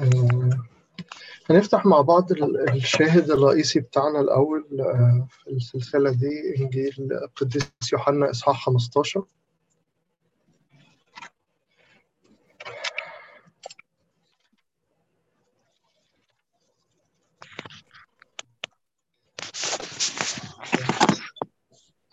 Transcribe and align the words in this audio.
آه، 0.00 0.50
هنفتح 1.50 1.86
مع 1.86 2.00
بعض 2.00 2.32
ال- 2.32 2.70
الشاهد 2.70 3.30
الرئيسي 3.30 3.80
بتاعنا 3.80 4.20
الأول 4.20 4.66
آه، 4.80 5.26
في 5.30 5.50
السلسلة 5.50 6.10
دي 6.10 6.56
إنجيل 6.60 7.08
القديس 7.24 7.68
يوحنا 7.92 8.30
إصحاح 8.30 8.64
15 8.66 9.24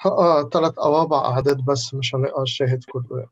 آه 0.05 0.49
ثلاث 0.49 0.77
أو 0.79 1.01
أربع 1.01 1.17
أعداد 1.25 1.65
بس 1.65 1.93
مش 1.93 2.15
هنقرأ 2.15 2.43
الشاهد 2.43 2.83
كله 2.83 3.19
يعني. 3.19 3.31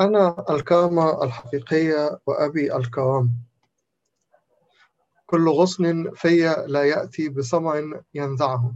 أنا 0.00 0.44
الكرامة 0.50 1.24
الحقيقية 1.24 2.20
وأبي 2.26 2.76
الكرامة 2.76 3.30
كل 5.26 5.48
غصن 5.48 6.10
في 6.14 6.64
لا 6.66 6.82
يأتي 6.82 7.28
بثمر 7.28 8.02
ينزعه. 8.14 8.74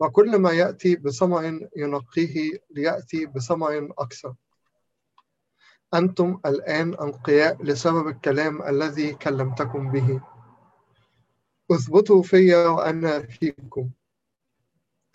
وكل 0.00 0.38
ما 0.38 0.50
يأتي 0.50 0.96
بثمر 0.96 1.68
ينقيه 1.76 2.58
ليأتي 2.70 3.26
بثمر 3.26 3.92
أكثر. 3.98 4.34
أنتم 5.94 6.40
الآن 6.46 6.94
أنقياء 6.94 7.62
لسبب 7.62 8.08
الكلام 8.08 8.62
الذي 8.62 9.14
كلمتكم 9.14 9.90
به. 9.90 10.20
أثبتوا 11.70 12.22
في 12.22 12.54
وأنا 12.54 13.22
فيكم. 13.22 13.90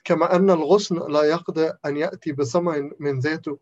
كما 0.04 0.36
أن 0.36 0.50
الغصن 0.50 1.12
لا 1.12 1.24
يقدر 1.24 1.78
أن 1.86 1.98
يأتي 1.98 2.32
بثمر 2.32 2.92
من 3.00 3.20
ذاته. 3.20 3.60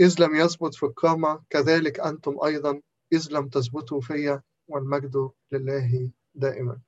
إذ 0.00 0.22
لم 0.22 0.34
يثبت 0.34 0.74
في 0.74 0.86
الكرامة 0.86 1.42
كذلك 1.50 2.00
أنتم 2.00 2.36
أيضا 2.44 2.80
إذ 3.12 3.28
لم 3.30 3.48
تثبتوا 3.48 4.00
في 4.00 4.40
والمجد 4.68 5.30
لله 5.52 6.10
دائما. 6.34 6.78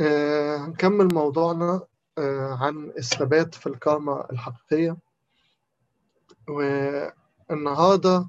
آه، 0.00 0.66
نكمل 0.66 1.14
موضوعنا 1.14 1.86
آه، 2.18 2.58
عن 2.60 2.92
الثبات 2.98 3.54
في 3.54 3.66
الكرامة 3.66 4.24
الحقيقية. 4.32 4.96
والنهاردة 6.48 8.28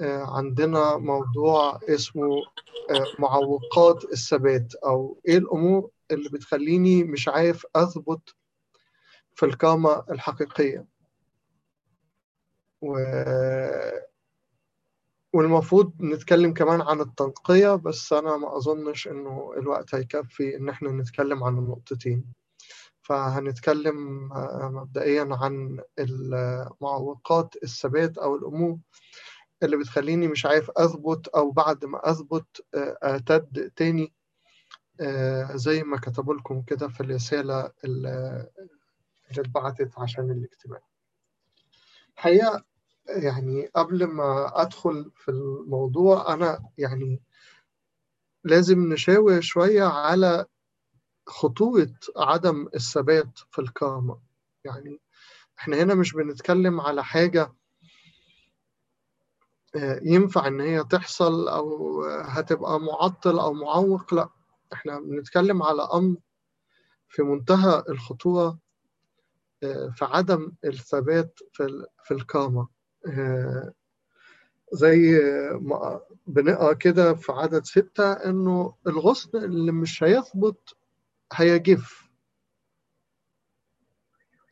آه، 0.00 0.36
عندنا 0.36 0.96
موضوع 0.96 1.80
اسمه 1.88 2.42
آه، 2.90 3.06
معوقات 3.18 4.04
الثبات 4.04 4.74
أو 4.74 5.20
إيه 5.28 5.38
الأمور 5.38 5.90
اللي 6.10 6.28
بتخليني 6.28 7.04
مش 7.04 7.28
عارف 7.28 7.66
أثبت 7.76 8.34
في 9.34 9.46
الكرامة 9.46 10.04
الحقيقية. 10.10 10.86
و... 12.86 12.96
والمفروض 15.32 16.02
نتكلم 16.02 16.54
كمان 16.54 16.80
عن 16.80 17.00
التنقية 17.00 17.74
بس 17.74 18.12
أنا 18.12 18.36
ما 18.36 18.56
أظنش 18.56 19.08
إنه 19.08 19.52
الوقت 19.56 19.94
هيكفي 19.94 20.56
إن 20.56 20.68
إحنا 20.68 20.88
نتكلم 20.90 21.44
عن 21.44 21.58
النقطتين. 21.58 22.24
فهنتكلم 23.02 24.32
آه، 24.32 24.68
مبدئيا 24.72 25.28
عن 25.30 25.80
المعوقات 25.98 27.54
الثبات 27.62 28.18
أو 28.18 28.36
الأمور 28.36 28.78
اللي 29.62 29.76
بتخليني 29.76 30.28
مش 30.28 30.46
عارف 30.46 30.70
أثبت 30.70 31.28
أو 31.28 31.50
بعد 31.50 31.84
ما 31.84 32.10
أثبت 32.10 32.66
آه، 32.74 32.98
أعتد 33.04 33.72
تاني 33.76 34.12
آه، 35.00 35.56
زي 35.56 35.82
ما 35.82 35.96
كتبوا 35.98 36.34
لكم 36.34 36.62
كده 36.62 36.88
في 36.88 37.00
الرسالة 37.00 37.72
اللي 37.84 38.48
اللي 39.30 39.42
اتبعتت 39.42 39.98
عشان 39.98 40.30
الاجتماع 40.30 40.80
الحقيقة 42.14 42.64
يعني 43.08 43.66
قبل 43.66 44.04
ما 44.06 44.52
أدخل 44.62 45.10
في 45.14 45.28
الموضوع 45.30 46.34
أنا 46.34 46.68
يعني 46.78 47.22
لازم 48.44 48.92
نشاور 48.92 49.40
شوية 49.40 49.84
على 49.84 50.46
خطورة 51.26 51.92
عدم 52.16 52.68
الثبات 52.74 53.38
في 53.50 53.58
الكرامة. 53.58 54.20
يعني 54.64 55.00
إحنا 55.58 55.76
هنا 55.82 55.94
مش 55.94 56.12
بنتكلم 56.12 56.80
على 56.80 57.04
حاجة 57.04 57.52
آه، 59.76 60.00
ينفع 60.02 60.46
إن 60.46 60.60
هي 60.60 60.84
تحصل 60.84 61.48
أو 61.48 62.02
هتبقى 62.04 62.80
معطل 62.80 63.38
أو 63.38 63.52
معوق 63.52 64.14
لأ. 64.14 64.28
إحنا 64.72 65.00
بنتكلم 65.00 65.62
على 65.62 65.82
أمر 65.94 66.16
في 67.08 67.22
منتهى 67.22 67.84
الخطورة 67.88 68.58
آه، 69.62 69.88
في 69.96 70.04
عدم 70.04 70.52
الثبات 70.64 71.38
في 71.52 71.62
ال- 71.62 71.86
في 72.04 72.14
الكرامة. 72.14 72.60
آه، 72.60 72.75
زي 74.72 75.20
ما 75.60 76.00
بنقرأ 76.26 76.72
كده 76.72 77.14
في 77.14 77.32
عدد 77.32 77.64
ستة 77.64 78.12
إنه 78.12 78.74
الغصن 78.86 79.38
اللي 79.38 79.72
مش 79.72 80.02
هيثبت 80.02 80.74
هيجف. 81.32 82.08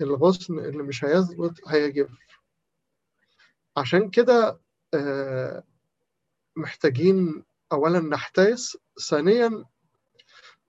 الغصن 0.01 0.59
اللي 0.59 0.83
مش 0.83 1.05
هيثبت 1.05 1.69
هيجف. 1.69 2.11
عشان 3.77 4.11
كده 4.11 4.61
آه، 4.95 5.65
محتاجين 6.57 7.45
اولا 7.73 8.01
نحتاس 8.01 8.79
ثانيا 9.09 9.65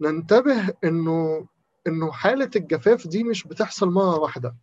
ننتبه 0.02 0.70
إنه 0.84 1.48
إنه 1.88 2.12
حالة 2.12 2.50
الجفاف 2.56 3.08
دي 3.08 3.24
مش 3.24 3.48
بتحصل 3.48 3.88
مرة 3.90 4.20
واحدة. 4.20 4.56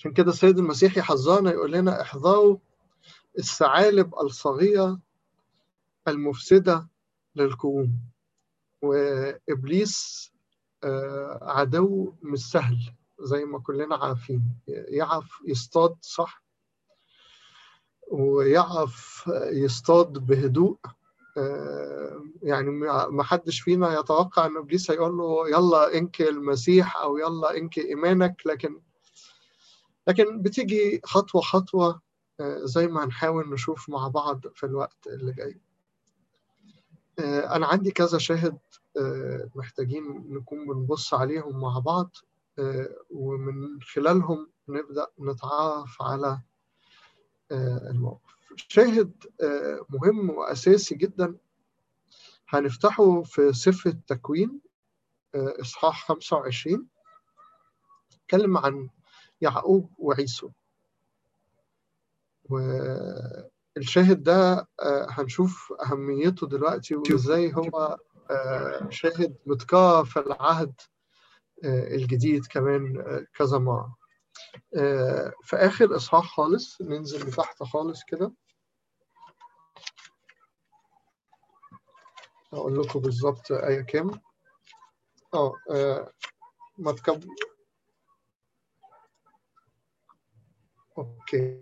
عشان 0.00 0.12
كده 0.12 0.30
السيد 0.30 0.58
المسيح 0.58 0.96
يحذرنا 0.96 1.50
يقول 1.50 1.72
لنا 1.72 2.00
احذروا 2.00 2.56
الثعالب 3.38 4.14
الصغيرة 4.14 4.98
المفسدة 6.08 6.88
للكروم 7.36 7.92
وإبليس 8.82 10.30
آه، 10.84 11.38
عدو 11.42 12.14
مش 12.22 12.38
سهل 12.50 12.78
زي 13.20 13.44
ما 13.44 13.58
كلنا 13.58 13.96
عارفين. 13.96 14.42
يعرف 14.68 15.42
يصطاد 15.46 15.96
صح؟ 16.00 16.42
ويعرف 18.10 19.24
يصطاد 19.52 20.12
بهدوء 20.12 20.78
آه، 21.38 22.24
يعني 22.42 22.70
ما 23.10 23.22
حدش 23.22 23.60
فينا 23.60 23.98
يتوقع 24.00 24.46
إن 24.46 24.56
إبليس 24.56 24.90
هيقول 24.90 25.16
له 25.18 25.48
يلا 25.48 25.98
انكي 25.98 26.28
المسيح 26.28 26.96
أو 26.96 27.18
يلا 27.18 27.56
انكي 27.56 27.88
إيمانك 27.88 28.42
لكن 28.46 28.80
لكن 30.10 30.42
بتيجي 30.42 31.00
خطوة 31.04 31.40
خطوة 31.42 32.00
آه، 32.40 32.60
زي 32.64 32.86
ما 32.86 33.04
هنحاول 33.04 33.50
نشوف 33.50 33.88
مع 33.88 34.08
بعض 34.08 34.46
في 34.54 34.66
الوقت 34.66 35.06
اللي 35.06 35.32
جاي. 35.32 35.60
آه، 37.18 37.56
أنا 37.56 37.66
عندي 37.66 37.90
كذا 37.90 38.18
شاهد 38.18 38.58
آه، 38.96 39.50
محتاجين 39.54 40.02
نكون 40.28 40.66
بنبص 40.66 41.14
عليهم 41.14 41.60
مع 41.60 41.78
بعض 41.78 42.16
ومن 43.10 43.82
خلالهم 43.82 44.50
نبدأ 44.68 45.06
نتعرف 45.20 46.02
على 46.02 46.42
الموقف. 47.90 48.34
شاهد 48.56 49.12
مهم 49.88 50.30
وأساسي 50.30 50.94
جدا 50.94 51.36
هنفتحه 52.48 53.22
في 53.22 53.52
سفر 53.52 53.90
التكوين 53.90 54.60
إصحاح 55.34 56.08
25 56.08 56.86
اتكلم 58.12 58.58
عن 58.58 58.88
يعقوب 59.40 59.90
وعيسو. 59.98 60.50
والشاهد 62.44 64.22
ده 64.22 64.68
آه، 64.82 65.06
هنشوف 65.10 65.72
أهميته 65.86 66.46
دلوقتي 66.46 66.94
وإزاي 66.96 67.54
هو 67.54 67.98
آه، 68.30 68.86
شاهد 68.90 69.36
متكرر 69.46 70.04
في 70.04 70.20
العهد 70.20 70.72
آه، 71.64 71.94
الجديد 71.94 72.46
كمان 72.46 73.04
كذا 73.34 73.58
مرة. 73.58 73.96
في 75.42 75.56
آخر 75.56 75.96
إصحاح 75.96 76.24
خالص 76.36 76.82
ننزل 76.82 77.28
لتحت 77.28 77.62
خالص 77.62 78.04
كده. 78.04 78.32
أقول 82.52 82.80
لكم 82.80 83.00
بالظبط 83.00 83.52
آية 83.52 83.80
كام. 83.80 84.10
آه، 85.34 86.12
ما 86.78 86.92
تكب 86.92 87.24
أوكي. 91.00 91.56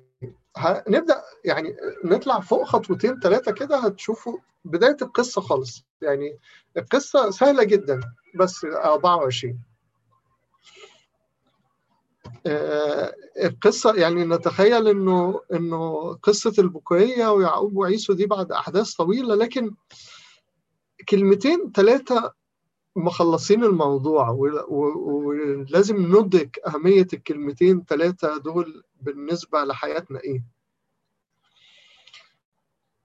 هنبدأ 0.56 1.22
يعني 1.44 1.76
نطلع 2.04 2.40
فوق 2.40 2.64
خطوتين 2.64 3.20
ثلاثة 3.20 3.52
كده 3.52 3.76
هتشوفوا 3.78 4.38
بداية 4.64 4.96
القصة 5.02 5.40
خالص. 5.40 5.84
يعني 6.02 6.38
القصة 6.76 7.30
سهلة 7.30 7.64
جدا 7.64 8.00
بس 8.34 8.64
24 8.64 9.60
آه، 12.46 13.14
القصة 13.44 13.94
يعني 13.94 14.24
نتخيل 14.24 14.88
إنه 14.88 15.40
إنه 15.52 16.12
قصة 16.22 16.52
البكورية 16.58 17.28
ويعقوب 17.32 17.76
وعيسو 17.76 18.12
دي 18.12 18.26
بعد 18.26 18.52
أحداث 18.52 18.94
طويلة 18.94 19.34
لكن 19.34 19.74
كلمتين 21.08 21.72
ثلاثة 21.74 22.32
مخلصين 22.98 23.64
الموضوع 23.64 24.28
ولازم 24.68 25.96
ندرك 26.16 26.58
أهمية 26.66 27.06
الكلمتين 27.12 27.84
ثلاثة 27.84 28.36
دول 28.36 28.84
بالنسبة 29.00 29.64
لحياتنا 29.64 30.20
إيه. 30.20 30.44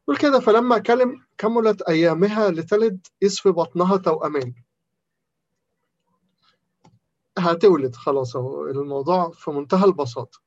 يقول 0.03 0.17
كده 0.17 0.39
فلما 0.39 0.77
كلم 0.77 1.25
كملت 1.37 1.81
أيامها 1.81 2.49
لتلد 2.51 3.07
إذ 3.23 3.35
في 3.35 3.49
بطنها 3.51 3.97
توأمان. 3.97 4.53
هتولد 7.37 7.95
خلاص 7.95 8.35
أهو 8.35 8.67
الموضوع 8.67 9.31
في 9.31 9.51
منتهى 9.51 9.85
البساطة. 9.85 10.39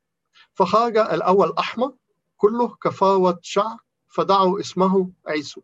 فخرج 0.55 0.97
الأول 0.97 1.53
أحمر 1.59 1.95
كله 2.37 2.69
كفاوة 2.69 3.39
شعر 3.43 3.77
فدعوا 4.09 4.61
اسمه 4.61 5.11
عيسو. 5.27 5.61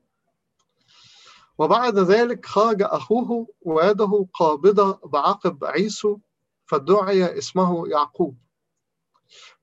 وبعد 1.58 1.98
ذلك 1.98 2.46
خرج 2.46 2.82
أخوه 2.82 3.46
ويده 3.62 4.26
قابضة 4.34 5.00
بعقب 5.04 5.64
عيسو 5.64 6.18
فدعي 6.66 7.38
اسمه 7.38 7.88
يعقوب. 7.88 8.38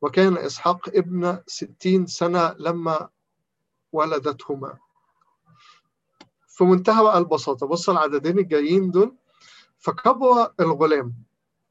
وكان 0.01 0.37
إسحاق 0.37 0.89
ابن 0.89 1.39
ستين 1.47 2.05
سنة 2.05 2.55
لما 2.59 3.09
ولدتهما. 3.91 4.77
في 6.47 6.63
منتهى 6.63 7.17
البساطة 7.17 7.67
بص 7.67 7.89
العددين 7.89 8.39
الجايين 8.39 8.91
دول. 8.91 9.15
فكبر 9.77 10.53
الغلام 10.59 11.13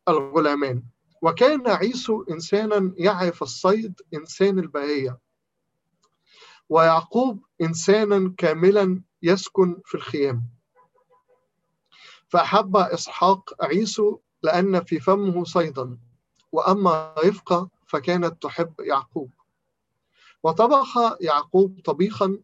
الغلامان. 0.09 0.83
وكان 1.23 1.69
عيسو 1.69 2.23
إنسانا 2.23 2.95
يعرف 2.97 3.43
الصيد 3.43 4.01
إنسان 4.15 4.59
البهية. 4.59 5.19
ويعقوب 6.69 7.45
إنسانا 7.61 8.35
كاملا 8.37 9.03
يسكن 9.23 9.81
في 9.85 9.95
الخيام. 9.95 10.43
فأحب 12.29 12.77
إسحاق 12.77 13.65
عيسو 13.65 14.19
لأن 14.43 14.85
في 14.85 15.01
فمه 15.01 15.45
صيدا 15.45 15.99
وأما 16.53 17.15
رفقة 17.25 17.69
فكانت 17.87 18.43
تحب 18.43 18.81
يعقوب. 18.81 19.31
وطبخ 20.43 20.99
يعقوب 21.21 21.81
طبيخا 21.85 22.39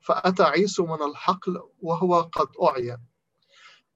فأتى 0.00 0.42
عيسو 0.42 0.86
من 0.86 1.02
الحقل 1.02 1.62
وهو 1.80 2.20
قد 2.20 2.48
أعيا. 2.62 3.00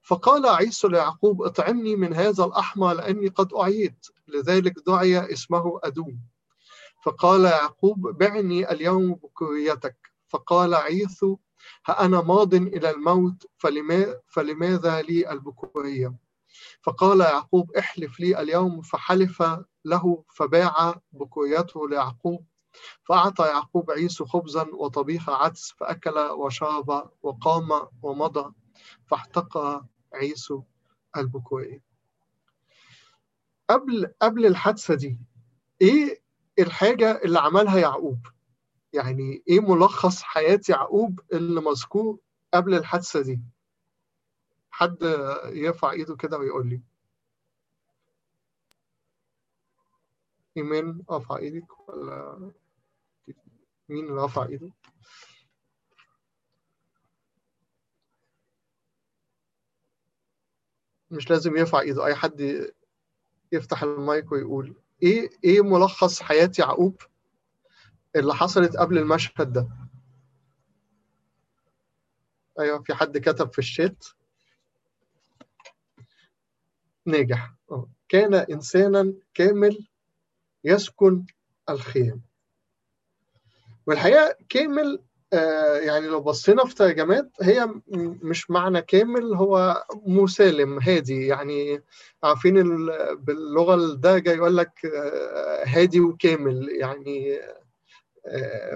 فقال 0.01 0.45
عيسو 0.45 0.87
ليعقوب 0.87 1.41
اطعمني 1.41 1.95
من 1.95 2.13
هذا 2.13 2.43
الأحمى 2.45 2.93
لأني 2.93 3.27
قد 3.27 3.53
أعيت 3.53 4.07
لذلك 4.27 4.73
دعي 4.87 5.33
اسمه 5.33 5.79
أدوم. 5.83 6.19
فقال 7.03 7.45
يعقوب 7.45 8.17
بعني 8.17 8.71
اليوم 8.71 9.13
بكريتك. 9.13 9.97
فقال 10.27 10.73
عيسو 10.73 11.37
ها 11.85 12.05
أنا 12.05 12.21
ماض 12.21 12.53
إلى 12.53 12.89
الموت 12.89 13.45
فلما 13.57 14.15
فلماذا 14.27 15.01
لي 15.01 15.31
البكورية 15.31 16.15
فقال 16.81 17.19
يعقوب 17.21 17.71
احلف 17.71 18.19
لي 18.19 18.41
اليوم 18.41 18.81
فحلف 18.81 19.43
له 19.85 20.23
فباع 20.35 21.01
بكوريته 21.11 21.89
ليعقوب 21.89 22.45
فأعطى 23.03 23.45
يعقوب 23.47 23.91
عيسو 23.91 24.25
خبزا 24.25 24.63
وطبيخ 24.73 25.29
عدس 25.29 25.71
فأكل 25.77 26.17
وشرب 26.19 27.09
وقام 27.23 27.87
ومضى 28.03 28.53
فاحتقى 29.07 29.85
عيسو 30.13 30.63
البكورية 31.17 31.83
قبل 33.69 34.13
قبل 34.21 34.45
الحادثة 34.45 34.93
دي 34.95 35.17
إيه 35.81 36.21
الحاجة 36.59 37.11
اللي 37.25 37.39
عملها 37.39 37.79
يعقوب؟ 37.79 38.27
يعني 38.93 39.43
إيه 39.47 39.59
ملخص 39.59 40.21
حياة 40.21 40.61
يعقوب 40.69 41.19
اللي 41.33 41.61
مذكور 41.61 42.19
قبل 42.53 42.73
الحادثة 42.73 43.21
دي؟ 43.21 43.39
حد 44.71 44.97
يرفع 45.45 45.91
إيده 45.91 46.15
كده 46.15 46.37
ويقول 46.37 46.69
لي. 46.69 46.81
ايمان 50.57 51.03
ارفع 51.11 51.37
إيدك 51.37 51.89
ولا 51.89 52.51
مين 53.89 54.09
رفع 54.09 54.45
إيده؟ 54.45 54.71
مش 61.11 61.29
لازم 61.29 61.57
يرفع 61.57 61.79
إيده 61.79 62.05
أي 62.05 62.15
حد 62.15 62.67
يفتح 63.51 63.83
المايك 63.83 64.31
ويقول. 64.31 64.75
إيه 65.03 65.29
إيه 65.43 65.61
ملخص 65.61 66.21
حياة 66.21 66.51
يعقوب؟ 66.59 67.01
اللي 68.17 68.33
حصلت 68.35 68.77
قبل 68.77 68.97
المشهد 68.97 69.53
ده. 69.53 69.67
أيوه 72.59 72.83
في 72.83 72.93
حد 72.93 73.17
كتب 73.17 73.53
في 73.53 73.59
الشات. 73.59 74.05
ناجح. 77.05 77.53
أوه. 77.71 77.89
كان 78.09 78.33
إنسانا 78.33 79.13
كامل 79.33 79.87
يسكن 80.63 81.25
الخيام. 81.69 82.21
والحقيقة 83.87 84.35
كامل 84.49 85.01
آه 85.33 85.77
يعني 85.77 86.07
لو 86.07 86.21
بصينا 86.21 86.65
في 86.65 86.75
ترجمات 86.75 87.31
هي 87.41 87.69
مش 88.21 88.51
معنى 88.51 88.81
كامل 88.81 89.33
هو 89.35 89.83
مسالم 90.05 90.79
هادي. 90.79 91.27
يعني 91.27 91.81
عارفين 92.23 92.85
باللغة 93.15 93.75
الدارجة 93.75 94.31
يقول 94.31 94.57
لك 94.57 94.85
آه 94.85 95.63
هادي 95.65 95.99
وكامل. 95.99 96.69
يعني 96.69 97.39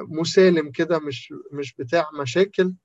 مسالم 0.10 0.72
كده 0.72 1.00
مش 1.00 1.34
مش 1.52 1.76
بتاع 1.76 2.10
مشاكل. 2.22 2.76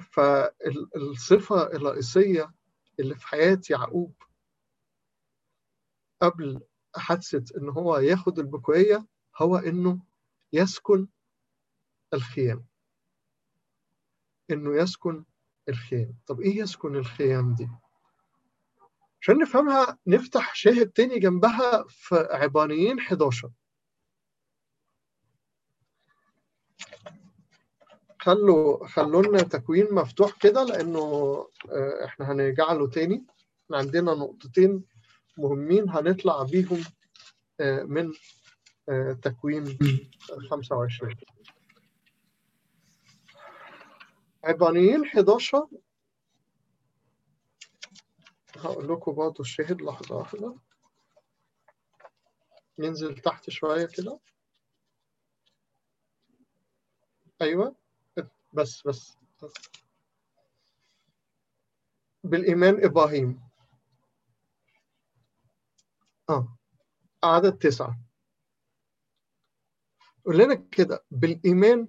فالصفة 0.00 1.62
الرئيسية 1.62 2.52
اللي 3.00 3.14
في 3.14 3.26
حياة 3.26 3.60
يعقوب 3.70 4.14
قبل 6.22 6.60
حادثة 6.96 7.44
إن 7.58 7.68
هو 7.68 7.96
ياخد 7.98 8.38
البكوية 8.38 9.06
هو 9.36 9.56
إنه 9.56 10.02
يسكن 10.52 11.08
الخيام. 12.14 12.66
إنه 14.50 14.76
يسكن 14.82 15.24
الخيام. 15.68 16.14
طب 16.26 16.40
إيه 16.40 16.56
يسكن 16.58 16.96
الخيام 16.96 17.54
دي؟ 17.54 17.68
عشان 19.20 19.38
نفهمها 19.38 19.98
نفتح 20.06 20.54
شاهد 20.54 20.90
تاني 20.90 21.18
جنبها 21.18 21.84
في 21.88 22.28
عبرانيين 22.30 22.98
11 23.00 23.50
خلوا 28.22 28.86
خلوا 28.86 29.22
لنا 29.22 29.42
تكوين 29.42 29.94
مفتوح 29.94 30.36
كده 30.38 30.64
لأنه 30.64 31.02
إحنا 32.04 32.32
هنرجع 32.32 32.72
له 32.72 32.88
تاني. 32.90 33.24
إحنا 33.64 33.76
عندنا 33.78 34.14
نقطتين 34.14 34.84
مهمين 35.38 35.88
هنطلع 35.90 36.42
بيهم 36.42 36.84
من 37.84 38.12
تكوين 39.22 39.78
25 40.50 41.14
عبرانيين 44.44 45.04
11 45.04 45.66
هقول 48.56 48.88
لكم 48.92 49.12
برضه 49.12 49.40
الشاهد 49.40 49.82
لحظة 49.82 50.16
واحدة. 50.16 50.54
ننزل 52.78 53.14
تحت 53.14 53.50
شوية 53.50 53.86
كده. 53.86 54.18
أيوه. 57.42 57.81
بس 58.52 58.86
بس, 58.86 59.16
بس. 59.42 59.52
بالإيمان 62.24 62.84
إبراهيم. 62.84 63.40
آه. 66.30 66.58
عدد 67.24 67.58
تسعة. 67.58 68.00
قول 70.24 70.38
لنا 70.38 70.54
كده 70.54 71.04
بالإيمان 71.10 71.88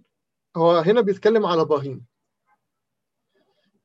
هو 0.57 0.77
هنا 0.77 1.01
بيتكلم 1.01 1.45
على 1.45 1.61
إبراهيم. 1.61 2.05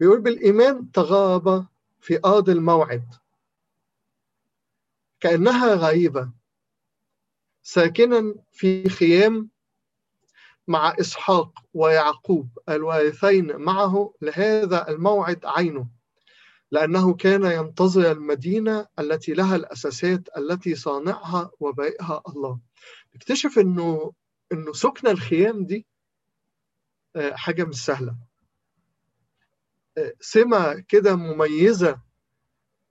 بيقول 0.00 0.20
بالإيمان 0.20 0.92
تغاب 0.92 1.66
في 2.00 2.20
أرض 2.24 2.48
الموعد. 2.50 3.14
كأنها 5.20 5.74
غريبة. 5.74 6.32
ساكنا 7.62 8.34
في 8.52 8.88
خيام 8.88 9.50
مع 10.68 10.94
إسحاق 11.00 11.58
ويعقوب 11.74 12.48
الوارثين 12.68 13.56
معه 13.56 14.14
لهذا 14.22 14.88
الموعد 14.88 15.40
عينه 15.46 15.88
لأنه 16.70 17.14
كان 17.14 17.44
ينتظر 17.44 18.10
المدينة 18.12 18.86
التي 18.98 19.32
لها 19.32 19.56
الأساسات 19.56 20.28
التي 20.36 20.74
صانعها 20.74 21.50
وبائها 21.60 22.22
الله. 22.28 22.58
اكتشف 23.14 23.58
أنه 23.58 24.12
أنه 24.52 24.72
سكن 24.72 25.08
الخيام 25.08 25.64
دي 25.64 25.86
حاجة 27.32 27.64
مش 27.64 27.84
سهلة. 27.84 28.16
سمة 30.20 30.84
كده 30.88 31.16
مميزة 31.16 32.00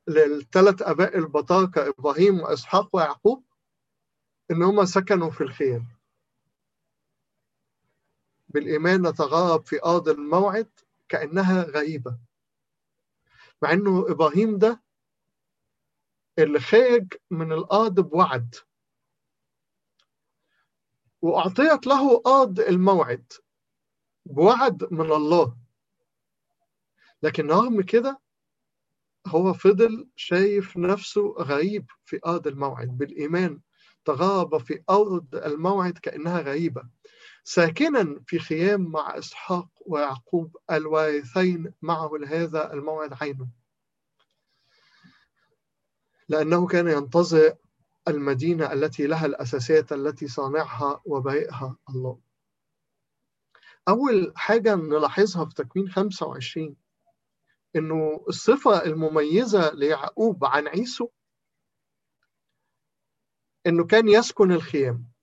للثلاث 0.07 0.81
آباء 0.81 1.17
البطاركة 1.17 1.87
إبراهيم 1.89 2.39
وإسحاق 2.39 2.95
ويعقوب 2.95 3.43
إن 4.51 4.63
هم 4.63 4.85
سكنوا 4.85 5.29
في 5.31 5.41
الخيام. 5.41 5.96
بالإيمان 8.49 9.07
نتغرب 9.07 9.65
في 9.65 9.83
أرض 9.85 10.09
الموعد 10.09 10.69
كأنها 11.09 11.63
غريبة. 11.63 12.17
مع 13.61 13.71
إنه 13.73 14.11
إبراهيم 14.11 14.57
ده 14.57 14.83
اللي 16.39 16.59
خارج 16.59 17.13
من 17.31 17.51
الأرض 17.51 17.99
بوعد. 17.99 18.55
وأعطيت 21.21 21.87
له 21.87 22.21
أرض 22.27 22.59
الموعد 22.59 23.33
بوعد 24.25 24.93
من 24.93 25.11
الله. 25.11 25.57
لكن 27.23 27.47
رغم 27.47 27.81
كده 27.81 28.19
هو 29.27 29.53
فضل 29.53 30.09
شايف 30.15 30.77
نفسه 30.77 31.21
غريب 31.39 31.85
في 32.05 32.19
أرض 32.25 32.47
الموعد. 32.47 32.87
بالإيمان 32.97 33.61
تغاب 34.05 34.57
في 34.57 34.83
أرض 34.89 35.35
الموعد 35.35 35.97
كأنها 35.97 36.41
غريبة. 36.41 36.89
ساكنا 37.49 38.19
في 38.25 38.39
خيام 38.39 38.81
مع 38.81 39.17
إسحاق 39.17 39.67
ويعقوب 39.85 40.57
الوارثين 40.71 41.73
معه 41.81 42.09
لهذا 42.13 42.73
الموعد 42.73 43.13
عينه. 43.21 43.47
لأنه 46.29 46.67
كان 46.67 46.87
ينتظر 46.87 47.55
المدينة 48.07 48.73
التي 48.73 49.07
لها 49.07 49.25
الأساسات 49.25 49.91
التي 49.91 50.27
صانعها 50.27 51.01
وبارئها 51.05 51.77
الله. 51.89 52.19
أول 53.87 54.33
حاجة 54.35 54.75
نلاحظها 54.75 55.45
في 55.45 55.55
تكوين 55.55 55.89
25 55.89 56.75
إنه 57.75 58.25
الصفة 58.27 58.85
المميزة 58.85 59.73
ليعقوب 59.73 60.45
عن 60.45 60.67
عيسو 60.67 61.09
إنه 63.67 63.85
كان 63.85 64.09
يسكن 64.09 64.51
الخيام. 64.51 65.16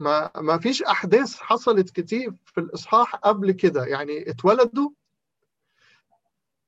ما 0.00 0.30
ما 0.36 0.58
فيش 0.58 0.82
أحداث 0.82 1.36
حصلت 1.40 1.90
كتير 2.00 2.32
في 2.46 2.60
الإصحاح 2.60 3.16
قبل 3.16 3.52
كده. 3.52 3.84
يعني 3.84 4.30
اتولدوا 4.30 4.90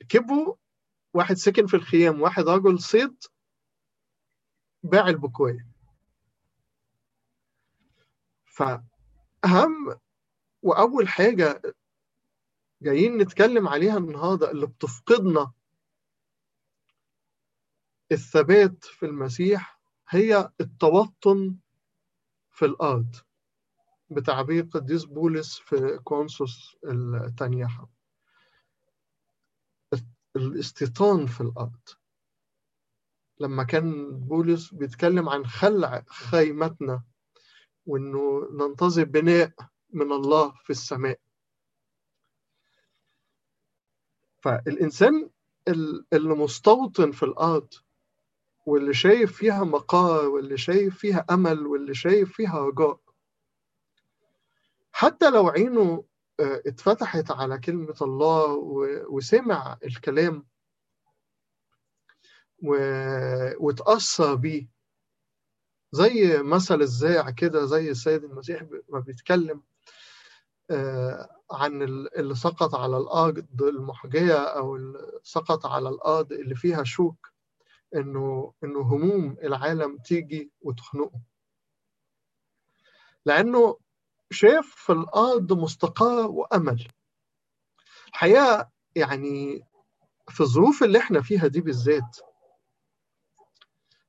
كبوا 0.09 0.55
واحد 1.15 1.35
سكن 1.37 1.67
في 1.67 1.75
الخيام 1.75 2.21
واحد 2.23 2.49
رجل 2.49 2.79
صيد 2.81 3.25
باع 4.83 5.09
البكوية. 5.09 5.67
فأهم 8.45 10.01
وأول 10.63 11.09
حاجة 11.09 11.63
جايين 12.83 13.17
نتكلم 13.19 13.69
عليها 13.69 13.99
النهارده 13.99 14.51
اللي 14.51 14.67
بتفقدنا 14.67 15.53
الثبات 18.13 18.85
في 18.85 19.07
المسيح 19.07 19.81
هي 20.09 20.53
التوطن 20.61 21.57
في 22.61 22.67
الأرض 22.67 23.17
بتعبير 24.11 24.64
قديس 24.64 25.05
بولس 25.05 25.59
في 25.59 25.99
كونسوس 26.05 26.76
الثانية 26.85 27.69
الاستيطان 30.37 31.26
في 31.26 31.40
الأرض. 31.40 31.81
لما 33.40 33.64
كان 33.64 34.11
بولس 34.21 34.75
بيتكلم 34.75 35.29
عن 35.29 35.47
خلع 35.47 36.05
خيمتنا 36.09 37.02
وإنه 37.87 38.49
ننتظر 38.52 39.05
بناء 39.05 39.52
من 39.90 40.12
الله 40.12 40.52
في 40.64 40.71
السماء. 40.71 41.21
فالإنسان 44.43 45.31
اللي 46.12 46.35
مستوطن 46.35 47.12
في 47.12 47.23
الأرض 47.23 47.75
واللي 48.67 48.95
شايف 48.95 49.37
فيها 49.37 49.64
مقار 49.64 50.29
واللي 50.29 50.59
شايف 50.59 50.99
فيها 50.99 51.26
أمل 51.31 51.67
واللي 51.67 51.95
شايف 51.95 52.33
فيها 52.33 52.59
رجاء. 52.61 53.00
حتى 54.93 55.31
لو 55.31 55.49
عينه 55.49 56.05
اتفتحت 56.40 57.31
على 57.31 57.59
كلمة 57.59 57.95
الله 58.02 58.52
وسمع 59.09 59.79
الكلام 59.85 60.47
واتأثر 63.59 64.35
بيه. 64.35 64.69
زي 65.93 66.43
مثل 66.43 66.81
الزاع 66.81 67.31
كده 67.31 67.64
زي 67.64 67.90
السيد 67.90 68.25
المسيح 68.25 68.62
ما 68.88 69.00
بيتكلم 69.00 69.62
عن 71.50 71.83
اللي 72.17 72.35
سقط 72.35 72.75
على 72.75 72.97
الأرض 72.97 73.62
المحجية 73.62 74.38
أو 74.38 74.76
اللي 74.76 75.21
سقط 75.23 75.67
على 75.67 75.88
الأرض 75.88 76.33
اللي 76.33 76.55
فيها 76.55 76.85
شوك. 76.85 77.30
إنه 77.94 78.52
إنه 78.64 78.80
هموم 78.80 79.37
العالم 79.42 79.99
تيجي 79.99 80.50
وتخنقه 80.62 81.20
لأنه 83.26 83.78
شاف 84.30 84.66
في 84.66 84.92
الأرض 84.92 85.52
مستقر 85.52 86.26
وأمل 86.30 86.88
الحقيقة 88.09 88.70
يعني 88.97 89.62
في 90.28 90.40
الظروف 90.40 90.82
اللي 90.82 90.99
إحنا 90.99 91.23
فيها 91.23 91.47
دي 91.47 91.61
بالذات 91.61 92.16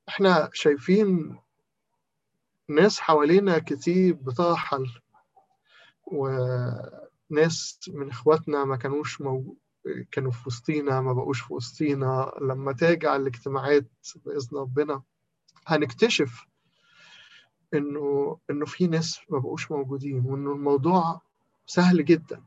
إحنا 0.10 0.50
شايفين 0.54 1.40
ناس 2.68 3.00
حوالينا 3.00 3.60
كتير 3.60 4.14
بترحل 4.14 4.86
وناس 6.06 7.80
من 7.88 8.10
إخواتنا 8.10 8.66
ما 8.66 8.76
كانوش. 8.78 9.22
كانوا 10.12 10.32
في 10.32 10.44
وسطينا 10.48 11.02
ما 11.02 11.14
بقوش 11.14 11.42
في 11.42 11.54
وسطينا. 11.54 12.32
لما 12.42 12.74
ترجع 12.74 13.16
الاجتماعات 13.16 13.86
بإذن 14.26 14.58
ربنا 14.58 15.02
هنكتشف 15.68 16.46
إنه 17.74 18.38
إنه 18.50 18.66
في 18.66 18.88
ناس 18.88 19.20
ما 19.30 19.40
بقوش 19.40 19.72
موجودين 19.72 20.26
وإنه 20.26 20.52
الموضوع 20.52 21.22
سهل 21.66 22.06
جدا. 22.06 22.44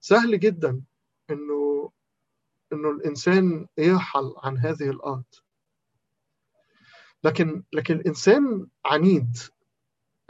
سهل 0.00 0.40
جدا 0.40 0.82
إنه 1.30 1.90
إنه 2.72 2.90
الإنسان 2.90 3.66
يرحل 3.78 4.34
عن 4.42 4.58
هذه 4.58 4.90
الأرض. 4.90 5.24
لكن 7.24 7.62
لكن 7.72 7.94
الإنسان 7.94 8.66
عنيد. 8.84 9.36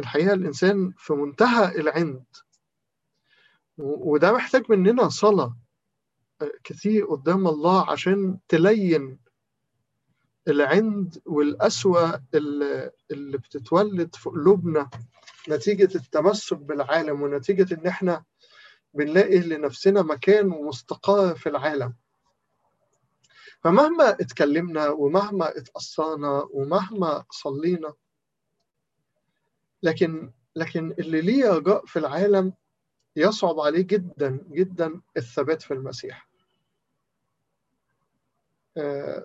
الحقيقة 0.01 0.33
الإنسان 0.33 0.93
في 0.97 1.13
منتهى 1.13 1.81
العند. 1.81 2.25
وده 3.79 4.33
محتاج 4.33 4.63
مننا 4.69 5.09
صلاة. 5.09 5.57
كتير 6.65 7.05
قدام 7.07 7.49
الله 7.49 7.91
عشان 7.91 8.39
تلين 8.49 9.19
العند 10.49 11.23
والقسوة 11.27 12.23
اللي, 12.35 12.91
اللي 13.11 13.39
بتتولد 13.39 14.15
في 14.15 14.31
قلوبنا 14.31 14.91
نتيجة 15.49 15.95
التمسك 15.97 16.57
بالعالم 16.57 17.23
ونتيجة 17.23 17.75
إن 17.75 17.87
إحنا 17.87 18.25
بنلاقي 18.95 19.39
لنفسنا 19.41 20.03
مكان 20.03 20.53
ومستقر 20.53 21.35
في 21.35 21.49
العالم. 21.49 21.95
فمهما 23.61 24.11
اتكلمنا 24.11 24.89
ومهما 24.89 25.59
اتأثرنا 25.59 26.47
ومهما 26.51 27.25
صلينا 27.31 27.93
لكن 29.83 30.33
لكن 30.57 30.95
اللي 30.99 31.21
ليه 31.21 31.51
رجاء 31.51 31.87
في 31.87 31.99
العالم 31.99 32.53
يصعب 33.17 33.61
عليه 33.61 33.83
جدا 33.83 34.41
جدا 34.51 35.01
الثبات 35.17 35.63
في 35.63 35.75
المسيح. 35.75 36.30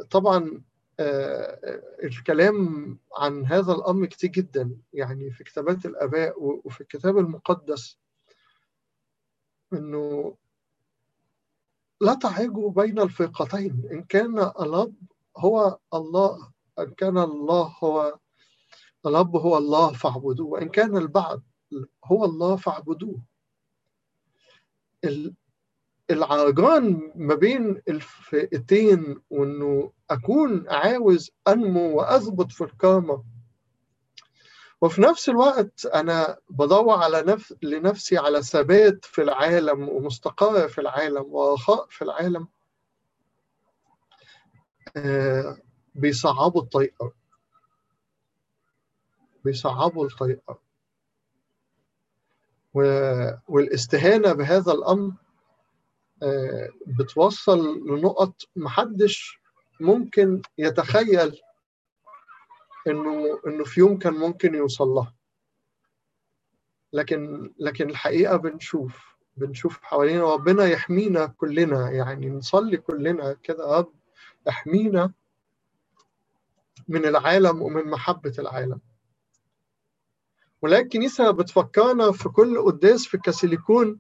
طبعا 0.09 0.62
الكلام 2.03 2.97
عن 3.17 3.45
هذا 3.45 3.74
الأمر 3.74 4.05
كتير 4.05 4.29
جدا 4.29 4.77
يعني 4.93 5.31
في 5.31 5.43
كتابات 5.43 5.85
الآباء 5.85 6.33
وفي 6.43 6.81
الكتاب 6.81 7.17
المقدس 7.17 7.97
إنه 9.74 10.35
لا 12.01 12.13
تعيجوا 12.13 12.71
بين 12.71 13.00
الفرقتين 13.00 13.83
إن 13.91 14.03
كان 14.03 14.39
الأب 14.39 14.95
هو 15.38 15.79
الله 15.93 16.51
إن 16.79 16.91
كان 16.91 17.17
الله 17.17 17.75
هو 17.83 18.19
الأب 19.05 19.35
هو 19.35 19.57
الله 19.57 19.93
فاعبدوه 19.93 20.47
وإن 20.47 20.69
كان 20.69 20.97
البعض 20.97 21.43
هو 22.05 22.25
الله 22.25 22.55
فاعبدوه. 22.55 23.21
العرجان 26.12 27.12
ما 27.15 27.35
بين 27.35 27.81
الفئتين 27.88 29.21
وإنه 29.29 29.91
أكون 30.09 30.69
عاوز 30.69 31.31
أنمو 31.47 31.97
واثبت 31.97 32.51
في 32.51 32.63
الكرامه 32.63 33.24
وفي 34.81 35.01
نفس 35.01 35.29
الوقت 35.29 35.85
أنا 35.85 36.38
بدور 36.50 36.91
على 37.03 37.21
نف... 37.21 37.53
لنفسي 37.62 38.17
على 38.17 38.43
ثبات 38.43 39.05
في 39.05 39.21
العالم 39.21 39.89
ومستقر 39.89 40.67
في 40.67 40.81
العالم 40.81 41.25
ورخاء 41.33 41.88
في 41.89 42.01
العالم 42.01 42.47
آه 44.97 45.57
بيصعبوا 45.95 46.62
الطريقة 46.62 47.13
بيصعبوا 49.45 50.05
الطريقة. 50.05 50.59
والاستهانة 53.47 54.33
بهذا 54.33 54.71
الأمر 54.71 55.12
بتوصل 56.88 57.79
لنقط 57.88 58.36
محدش 58.55 59.39
ممكن 59.79 60.41
يتخيل 60.58 61.41
إنه 62.88 63.39
إنه 63.48 63.63
في 63.63 63.79
يوم 63.79 63.98
كان 63.98 64.13
ممكن 64.13 64.55
يوصل 64.55 64.88
لها. 64.88 65.15
لكن 66.94 67.53
لكن 67.60 67.89
الحقيقة 67.89 68.36
بنشوف 68.36 69.15
بنشوف 69.38 69.79
حوالينا 69.82 70.34
ربنا 70.34 70.65
يحمينا 70.65 71.25
كلنا 71.25 71.91
يعني 71.91 72.29
نصلي 72.29 72.77
كلنا 72.77 73.34
كده 73.34 73.77
رب 73.77 73.94
احمينا 74.50 75.13
من 76.88 77.05
العالم 77.05 77.62
ومن 77.62 77.84
محبة 77.89 78.34
العالم. 78.39 78.79
ولكن 80.62 80.86
الكنيسة 80.86 81.32
بتفكرنا 81.32 82.12
في 82.12 82.29
كل 82.29 82.62
قداس 82.62 83.05
في 83.05 83.17
كاسيليكون 83.17 84.00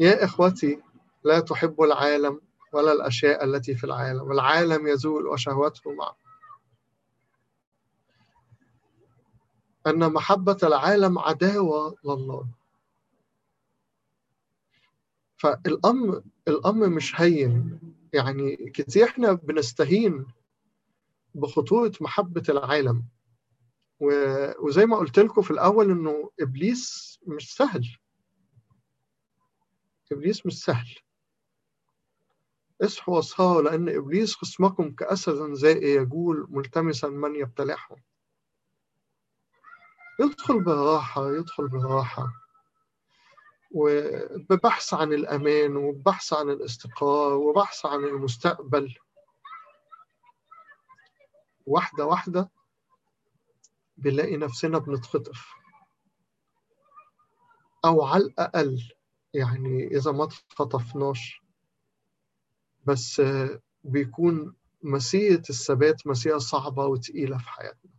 يا 0.00 0.24
إخوتي 0.24 0.82
لا 1.24 1.40
تحبوا 1.40 1.86
العالم 1.86 2.40
ولا 2.72 2.92
الأشياء 2.92 3.44
التي 3.44 3.74
في 3.74 3.84
العالم. 3.84 4.32
العالم 4.32 4.86
يزول 4.86 5.26
وشهوته 5.26 5.92
معه. 5.92 6.16
أن 9.86 10.12
محبة 10.12 10.56
العالم 10.62 11.18
عداوة 11.18 11.96
لله. 12.04 12.46
فالأمر 15.36 16.22
الأمر 16.48 16.88
مش 16.88 17.20
هين. 17.20 17.80
يعني 18.12 18.56
كتير 18.56 19.04
إحنا 19.04 19.32
بنستهين 19.32 20.26
بخطورة 21.34 21.92
محبة 22.00 22.42
العالم. 22.48 23.04
وزي 24.60 24.86
ما 24.86 24.96
قلت 24.96 25.18
لكم 25.18 25.42
في 25.42 25.50
الأول 25.50 25.90
إنه 25.90 26.30
إبليس 26.40 27.18
مش 27.26 27.54
سهل. 27.54 27.99
إبليس 30.12 30.46
مش 30.46 30.64
سهل. 30.64 30.94
اصحوا 32.82 33.16
واصحوا 33.16 33.62
لأن 33.62 33.88
إبليس 33.88 34.34
خصمكم 34.34 34.94
كأسد 34.94 35.52
زائي 35.52 35.94
يجول 35.94 36.46
ملتمسا 36.50 37.08
من 37.08 37.36
يبتلعه 37.36 37.96
يدخل 40.20 40.64
براحة 40.64 41.30
يدخل 41.30 41.68
براحة. 41.68 42.32
وببحث 43.74 44.94
عن 44.94 45.12
الأمان 45.12 45.76
وبحث 45.76 46.32
عن 46.32 46.50
الاستقرار 46.50 47.32
وبحث 47.32 47.86
عن 47.86 48.04
المستقبل. 48.04 48.94
واحدة 51.66 52.06
واحدة 52.06 52.50
بنلاقي 53.96 54.36
نفسنا 54.36 54.78
بنتخطف. 54.78 55.46
أو 57.84 58.04
على 58.04 58.24
الأقل 58.24 58.92
يعني 59.34 59.86
إذا 59.86 60.12
ما 60.12 60.24
اتخطفناش 60.24 61.42
بس 62.86 63.22
بيكون 63.84 64.54
مسيرة 64.82 65.42
الثبات 65.50 66.06
مسيرة 66.06 66.38
صعبة 66.38 66.86
وتقيلة 66.86 67.38
في 67.38 67.50
حياتنا. 67.50 67.90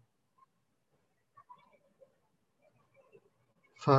ف 3.76 3.90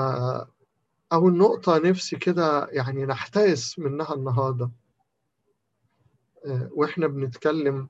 أول 1.13 1.37
نقطة 1.37 1.79
نفسي 1.79 2.17
كده 2.17 2.67
يعني 2.71 3.05
نحتاس 3.07 3.79
منها 3.79 4.15
النهاردة. 4.15 4.71
وإحنا 6.71 7.07
بنتكلم 7.07 7.89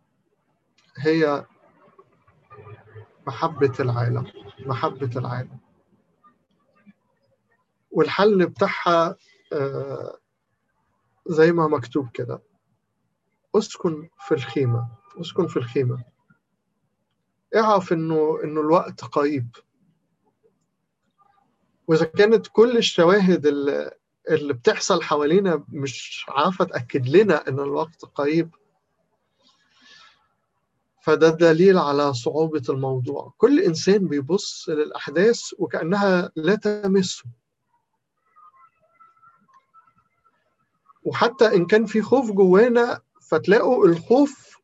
هي 0.99 1.46
محبة 3.26 3.72
العالم 3.80 4.32
محبة 4.66 5.11
العالم. 5.16 5.58
والحل 7.90 8.46
بتاعها 8.46 9.16
زي 11.26 11.52
ما 11.52 11.68
مكتوب 11.68 12.09
كده. 12.14 12.42
اسكن 13.54 14.09
في 14.18 14.35
الخيمة 14.35 14.88
اسكن 15.21 15.47
في 15.47 15.56
الخيمة. 15.56 16.04
اعرف 17.56 17.92
إنه 17.92 18.38
إنه 18.44 18.61
الوقت 18.61 19.04
قريب. 19.04 19.56
وإذا 21.87 22.04
كانت 22.04 22.47
كل 22.52 22.76
الشواهد 22.76 23.47
اللي, 23.47 23.90
اللي 24.30 24.52
بتحصل 24.52 25.02
حوالينا 25.02 25.64
مش 25.68 26.26
عارفة 26.28 26.64
تأكد 26.64 27.09
لنا 27.09 27.49
إن 27.49 27.61
الوقت 27.61 28.04
قريب. 28.04 28.54
فده 31.02 31.28
دليل 31.28 31.78
على 31.78 32.14
صعوبة 32.14 32.62
الموضوع. 32.68 33.35
كل 33.38 33.61
إنسان 33.61 34.08
بيبص 34.08 34.69
للأحداث 34.69 35.41
وكأنها 35.58 36.32
لا 36.36 36.54
تمسه 36.54 37.25
وحتى 41.02 41.47
إن 41.56 41.67
كان 41.67 41.86
في 41.86 42.02
خوف 42.02 42.30
جوانا 42.30 43.00
فتلاقوا 43.21 43.86
الخوف 43.86 44.56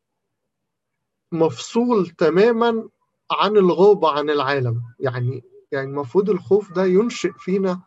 مفصول 1.33 2.07
تماما 2.11 2.89
عن 3.31 3.57
الغوبة 3.57 4.11
عن 4.11 4.31
العالم. 4.31 4.83
يعني 5.01 5.45
يعني 5.73 5.87
المفروض 5.91 6.31
الخوف 6.31 6.73
ده 6.73 6.85
ينشئ 6.85 7.33
فينا 7.39 7.81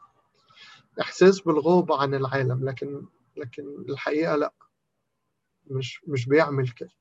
إحساس 1.01 1.41
بالغوبة 1.41 2.01
عن 2.01 2.13
العالم 2.13 2.65
لكن 2.69 3.05
لكن 3.37 3.85
الحقيقة 3.89 4.35
لأ. 4.35 4.53
مش 5.67 6.01
مش 6.07 6.25
بيعمل 6.25 6.69
كده. 6.69 6.91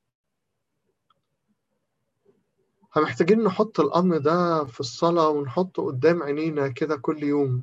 فمحتاجين 2.93 3.43
نحط 3.45 3.81
الأمر 3.81 4.19
ده 4.19 4.65
في 4.65 4.81
الصلاة 4.81 5.29
ونحطه 5.29 5.87
قدام 5.87 6.23
عينينا 6.23 6.69
كده 6.69 6.97
كل 6.97 7.23
يوم. 7.23 7.63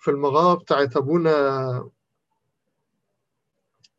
في 0.00 0.10
المغارة 0.10 0.54
بتاعت 0.54 0.96
أبونا 0.96 1.90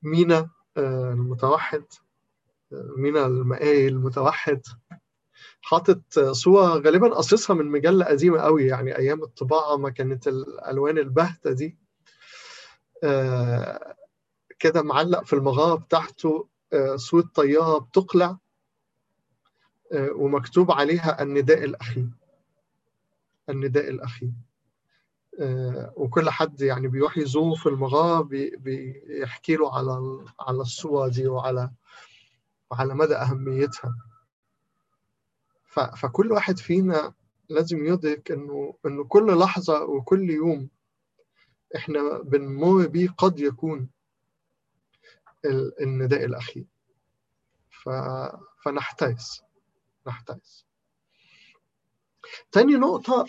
مينا 0.01 0.49
المتوحد 0.77 1.85
مينا 2.71 3.25
المقاي 3.25 3.87
المتوحد. 3.87 4.61
حاطط 5.61 6.19
صورة 6.19 6.67
غالبا 6.67 7.07
قصصها 7.15 7.53
من 7.53 7.65
مجلة 7.65 8.05
قديمة 8.05 8.39
قوي 8.39 8.65
يعني 8.65 8.97
أيام 8.97 9.23
الطباعة 9.23 9.77
ما 9.77 9.89
كانت 9.89 10.27
الألوان 10.27 10.97
البهتة 10.97 11.51
دي. 11.51 11.77
كده 14.59 14.81
معلق 14.81 15.25
في 15.25 15.33
المغارة 15.33 15.75
بتاعته 15.75 16.47
صورة 16.95 17.29
طيارة 17.35 17.77
بتقلع 17.79 18.37
ومكتوب 19.95 20.71
عليها 20.71 21.21
النداء 21.21 21.63
الأخير. 21.63 22.09
النداء 23.49 23.89
الأخير. 23.89 24.31
وكل 25.95 26.29
حد 26.29 26.61
يعني 26.61 26.87
بيروح 26.87 27.17
يزوره 27.17 27.55
في 27.55 27.69
المغارة 27.69 28.21
بيحكي 28.57 29.55
له 29.55 29.77
على 29.77 30.25
على 30.39 30.61
الصورة 30.61 31.07
دي 31.07 31.27
وعلى 31.27 31.71
وعلى 32.71 32.93
مدى 32.93 33.15
أهميتها. 33.15 33.95
فكل 35.97 36.31
واحد 36.31 36.57
فينا 36.59 37.13
لازم 37.49 37.85
يدرك 37.85 38.31
إنه 38.31 38.73
إنه 38.85 39.03
كل 39.03 39.39
لحظة 39.39 39.83
وكل 39.83 40.29
يوم 40.29 40.69
إحنا 41.75 42.17
بنمر 42.21 42.87
بيه 42.87 43.09
قد 43.09 43.39
يكون 43.39 43.89
النداء 45.81 46.25
الأخير. 46.25 46.65
ف... 47.69 47.89
فنحتاس 48.63 49.43
نحتاس 50.07 50.65
تاني 52.51 52.75
نقطة 52.75 53.25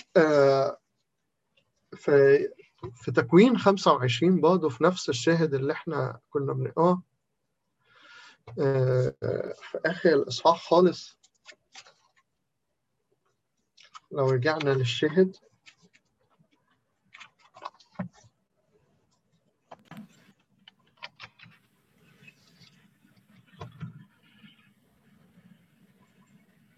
في 1.96 2.48
في 2.94 3.12
تكوين 3.12 3.59
25 3.59 4.40
برضه 4.40 4.68
في 4.68 4.85
نفس 4.85 5.09
الشاهد 5.09 5.55
اللي 5.55 5.72
إحنا 5.72 6.20
كنا 6.31 6.52
بنقراه 6.52 7.02
في 8.55 9.81
آخر 9.87 10.09
الإصحاح 10.11 10.62
خالص. 10.68 11.18
لو 14.12 14.31
رجعنا 14.31 14.70
للشاهد. 14.70 15.37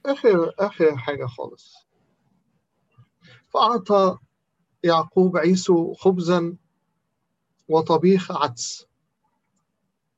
آخر 0.06 0.52
آخر 0.58 0.96
حاجة 0.96 1.26
خالص. 1.26 1.74
فأعطى 3.54 4.18
يعقوب 4.84 5.36
عيسو 5.36 5.94
خبزا 5.94 6.56
وطبيخ 7.68 8.32
عدس. 8.32 8.86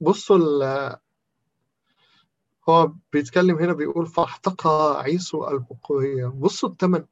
بصوا 0.01 0.39
هو 2.69 2.93
بيتكلم 3.13 3.59
هنا 3.59 3.73
بيقول 3.73 4.07
فاحتقى 4.07 5.03
عيسو 5.03 5.49
البقورية 5.49 6.27
بصوا 6.27 6.69
الثمن 6.69 7.07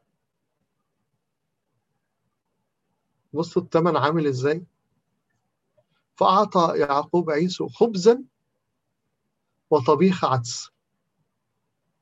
بصوا 3.33 3.63
الثمن 3.63 3.97
عامل 3.97 4.27
إزاي. 4.27 4.67
فأعطى 6.15 6.73
يعقوب 6.79 7.31
عيسو 7.31 7.69
خبزا 7.69 8.25
وطبيخ 9.71 10.25
عدس. 10.25 10.71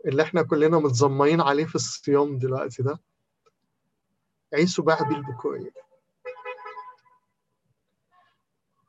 اللي 0.07 0.23
إحنا 0.23 0.43
كلنا 0.43 0.79
متزمين 0.79 1.41
عليه 1.41 1.65
في 1.65 1.75
الصيام 1.75 2.39
دلوقتي 2.39 2.83
ده. 2.83 3.01
عيسو 4.53 4.83
باع 4.83 5.03
بيه 5.03 5.17
البكورية 5.17 5.71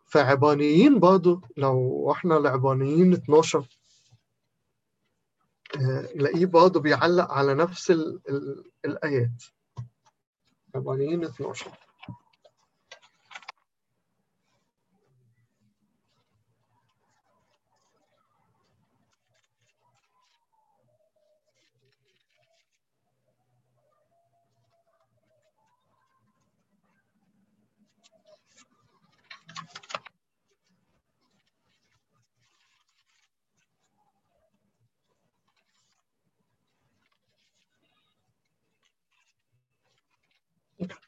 فعبانيين 0.06 1.00
برضه 1.00 1.42
لو 1.58 2.12
إحنا 2.12 2.38
العبانيين 2.38 3.14
12 3.14 3.68
نلاقيه 6.16 6.46
برضه 6.46 6.80
بيعلق 6.80 7.32
على 7.32 7.54
نفس 7.54 7.92
ال 7.92 8.22
ال 8.30 8.72
الآيات. 8.86 9.44
عبرانيين 10.76 11.24
12 11.24 11.72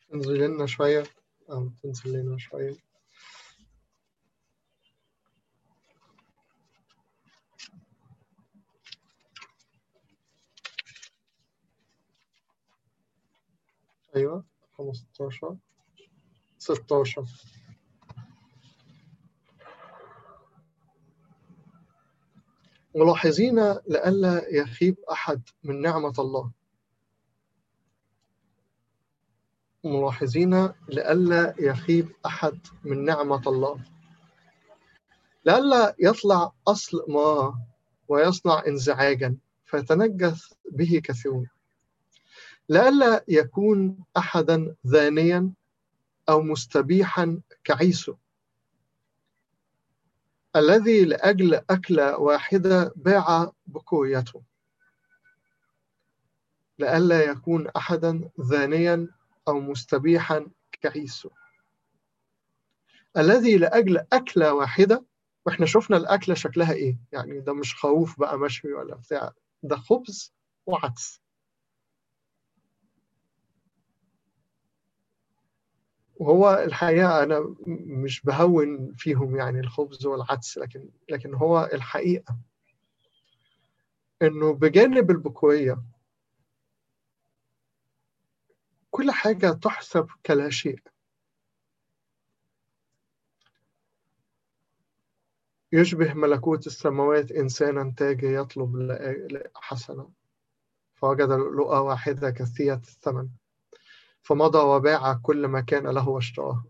تنزل 0.09 0.39
لنا 0.39 0.65
شوية. 0.65 1.03
أو 1.51 1.69
تنزل 1.83 2.13
لنا 2.13 2.37
شوية. 2.37 2.75
أيوة 14.15 14.45
خمستاشر. 14.77 15.57
ستاشر. 16.57 17.25
ملاحظين 22.95 23.59
لئلا 23.87 24.45
يخيب 24.49 24.99
أحد 25.11 25.41
من 25.63 25.81
نعمة 25.81 26.13
الله. 26.19 26.51
ملاحظين 29.85 30.69
لئلا 30.89 31.55
يخيب 31.59 32.11
أحد 32.25 32.59
من 32.83 33.05
نعمة 33.05 33.41
الله. 33.47 33.79
لئلا 35.45 35.95
يطلع 35.99 36.51
أصل 36.67 37.05
ما 37.07 37.59
ويصنع 38.07 38.63
انزعاجا 38.67 39.37
فيتنجس 39.65 40.53
به 40.71 41.01
كثيرون. 41.03 41.49
لئلا 42.69 43.23
يكون 43.27 44.03
أحدا 44.17 44.75
ذانيا 44.87 45.51
أو 46.29 46.41
مستبيحا 46.41 47.39
كعيسو. 47.63 48.15
الذي 50.55 51.05
لأجل 51.05 51.53
أكلة 51.69 52.17
واحدة 52.17 52.93
باع 52.95 53.51
بكويته 53.67 54.41
لئلا 56.79 57.23
يكون 57.23 57.67
أحدا 57.67 58.29
ذانيا 58.41 59.07
أو 59.47 59.59
مستبيحا 59.59 60.47
كعيسو. 60.81 61.29
الذي 63.17 63.57
لأجل 63.57 63.97
أكلة 64.13 64.53
واحدة 64.53 65.05
وإحنا 65.45 65.65
شفنا 65.65 65.97
الأكلة 65.97 66.35
شكلها 66.35 66.73
إيه؟ 66.73 66.97
يعني 67.11 67.39
ده 67.39 67.53
مش 67.53 67.75
خروف 67.75 68.19
بقى 68.19 68.39
مشوي 68.39 68.73
ولا 68.73 68.95
بتاع 68.95 69.31
ده 69.63 69.75
خبز 69.75 70.33
وعدس. 70.65 71.21
وهو 76.15 76.63
الحقيقة 76.65 77.23
أنا 77.23 77.55
مش 77.67 78.21
بهون 78.21 78.93
فيهم 78.97 79.35
يعني 79.35 79.59
الخبز 79.59 80.05
والعدس 80.05 80.57
لكن 80.57 80.89
لكن 81.09 81.33
هو 81.33 81.69
الحقيقة 81.73 82.37
إنه 84.21 84.53
بجانب 84.53 85.11
البكوية 85.11 85.83
كل 88.95 89.11
حاجة 89.11 89.51
تحسب 89.51 90.07
كلا 90.25 90.49
شيء 90.49 90.79
يشبه 95.71 96.13
ملكوت 96.13 96.67
السماوات 96.67 97.31
إنسانا 97.31 97.93
تاجي 97.97 98.33
يطلب 98.33 98.97
حسنة 99.55 100.11
فوجد 100.93 101.29
لؤلؤة 101.29 101.81
واحدة 101.81 102.29
كثيرة 102.29 102.75
الثمن. 102.75 103.29
فمضى 104.21 104.57
وباع 104.57 105.13
كل 105.13 105.47
ما 105.47 105.61
كان 105.61 105.87
له 105.87 106.09
واشتراه. 106.09 106.65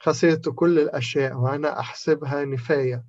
خسرت 0.00 0.48
كل 0.48 0.78
الأشياء 0.78 1.36
وأنا 1.36 1.80
أحسبها 1.80 2.44
نفاية. 2.44 3.04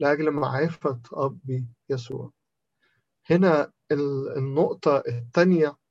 لأجل 0.00 0.30
معرفة 0.30 1.00
أبي 1.12 1.66
يسوع. 1.88 2.32
هنا 3.30 3.72
النقطة 4.36 4.96
الثانية 5.08 5.81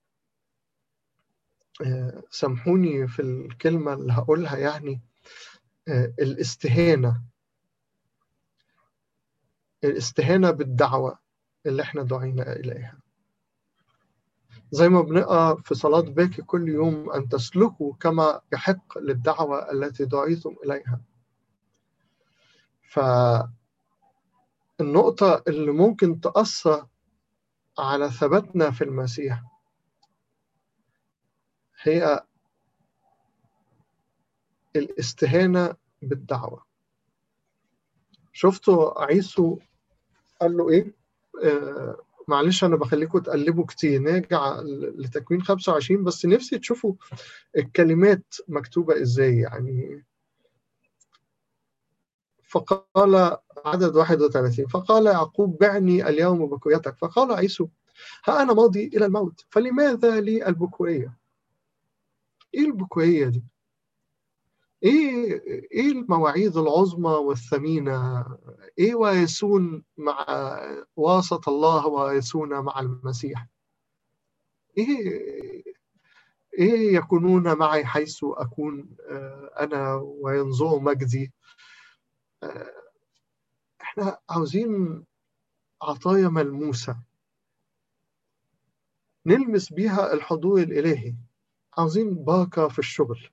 سامحوني 2.29 3.07
في 3.07 3.21
الكلمة 3.21 3.93
اللي 3.93 4.13
هقولها 4.13 4.57
يعني. 4.57 5.01
الاستهانة. 6.19 7.21
الاستهانة 9.83 10.51
بالدعوة 10.51 11.19
اللي 11.65 11.81
إحنا 11.81 12.03
دعينا 12.03 12.53
إليها. 12.53 12.97
زي 14.71 14.89
ما 14.89 15.01
بنقرأ 15.01 15.55
في 15.61 15.75
صلاة 15.75 16.01
باكي 16.01 16.41
كل 16.41 16.69
يوم 16.69 17.11
أن 17.11 17.29
تسلكوا 17.29 17.93
كما 17.93 18.41
يحق 18.53 18.97
للدعوة 18.97 19.71
التي 19.71 20.05
دعيتم 20.05 20.55
إليها. 20.65 21.01
فالنقطة 22.89 23.53
اللي 25.47 25.71
ممكن 25.71 26.21
تأثر 26.21 26.87
على 27.79 28.09
ثباتنا 28.09 28.71
في 28.71 28.83
المسيح 28.83 29.43
هي 31.81 32.25
الاستهانة 34.75 35.75
بالدعوة. 36.01 36.65
شفتوا 38.33 39.03
عيسو 39.05 39.57
قال 40.41 40.57
له 40.57 40.69
إيه؟ 40.69 40.95
آه 41.43 41.97
معلش 42.27 42.63
أنا 42.63 42.75
بخليكم 42.75 43.19
تقلبوا 43.19 43.65
كتير. 43.65 44.01
نرجع 44.01 44.59
لتكوين 44.95 45.41
25 45.41 46.03
بس 46.03 46.25
نفسي 46.25 46.59
تشوفوا 46.59 46.93
الكلمات 47.57 48.35
مكتوبة 48.47 49.01
إزاي. 49.01 49.37
يعني 49.39 50.05
فقال 52.43 53.37
عدد 53.65 53.95
31 53.95 54.67
فقال 54.67 55.05
يعقوب 55.05 55.57
بعني 55.57 56.09
اليوم 56.09 56.45
بكويتك. 56.45 56.97
فقال 56.97 57.31
عيسو 57.33 57.67
ها 58.25 58.41
أنا 58.41 58.53
ماضي 58.53 58.87
إلى 58.87 59.05
الموت 59.05 59.45
فلماذا 59.49 60.19
لي 60.21 60.47
البكوية 60.47 61.20
إيه 62.53 62.65
البكوية 62.65 63.27
دي؟ 63.27 63.43
إيه 64.83 65.41
إيه 65.71 65.91
المواعيد 65.91 66.57
العظمى 66.57 67.09
والثمينة؟ 67.11 68.25
إيه 68.79 68.95
ويسون 68.95 69.83
مع 69.97 70.25
واسط 70.95 71.49
الله 71.49 71.87
ويسون 71.87 72.59
مع 72.59 72.79
المسيح؟ 72.79 73.47
إيه 74.77 75.63
إيه 76.57 76.95
يكونون 76.95 77.57
معي 77.57 77.85
حيث 77.85 78.19
أكون 78.23 78.95
أنا 79.59 79.93
وينظر 79.95 80.79
مجدي؟ 80.79 81.31
إحنا 83.81 84.19
عاوزين 84.29 85.03
عطايا 85.81 86.27
ملموسة 86.27 86.97
نلمس 89.25 89.73
بيها 89.73 90.13
الحضور 90.13 90.61
الإلهي 90.61 91.15
عاوزين 91.77 92.23
باقة 92.23 92.67
في 92.67 92.79
الشغل. 92.79 93.29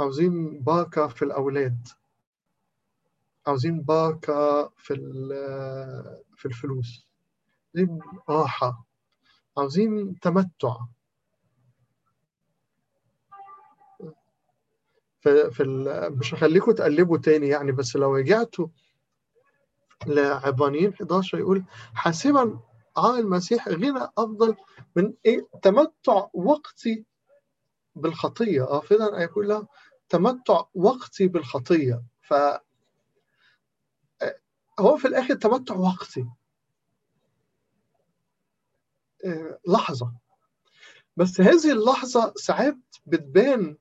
عاوزين 0.00 0.60
باقة 0.60 1.08
في 1.08 1.22
الأولاد. 1.24 1.88
عاوزين 3.46 3.82
باقة 3.82 4.72
في 4.76 4.94
في 6.36 6.46
الفلوس. 6.46 7.06
عاوزين 7.74 7.98
راحة. 8.28 8.86
عاوزين 9.58 10.20
تمتع. 10.20 10.76
في, 15.20 15.50
في 15.50 15.64
مش 16.10 16.34
هخليكم 16.34 16.72
تقلبوا 16.72 17.18
تاني 17.18 17.48
يعني 17.48 17.72
بس 17.72 17.96
لو 17.96 18.16
رجعتوا 18.16 18.68
لعبرانيين 20.06 20.92
11 20.92 21.38
يقول 21.38 21.64
حاسبا 21.94 22.58
عن 22.96 23.18
المسيح 23.18 23.68
غنى 23.68 24.08
أفضل 24.18 24.56
من 24.96 25.14
إيه؟ 25.26 25.48
تمتع 25.62 26.26
وقتي 26.34 27.04
بالخطية. 27.94 28.62
آه 28.62 28.80
فعلا 28.80 29.22
يقول 29.22 29.48
له 29.48 29.66
تمتع 30.08 30.64
وقتي 30.74 31.28
بالخطية. 31.28 32.02
ف 32.20 32.34
هو 34.80 34.96
في 34.96 35.08
الآخر 35.08 35.34
تمتع 35.34 35.74
وقتي. 35.74 36.26
آه 39.24 39.58
لحظة. 39.68 40.12
بس 41.16 41.40
هذه 41.40 41.72
اللحظة 41.72 42.32
ساعات 42.36 42.78
بتبان 43.06 43.76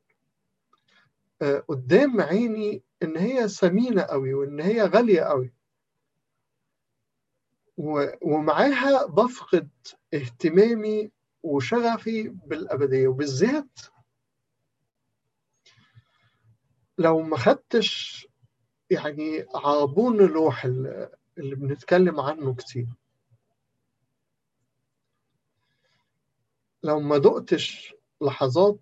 آه 1.42 1.60
قدام 1.60 2.22
عيني 2.22 2.84
إن 3.04 3.18
هي 3.18 3.48
ثمينه 3.48 4.02
قوي 4.02 4.34
وإن 4.34 4.60
هي 4.60 4.82
غالية 4.82 5.22
قوي 5.22 5.54
ومعاها 7.78 9.06
بفقد 9.06 9.70
اهتمامي 10.14 11.12
وشغفي 11.44 12.24
بالأبدية 12.24 13.08
وبالذات 13.08 13.80
لو 16.98 17.22
ما 17.22 17.38
خدتش 17.38 18.28
يعني 18.90 19.46
عربون 19.56 20.18
لوح 20.18 20.66
اللي 20.66 21.56
بنتكلم 21.56 22.20
عنه 22.20 22.56
كتير. 22.56 22.88
لو 26.84 27.00
ما 27.00 27.18
دقتش 27.18 27.94
لحظات 28.22 28.80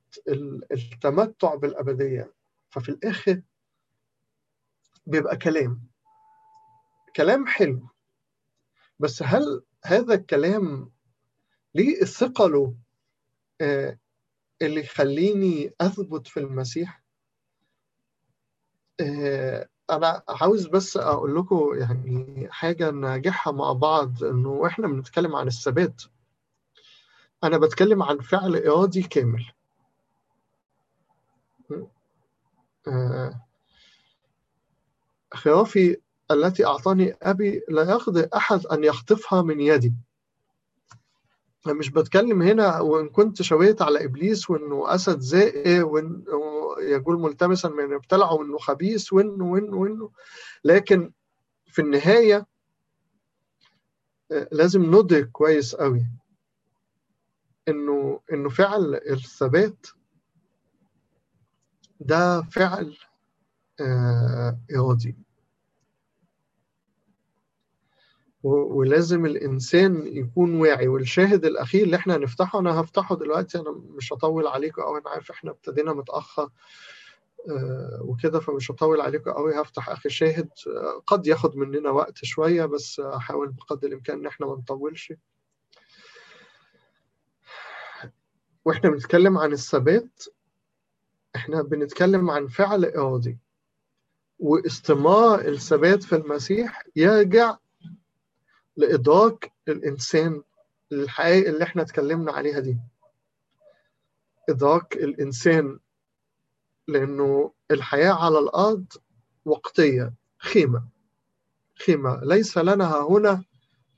التمتع 0.71 1.55
بالأبدية 1.55 2.33
ففي 2.69 2.89
الآخر 2.89 3.41
بيبقى 5.07 5.37
كلام. 5.37 5.81
كلام 7.15 7.47
حلو. 7.47 7.92
بس 9.03 9.23
هل 9.23 9.63
هذا 9.85 10.13
الكلام 10.13 10.91
ليه 11.75 12.03
ثقله 12.05 12.75
آه 13.61 13.97
اللي 14.61 14.79
يخليني 14.81 15.73
أثبت 15.81 16.27
في 16.27 16.39
المسيح؟ 16.39 17.03
آه 19.01 19.69
أنا 19.89 20.23
عاوز 20.29 20.67
بس 20.67 20.97
أقول 20.97 21.35
لكم 21.35 21.69
يعني 21.79 22.47
حاجة 22.51 22.91
نراجعها 22.91 23.51
مع 23.51 23.73
بعض 23.73 24.23
إنه 24.23 24.67
إحنا 24.67 24.87
بنتكلم 24.87 25.35
عن 25.35 25.47
الثبات. 25.47 26.01
أنا 27.43 27.57
بتكلم 27.57 28.03
عن 28.03 28.19
فعل 28.19 28.55
إرادي 28.55 29.01
كامل. 29.03 29.45
آه 32.87 33.47
خرافي 35.33 35.97
التي 36.31 36.65
أعطاني 36.65 37.15
أبي 37.21 37.61
لا 37.69 37.83
يقدر 37.83 38.29
أحد 38.35 38.65
أن 38.65 38.83
يخطفها 38.83 39.41
من 39.41 39.59
يدي. 39.59 39.93
أنا 41.65 41.73
مش 41.73 41.89
بتكلم 41.89 42.41
هنا 42.41 42.79
وإن 42.79 43.09
كنت 43.09 43.41
شويت 43.41 43.81
على 43.81 44.05
إبليس 44.05 44.49
وإنه 44.49 44.95
أسد 44.95 45.19
زائر 45.19 45.85
وإنه 45.85 46.23
يقول 46.79 47.19
ملتمسا 47.19 47.69
من 47.69 47.93
ابتلعه 47.93 48.33
وإنه 48.33 48.57
خبيث 48.57 49.13
وإنه 49.13 49.45
وإنه 49.45 49.77
وإنه 49.77 50.11
لكن 50.63 51.11
في 51.65 51.81
النهاية 51.81 52.47
لازم 54.51 54.95
ندرك 54.95 55.29
كويس 55.31 55.75
قوي 55.75 56.05
إنه 57.67 58.19
إنه 58.33 58.49
فعل 58.49 58.95
الثبات 58.95 59.87
ده 61.99 62.41
فعل 62.41 62.97
إرادي. 64.75 65.15
ولازم 68.43 69.25
الإنسان 69.25 70.07
يكون 70.07 70.59
واعي. 70.61 70.87
والشاهد 70.87 71.45
الأخير 71.45 71.83
اللي 71.83 71.95
إحنا 71.95 72.15
هنفتحه 72.15 72.59
أنا 72.59 72.81
هفتحه 72.81 73.15
دلوقتي 73.15 73.59
أنا 73.59 73.71
مش 73.71 74.13
هطول 74.13 74.47
عليكم 74.47 74.81
قوي 74.81 74.99
أنا 75.01 75.09
عارف 75.09 75.31
إحنا 75.31 75.51
ابتدينا 75.51 75.93
متأخر 75.93 76.49
آه 77.49 77.99
وكده 78.01 78.39
فمش 78.39 78.71
هطول 78.71 79.01
عليكم 79.01 79.31
قوي 79.31 79.61
هفتح 79.61 79.89
آخر 79.89 80.09
شاهد 80.09 80.49
آه 80.67 81.03
قد 81.07 81.27
ياخد 81.27 81.55
مننا 81.57 81.89
وقت 81.89 82.17
شوية 82.25 82.65
بس 82.65 82.99
هحاول 82.99 83.49
بقدر 83.51 83.87
الإمكان 83.87 84.19
إن 84.19 84.25
إحنا 84.27 84.45
ما 84.47 84.53
نطولش. 84.53 85.13
وإحنا 88.65 88.89
بنتكلم 88.89 89.37
عن 89.37 89.51
الثبات 89.51 90.23
إحنا 91.35 91.61
بنتكلم 91.61 92.29
عن 92.29 92.47
فعل 92.47 92.85
إرادي. 92.85 93.37
واستمرار 94.39 95.39
الثبات 95.47 96.03
في 96.03 96.15
المسيح 96.15 96.83
يرجع 96.95 97.57
لإدراك 98.77 99.51
الإنسان 99.67 100.41
الحقائق 100.91 101.47
اللي 101.47 101.63
إحنا 101.63 101.81
اتكلمنا 101.81 102.31
عليها 102.31 102.59
دي. 102.59 102.77
إدراك 104.49 104.93
الإنسان 104.95 105.79
لأنه 106.87 107.51
الحياة 107.71 108.13
على 108.13 108.39
الأرض 108.39 108.85
وقتية 109.45 110.13
خيمة. 110.37 110.83
خيمة. 111.85 112.19
ليس 112.23 112.57
لنا 112.57 113.01
هنا 113.01 113.43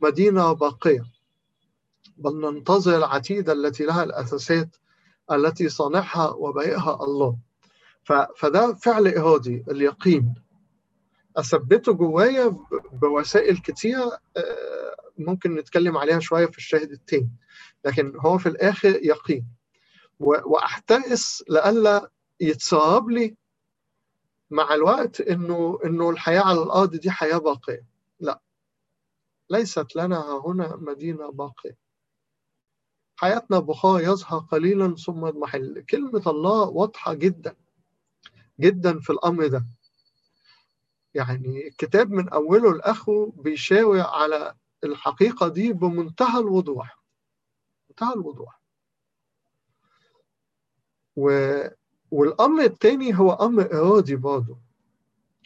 مدينة 0.01 0.53
باقية. 0.53 1.05
بل 2.17 2.41
ننتظر 2.41 2.97
العتيدة 2.97 3.53
التي 3.53 3.83
لها 3.85 4.03
الأساسات 4.03 4.75
التي 5.31 5.69
صانعها 5.69 6.29
وبائها 6.29 7.03
الله. 7.03 7.37
فده 8.37 8.73
فعل 8.73 9.07
إرادي 9.07 9.65
اليقين. 9.71 10.35
أثبته 11.37 11.93
جوايا 11.93 12.57
بوسائل 12.91 13.57
كتيرة 13.57 14.19
ممكن 15.17 15.55
نتكلم 15.55 15.97
عليها 15.97 16.19
شوية 16.19 16.45
في 16.45 16.57
الشاهد 16.57 16.91
التاني. 16.91 17.29
لكن 17.85 18.13
هو 18.19 18.37
في 18.37 18.49
الآخر 18.49 18.89
يقين. 18.89 19.47
وأحترس 20.19 21.43
لئلا 21.49 22.11
يتسرب 22.39 23.09
لي 23.09 23.35
مع 24.51 24.73
الوقت 24.73 25.21
إنه 25.21 25.79
إنه 25.85 26.09
الحياة 26.09 26.41
على 26.41 26.63
الأرض 26.63 26.95
دي 26.95 27.11
حياة 27.11 27.37
باقية. 27.37 27.85
لا. 28.19 28.41
ليست 29.49 29.95
لنا 29.95 30.41
هنا 30.45 30.75
مدينة 30.75 31.31
باقية. 31.31 31.77
حياتنا 33.15 33.59
بخار 33.59 34.01
يظهر 34.01 34.39
قليلا 34.39 34.95
ثم 34.95 35.25
يضمحل 35.25 35.85
كلمة 35.89 36.23
الله 36.27 36.69
واضحة 36.69 37.13
جدا 37.13 37.55
جدا 38.59 38.99
في 38.99 39.09
الأمر 39.09 39.47
ده. 39.47 39.65
يعني 41.15 41.67
الكتاب 41.67 42.11
من 42.11 42.29
أوله 42.29 42.73
لآخره 42.73 43.33
بيشاور 43.37 43.99
على 43.99 44.55
الحقيقة 44.83 45.47
دي 45.47 45.73
بمنتهى 45.73 46.39
الوضوح 46.39 46.99
منتهى 47.89 48.13
الوضوح 48.13 48.61
و... 51.15 51.29
والأمر 52.11 52.63
التاني 52.63 53.19
هو 53.19 53.31
أمر 53.33 53.73
إرادي 53.73 54.15
برضه 54.15 54.57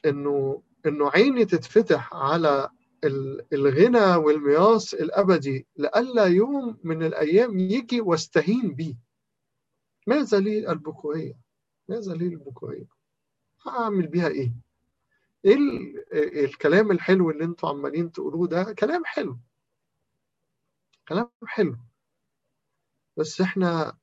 إنه 0.06 0.62
إنه 0.86 1.10
عيني 1.10 1.46
تتفتح 1.46 2.14
على 2.14 2.70
الغنى 3.54 4.16
والميراث 4.16 4.94
الأبدي 4.94 5.68
لألا 5.76 6.24
يوم 6.26 6.78
من 6.84 7.04
الأيام 7.04 7.60
يجي 7.60 8.02
واستهين 8.02 8.74
بيه 8.76 8.96
ماذا 10.08 10.40
لي 10.40 10.72
البكورية؟ 10.72 11.34
ماذا 11.90 12.14
لي 12.14 12.26
البكورية؟ 12.26 12.86
هعمل 13.68 14.08
بيها 14.08 14.28
إيه؟ 14.28 14.54
إيه 15.46 16.46
الكلام 16.46 16.92
الحلو 16.92 17.30
اللي 17.32 17.44
أنتوا 17.44 17.70
عمالين 17.70 18.12
تقولوه 18.12 18.48
ده؟ 18.48 18.74
كلام 18.74 19.06
حلو. 19.06 19.40
كلام 21.08 21.32
حلو. 21.48 21.78
بس 23.18 23.42
إحنا 23.42 23.98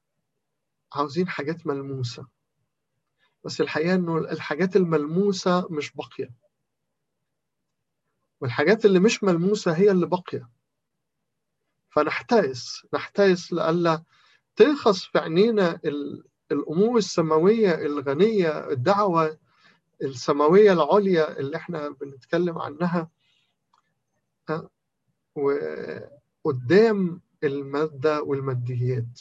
عاوزين 0.93 1.29
حاجات 1.29 1.67
ملموسة. 1.67 2.27
بس 3.45 3.61
الحقيقة 3.61 3.95
إنه 3.95 4.19
الحاجات 4.19 4.77
الملموسة 4.77 5.69
مش 5.71 5.93
باقية. 5.93 6.31
والحاجات 8.41 8.85
اللي 8.85 9.01
مش 9.01 9.25
ملموسة 9.25 9.73
هي 9.73 9.91
اللي 9.91 10.07
باقية. 10.07 10.49
فنحترس 11.91 12.87
نحترس 12.95 13.53
لألا 13.53 14.05
ترخص 14.57 15.05
في 15.05 15.19
عينينا 15.19 15.81
الأمور 16.53 16.99
السماوية 16.99 17.75
الغنية 17.75 18.71
الدعوة 18.71 19.39
السماوية 20.03 20.73
العليا 20.73 21.39
اللي 21.39 21.57
إحنا 21.57 21.89
بنتكلم 21.89 22.59
عنها 22.59 23.09
وقدام 26.45 27.21
المادة 27.45 28.23
والماديات. 28.23 29.21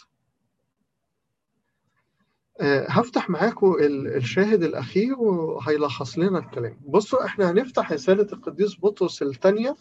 هفتح 2.62 3.30
معاكم 3.30 3.76
الشاهد 3.80 4.64
الأخير 4.64 5.20
وهيلخص 5.20 6.18
لنا 6.18 6.40
الكلام. 6.40 6.80
بصوا 6.86 7.26
إحنا 7.26 7.52
هنفتح 7.52 7.92
رسالة 7.92 8.28
القديس 8.34 8.80
بطرس 8.80 9.22
الثانية. 9.22 9.76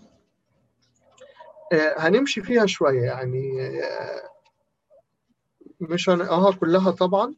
هنمشي 1.73 2.43
فيها 2.43 2.67
شوية 2.67 3.03
يعني 3.03 3.53
مش 5.81 6.09
هنقراها 6.09 6.53
كلها 6.53 6.91
طبعا 6.91 7.35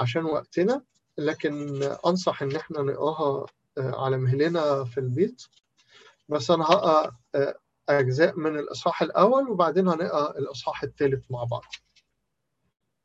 عشان 0.00 0.24
وقتنا. 0.24 0.82
لكن 1.18 1.82
أنصح 2.06 2.42
إن 2.42 2.56
إحنا 2.56 2.82
نقراها 2.82 3.46
على 3.78 4.16
مهلنا 4.18 4.84
في 4.84 4.98
البيت. 5.00 5.42
بس 6.28 6.50
أنا 6.50 6.64
هقرأ 6.64 7.16
أجزاء 7.88 8.38
من 8.38 8.58
الإصحاح 8.58 9.02
الأول 9.02 9.48
وبعدين 9.50 9.88
هنقرأ 9.88 10.38
الإصحاح 10.38 10.82
الثالث 10.82 11.30
مع 11.30 11.44
بعض. 11.44 11.64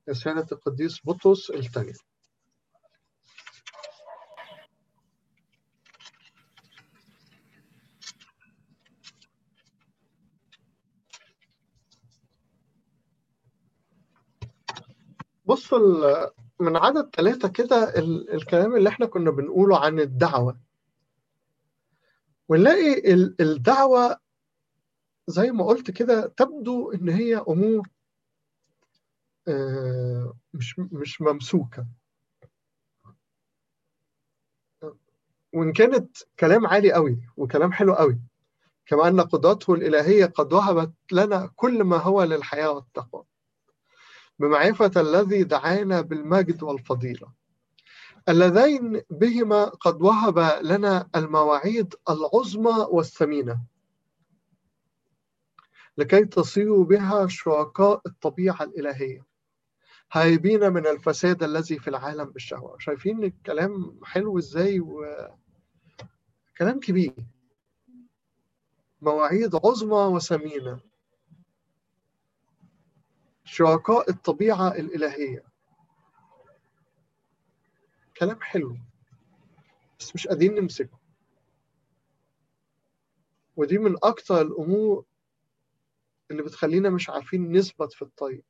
رساله 0.09 0.47
القديس 0.51 0.99
بطرس 1.05 1.49
الثانية. 1.51 1.93
بصوا 15.51 16.27
من 16.59 16.77
عدد 16.77 17.09
ثلاثة 17.15 17.47
كده 17.47 17.93
الكلام 18.33 18.75
اللي 18.75 18.89
إحنا 18.89 19.05
كنا 19.05 19.31
بنقوله 19.31 19.79
عن 19.79 19.99
الدعوة. 19.99 20.59
ونلاقي 22.49 23.13
الدعوة 23.39 24.17
زي 25.27 25.51
ما 25.51 25.65
قلت 25.65 25.91
كده 25.91 26.27
تبدو 26.27 26.91
إن 26.91 27.09
هي 27.09 27.37
أمور 27.37 27.87
مش 30.53 30.79
مش 30.79 31.21
ممسوكة. 31.21 31.85
وإن 35.53 35.73
كانت 35.73 36.17
كلام 36.39 36.67
عالي 36.67 36.93
قوي 36.93 37.21
وكلام 37.37 37.71
حلو 37.71 37.93
قوي 37.93 38.19
كما 38.85 39.07
أن 39.07 39.21
قدرته 39.21 39.73
الإلهية 39.73 40.25
قد 40.25 40.53
وهبت 40.53 40.93
لنا 41.11 41.51
كل 41.55 41.83
ما 41.83 41.97
هو 41.97 42.23
للحياة 42.23 42.71
والتقوى. 42.71 43.23
بمعرفة 44.41 44.91
الذي 44.97 45.43
دعانا 45.43 46.01
بالمجد 46.01 46.63
والفضيلة. 46.63 47.31
اللذين 48.29 49.01
بهما 49.09 49.65
قد 49.65 50.01
وهب 50.01 50.39
لنا 50.63 51.09
المواعيد 51.15 51.95
العظمى 52.09 52.85
والثمينة. 52.89 53.61
لكي 55.97 56.25
تصيروا 56.25 56.85
بها 56.85 57.27
شركاء 57.27 58.01
الطبيعة 58.05 58.63
الإلهية. 58.63 59.25
هايبين 60.11 60.73
من 60.73 60.87
الفساد 60.87 61.43
الذي 61.43 61.79
في 61.79 61.87
العالم 61.87 62.25
بالشهوة. 62.25 62.75
شايفين 62.79 63.23
الكلام 63.23 63.99
حلو 64.03 64.37
إزاي 64.37 64.79
و... 64.79 65.05
كلام 66.57 66.79
كبير. 66.79 67.15
مواعيد 69.01 69.55
عظمى 69.55 70.15
وثمينة. 70.15 70.90
شركاء 73.51 74.09
الطبيعة 74.09 74.67
الإلهية. 74.67 75.43
كلام 78.17 78.41
حلو 78.41 78.77
بس 79.99 80.15
مش 80.15 80.27
قادرين 80.27 80.55
نمسكه. 80.55 80.99
ودي 83.55 83.77
من 83.77 83.95
أكثر 84.03 84.41
الأمور 84.41 85.05
اللي 86.31 86.43
بتخلينا 86.43 86.89
مش 86.89 87.09
عارفين 87.09 87.51
نثبت 87.51 87.93
في 87.93 88.01
الطريق. 88.01 88.43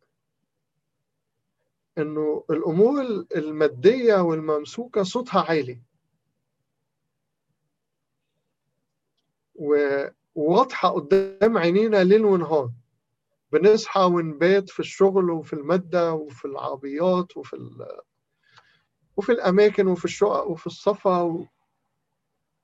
إنه 1.98 2.46
الأمور 2.50 3.02
المادية 3.36 4.16
والممسوكة 4.16 5.04
صوتها 5.04 5.42
عالي. 5.42 5.82
وواضحة 9.56 10.90
قدام 10.90 11.58
عينينا 11.58 12.04
ليل 12.04 12.26
ونهار. 12.26 12.72
بنصحى 13.52 14.02
ونبات 14.02 14.70
في 14.70 14.80
الشغل 14.80 15.30
وفي 15.32 15.54
المادة 15.54 16.14
وفي 16.14 16.46
العربيات 16.46 17.38
وفي 17.38 17.54
ال... 17.56 17.88
وفي 19.18 19.32
الأماكن 19.32 19.88
وفي 19.88 20.06
الشقق 20.06 20.48
وفي 20.48 20.68
الصفا 20.68 21.22
و... 21.22 21.48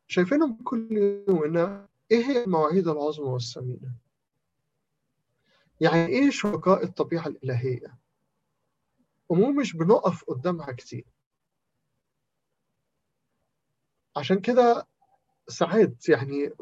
شايفينهم 0.08 0.58
كل 0.64 0.98
يوم 1.30 1.44
إن 1.44 1.88
إيه 2.12 2.26
هي 2.26 2.44
المواعيد 2.44 2.88
العظمى 2.88 3.28
والثمينة؟ 3.28 3.96
يعني 5.82 6.06
إيه 6.06 6.30
شركاء 6.30 6.84
الطبيعة 6.84 7.28
الإلهية؟ 7.28 7.98
أمور 9.32 9.52
مش 9.52 9.76
بنقف 9.76 10.24
قدامها 10.24 10.72
كتير 10.72 11.06
عشان 14.16 14.40
كده 14.40 14.88
ساعات 15.48 16.10
يعني 16.10 16.54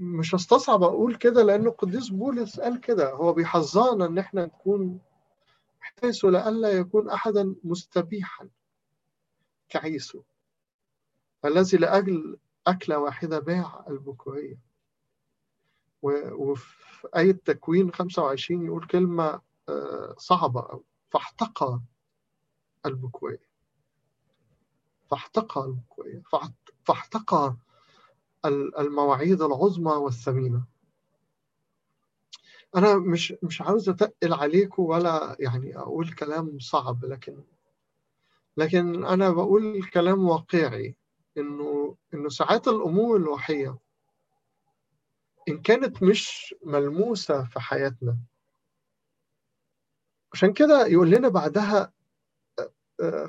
مش 0.00 0.34
هستصعب 0.34 0.82
أقول 0.82 1.14
كده 1.16 1.42
لأنه 1.42 1.68
القديس 1.70 2.08
بولس 2.08 2.60
قال 2.60 2.80
كده 2.80 3.10
هو 3.12 3.32
بيحذرنا 3.32 4.06
إن 4.06 4.18
إحنا 4.18 4.44
نكون 4.46 5.00
حيث 5.80 6.24
لئلا 6.24 6.70
يكون 6.70 7.10
أحدا 7.10 7.54
مستبيحا 7.64 8.48
كعيسو 9.68 10.22
الذي 11.44 11.76
لأجل 11.76 12.38
أكلة 12.66 12.98
واحدة 12.98 13.38
باع 13.38 13.84
البكورية. 13.88 14.58
وفي 16.02 17.08
آية 17.16 17.32
تكوين 17.32 17.92
25 17.92 18.66
يقول 18.66 18.86
كلمة 18.86 19.40
صعبة 20.18 20.60
أوي. 20.60 20.84
فاحتقى 21.10 21.80
البكوية 22.86 23.46
فاحتقى 25.10 25.64
البكوية 25.64 26.22
فاحتقى 26.84 27.56
المواعيد 28.48 29.42
العظمى 29.42 29.92
والثمينة 29.92 30.64
أنا 32.76 32.94
مش 32.98 33.34
مش 33.42 33.62
عاوز 33.62 33.88
أتقل 33.88 34.32
عليكم 34.34 34.82
ولا 34.82 35.36
يعني 35.40 35.78
أقول 35.78 36.12
كلام 36.12 36.58
صعب 36.58 37.04
لكن 37.04 37.44
لكن 38.56 39.04
أنا 39.04 39.30
بقول 39.30 39.84
كلام 39.84 40.28
واقعي 40.28 40.96
إنه 41.38 41.96
إنه 42.14 42.28
ساعات 42.28 42.68
الأمور 42.68 43.16
الوحية 43.16 43.78
إن 45.48 45.62
كانت 45.62 46.02
مش 46.02 46.54
ملموسة 46.64 47.44
في 47.44 47.60
حياتنا. 47.60 48.18
عشان 50.32 50.52
كده 50.52 50.86
يقول 50.86 51.10
لنا 51.10 51.28
بعدها 51.28 51.92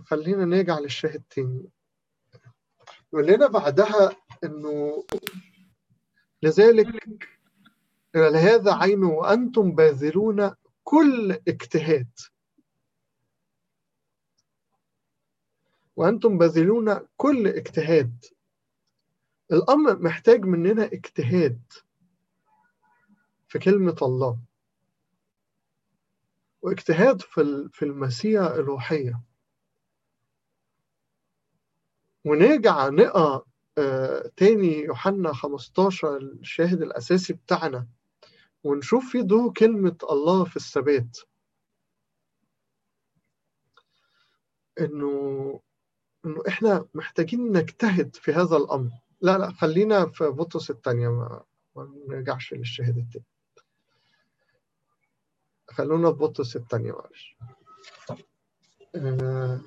خلينا 0.06 0.46
نرجع 0.46 0.80
للشاهد 0.80 1.24
تاني. 1.30 1.70
يقول 3.14 3.28
لنا 3.28 3.48
بعدها 3.48 4.16
إنه 4.43 5.06
لذلك 6.43 6.88
لهذا 8.15 8.73
عين 8.73 9.04
وأنتم 9.04 9.71
باذلون 9.71 10.56
كل 10.84 11.32
اجتهاد. 11.47 12.10
وأنتم 15.95 16.38
باذلون 16.38 17.08
كل 17.17 17.47
اجتهاد. 17.47 18.26
الأمر 19.52 20.00
محتاج 20.00 20.39
مننا 20.45 20.86
اجتهاد 20.86 21.62
في 23.47 23.60
كلمة 23.60 23.95
الله. 24.02 24.39
واجتهاد 26.62 27.21
في 27.21 27.69
في 27.71 27.86
المسيره 27.86 28.47
الروحية. 28.47 29.21
ونرجع 32.26 32.89
نقرأ 32.89 33.45
تاني 34.38 34.80
يوحنا 34.80 35.34
15 35.34 36.18
الشاهد 36.18 36.82
الأساسي 36.82 37.34
بتاعنا 37.34 37.88
ونشوف 38.63 39.12
في 39.12 39.22
دور 39.22 39.54
كلمة 39.54 39.98
الله 40.12 40.44
في 40.46 40.56
الثبات. 40.56 41.18
إنه 44.80 45.62
إنه 46.26 46.44
إحنا 46.48 46.88
محتاجين 46.94 47.52
نجتهد 47.58 48.16
في 48.16 48.32
هذا 48.34 48.58
الأمر. 48.58 48.92
لا 49.22 49.38
لا 49.38 49.52
خلينا 49.52 50.06
في 50.06 50.24
بطرس 50.24 50.72
الثانية 50.72 51.10
ما, 51.10 51.44
ما 51.76 51.94
نرجعش 52.08 52.54
للشاهد 52.54 52.98
التاني. 52.98 53.26
خلونا 55.70 56.12
في 56.12 56.18
بطرس 56.18 56.56
الثانية 56.56 56.92
معلش. 56.92 57.38
آه 58.96 59.62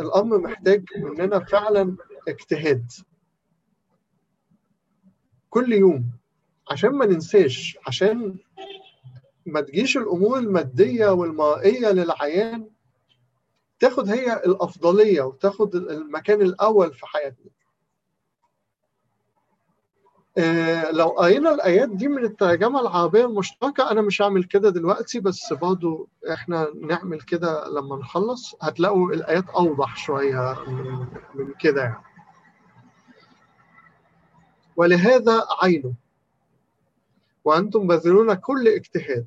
الأمر 0.00 0.38
محتاج 0.38 0.84
مننا 0.96 1.38
فعلا 1.44 1.96
اجتهاد. 2.28 2.92
كل 5.50 5.72
يوم 5.72 6.04
عشان 6.70 6.90
ما 6.90 7.06
ننساش 7.06 7.78
عشان 7.86 8.36
ما 9.46 9.60
تجيش 9.60 9.96
الأمور 9.96 10.38
المادية 10.38 11.08
والمائية 11.08 11.88
للعيان 11.92 12.70
تاخد 13.80 14.08
هي 14.08 14.32
الأفضلية 14.36 15.22
وتاخد 15.22 15.74
المكان 15.74 16.42
الأول 16.42 16.94
في 16.94 17.06
حياتنا. 17.06 17.50
لو 20.92 21.08
قرينا 21.08 21.54
الآيات 21.54 21.88
دي 21.88 22.08
من 22.08 22.24
الترجمة 22.24 22.80
العربية 22.80 23.24
المشتركة 23.24 23.90
أنا 23.90 24.02
مش 24.02 24.22
هعمل 24.22 24.44
كده 24.44 24.70
دلوقتي 24.70 25.20
بس 25.20 25.52
برضو 25.52 26.08
إحنا 26.32 26.68
نعمل 26.80 27.20
كده 27.20 27.68
لما 27.68 27.96
نخلص. 27.96 28.54
هتلاقوا 28.62 29.12
الآيات 29.12 29.48
أوضح 29.48 29.96
شوية 29.96 30.64
من, 30.66 31.06
من 31.34 31.54
كده 31.60 31.82
يعني. 31.82 32.04
ولهذا 34.76 35.46
عينه 35.62 35.94
وأنتم 37.44 37.86
باذلون 37.86 38.34
كل 38.34 38.68
اجتهاد. 38.68 39.26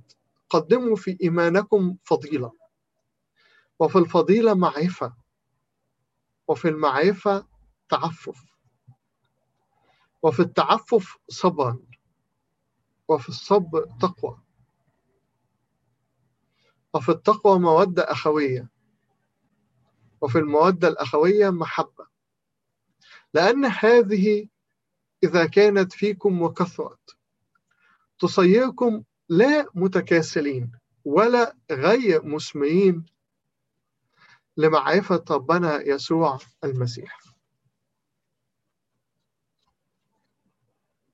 قدموا 0.50 0.96
في 0.96 1.18
إيمانكم 1.24 1.96
فضيلة. 2.04 2.52
وفي 3.80 3.98
الفضيلة 3.98 4.54
معرفة. 4.54 5.14
وفي 6.48 6.68
المعرفة 6.70 7.46
تعفف. 7.90 8.55
وفي 10.24 10.40
التعفف 10.40 11.18
صبرا 11.30 11.80
وفي 13.08 13.30
الصبر 13.30 13.86
تقوى. 14.02 14.40
وفي 16.94 17.10
التقوى 17.10 17.60
مودة 17.60 18.04
أخوية 18.04 18.70
وفي 20.22 20.38
المودة 20.40 20.88
الأخوية 20.88 21.50
محبة. 21.50 22.08
لأن 23.34 23.66
هذه 23.66 24.48
إذا 25.24 25.46
كانت 25.46 25.94
فيكم 25.94 26.42
وكثرت 26.42 27.18
تصيركم 28.20 29.04
لا 29.30 29.68
متكاسلين 29.74 30.72
ولا 31.06 31.56
غير 31.72 32.26
مسمعين 32.26 33.06
لمعرفة 34.58 35.24
ربنا 35.32 35.82
يسوع 35.82 36.40
المسيح. 36.64 37.25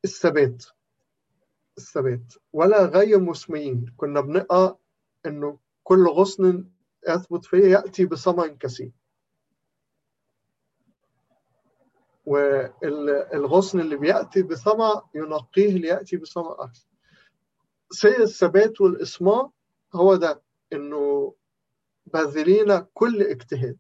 الثبات 0.06 0.66
الثبات. 1.78 2.34
ولا 2.54 2.86
غير 2.86 3.20
مسمعين 3.20 3.94
كنا 3.98 4.22
بنقرأ 4.22 4.78
إنه 5.26 5.60
كل 5.84 6.08
غصن 6.08 6.72
يثبت 7.08 7.46
فيه 7.46 7.66
يأتي 7.66 8.06
بثمن 8.06 8.58
كثير. 8.58 8.92
والغصن 12.26 13.80
اللي 13.80 13.98
بيأتي 13.98 14.44
بثمر 14.44 15.04
ينقيه 15.16 15.74
لياتي 15.74 16.18
بثمر 16.18 16.64
أكثر. 16.64 16.88
سير 17.92 18.22
الثبات 18.22 18.82
والاسماء 18.82 19.52
هو 19.94 20.16
ده 20.16 20.42
إنه 20.74 21.36
باذلين 22.06 22.80
كل 22.80 23.22
اجتهاد. 23.22 23.78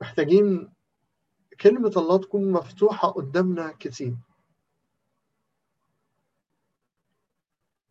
محتاجين 0.00 0.72
كلمة 1.60 1.92
الله 1.96 2.18
تكون 2.18 2.52
مفتوحة 2.52 3.08
قدامنا 3.08 3.74
كتير. 3.80 4.16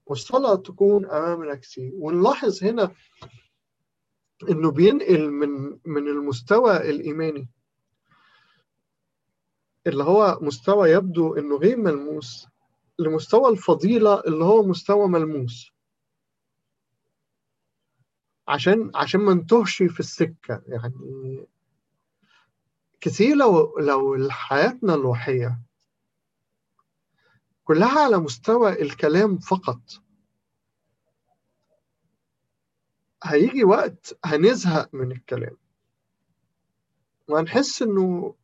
والصلاة 0.06 0.56
تكون 0.56 1.06
أمامنا 1.06 1.56
كتير. 1.56 1.92
ونلاحظ 1.96 2.64
هنا 2.64 2.92
إنه 4.50 4.72
بينقل 4.72 5.32
من 5.32 5.80
من 5.86 6.08
المستوى 6.08 6.78
الإيماني 6.90 7.48
اللي 9.88 10.04
هو 10.04 10.40
مستوى 10.42 10.90
يبدو 10.90 11.34
إنه 11.36 11.58
غير 11.58 11.78
ملموس 11.78 12.48
لمستوى 13.00 13.50
الفضيلة 13.52 14.20
اللي 14.20 14.44
هو 14.44 14.64
مستوى 14.64 15.08
ملموس. 15.08 15.72
عشان 18.48 18.92
عشان 18.96 19.22
ما 19.22 19.34
نتوهش 19.34 19.84
في 19.84 20.00
السكة 20.00 20.62
يعني 20.68 21.48
كتير 23.08 23.36
لو 23.36 23.78
لو 23.80 24.30
حياتنا 24.30 24.94
الروحية 24.94 25.60
كلها 27.64 28.00
على 28.00 28.18
مستوى 28.18 28.82
الكلام 28.82 29.38
فقط. 29.38 29.80
هيجي 33.24 33.64
وقت 33.64 34.18
هنزهق 34.26 34.90
من 34.94 35.12
الكلام. 35.12 35.58
وهنحس 37.28 37.82
إنه 37.82 38.36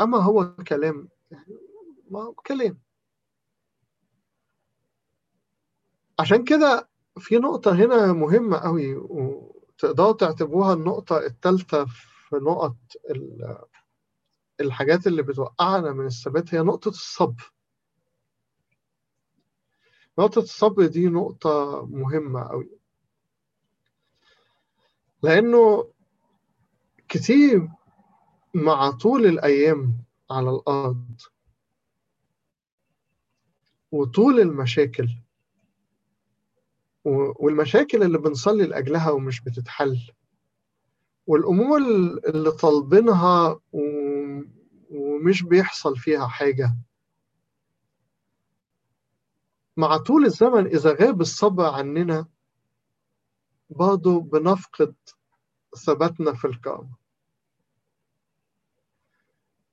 أما 0.00 0.18
هو 0.18 0.54
كلام 0.54 1.08
يعني 1.30 1.58
ما 2.10 2.22
هو 2.22 2.32
كلام. 2.32 2.78
عشان 6.18 6.44
كده 6.44 6.88
في 7.18 7.36
نقطة 7.38 7.72
هنا 7.74 8.12
مهمة 8.12 8.58
قوي 8.58 8.94
وتقدروا 8.94 10.12
تعتبروها 10.12 10.74
النقطة 10.74 11.18
الثالثة 11.18 11.84
في 11.84 12.36
نقط 12.36 12.76
الحاجات 14.60 15.06
اللي 15.06 15.22
بتوقعنا 15.22 15.92
من 15.92 16.06
الثبات 16.06 16.54
هي 16.54 16.60
نقطة 16.60 16.88
الصبر. 16.88 17.52
نقطة 20.18 20.38
الصبر 20.38 20.86
دي 20.86 21.06
نقطة 21.08 21.86
مهمة 21.86 22.42
قوي 22.48 22.70
لأنه 25.22 25.92
كتير 27.08 27.68
مع 28.54 28.90
طول 28.90 29.26
الأيام 29.26 30.04
على 30.30 30.50
الأرض 30.50 31.20
وطول 33.92 34.40
المشاكل 34.40 35.08
والمشاكل 37.04 38.02
اللي 38.02 38.18
بنصلي 38.18 38.66
لأجلها 38.66 39.10
ومش 39.10 39.40
بتتحل 39.40 39.98
والأمور 41.26 41.78
اللي 42.28 42.50
طالبينها 42.50 43.60
ومش 45.22 45.42
بيحصل 45.42 45.96
فيها 45.96 46.26
حاجة. 46.26 46.76
مع 49.76 49.96
طول 49.96 50.24
الزمن 50.24 50.66
إذا 50.66 50.94
غاب 50.94 51.20
الصبر 51.20 51.64
عننا 51.64 52.26
برضه 53.70 54.20
بنفقد 54.20 54.94
ثباتنا 55.86 56.32
في 56.34 56.46
الكرم 56.46 56.90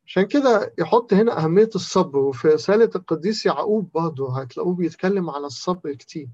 عشان 0.05 0.27
كده 0.27 0.73
يحط 0.79 1.13
هنا 1.13 1.43
أهمية 1.43 1.69
الصبر 1.75 2.19
وفي 2.19 2.47
رسالة 2.47 2.89
القديس 2.95 3.45
يعقوب 3.45 3.91
برضه 3.91 4.41
هتلاقوه 4.41 4.75
بيتكلم 4.75 5.29
على 5.29 5.45
الصبر 5.45 5.93
كتير. 5.93 6.29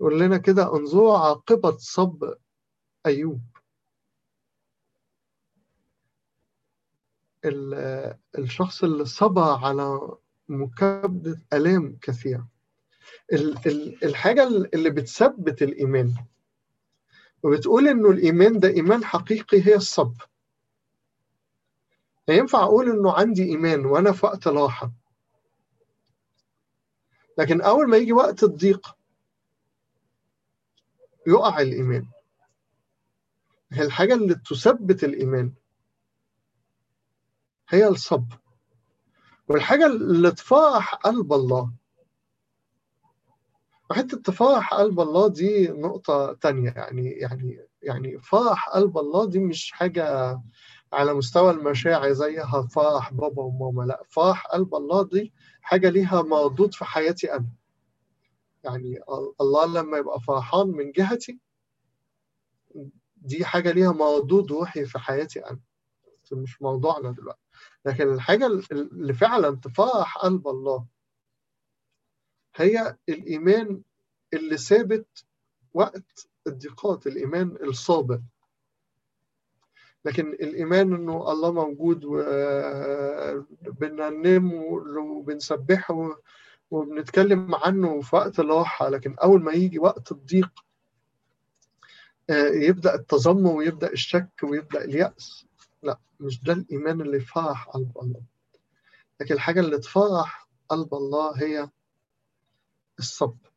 يقول 0.00 0.20
لنا 0.20 0.38
كده 0.38 0.76
انظروا 0.76 1.18
عاقبة 1.18 1.76
صبر 1.76 2.38
أيوب. 3.06 3.49
الشخص 8.38 8.84
اللي 8.84 9.04
صبر 9.04 9.42
على 9.42 10.00
مكابدة 10.48 11.42
آلام 11.52 11.98
كثيرة. 12.02 12.48
الحاجة 14.02 14.46
اللي 14.46 14.90
بتثبت 14.90 15.62
الإيمان. 15.62 16.14
وبتقول 17.42 17.88
إنه 17.88 18.10
الإيمان 18.10 18.58
ده 18.58 18.68
إيمان 18.68 19.04
حقيقي 19.04 19.66
هي 19.66 19.74
الصبر 19.74 20.28
ينفع 22.28 22.62
أقول 22.62 22.90
إنه 22.90 23.12
عندي 23.12 23.44
إيمان 23.44 23.84
وأنا 23.84 24.12
في 24.12 24.26
وقت 24.26 24.48
راحة. 24.48 24.92
لكن 27.38 27.60
أول 27.60 27.88
ما 27.88 27.96
يجي 27.96 28.12
وقت 28.12 28.42
الضيق 28.42 28.96
يقع 31.26 31.60
الإيمان. 31.60 32.06
هي 33.72 33.82
الحاجة 33.82 34.14
اللي 34.14 34.34
تثبت 34.34 35.04
الإيمان. 35.04 35.52
هي 37.70 37.88
الصبر 37.88 38.38
والحاجة 39.48 39.86
اللي 39.86 40.30
تفرح 40.30 40.94
قلب 40.94 41.32
الله. 41.32 41.72
وحتة 43.90 44.16
تفرح 44.16 44.74
قلب 44.74 45.00
الله 45.00 45.28
دي 45.28 45.68
نقطة 45.68 46.32
تانية. 46.32 46.70
يعني 46.76 47.10
يعني 47.10 47.66
يعني 47.82 48.18
فرح 48.18 48.68
قلب 48.68 48.98
الله 48.98 49.26
دي 49.26 49.38
مش 49.38 49.72
حاجة 49.72 50.38
على 50.92 51.14
مستوى 51.14 51.50
المشاعر 51.50 52.12
زيها 52.12 52.62
فرح 52.62 53.12
بابا 53.12 53.42
وماما. 53.42 53.82
لا 53.86 54.02
فرح 54.08 54.46
قلب 54.46 54.74
الله 54.74 55.04
دي 55.04 55.32
حاجة 55.62 55.88
ليها 55.90 56.22
مردود 56.22 56.74
في 56.74 56.84
حياتي 56.84 57.32
أنا. 57.34 57.46
يعني 58.64 59.00
الله 59.40 59.66
لما 59.66 59.98
يبقى 59.98 60.20
فرحان 60.20 60.66
من 60.66 60.92
جهتي 60.92 61.38
دي 63.16 63.44
حاجة 63.44 63.70
ليها 63.72 63.92
مردود 63.92 64.52
روحي 64.52 64.84
في 64.84 64.98
حياتي 64.98 65.46
أنا. 65.46 65.60
مش 66.32 66.62
موضوعنا 66.62 67.10
دلوقتي. 67.10 67.40
لكن 67.84 68.12
الحاجة 68.12 68.46
اللي 68.72 69.12
فعلا 69.14 69.56
تفرح 69.56 70.18
قلب 70.18 70.48
الله 70.48 70.86
هي 72.56 72.96
الإيمان 73.08 73.82
اللي 74.34 74.56
ثابت 74.56 75.24
وقت 75.74 76.28
الضيقات 76.46 77.06
الإيمان 77.06 77.56
الصابر. 77.62 78.20
لكن 80.04 80.28
الإيمان 80.32 80.94
إنه 80.94 81.32
الله 81.32 81.52
موجود 81.52 82.04
وبننم 83.66 84.52
وبنسبحه 84.54 86.18
وبنتكلم 86.70 87.54
عنه 87.54 88.00
في 88.00 88.16
وقت 88.16 88.40
الراحة 88.40 88.88
لكن 88.88 89.16
أول 89.22 89.42
ما 89.42 89.52
يجي 89.52 89.78
وقت 89.78 90.12
الضيق 90.12 90.50
يبدأ 92.52 92.94
التذمر 92.94 93.52
ويبدأ 93.52 93.92
الشك 93.92 94.30
ويبدأ 94.42 94.84
اليأس. 94.84 95.46
لا 95.82 95.98
مش 96.20 96.42
ده 96.42 96.52
الإيمان 96.52 97.00
اللي 97.00 97.16
يفرح 97.16 97.68
قلب 97.68 97.98
الله. 98.02 98.22
لكن 99.20 99.34
الحاجة 99.34 99.60
اللي 99.60 99.78
تفرح 99.78 100.48
قلب 100.68 100.94
الله 100.94 101.42
هي 101.42 101.70
الصبر. 102.98 103.52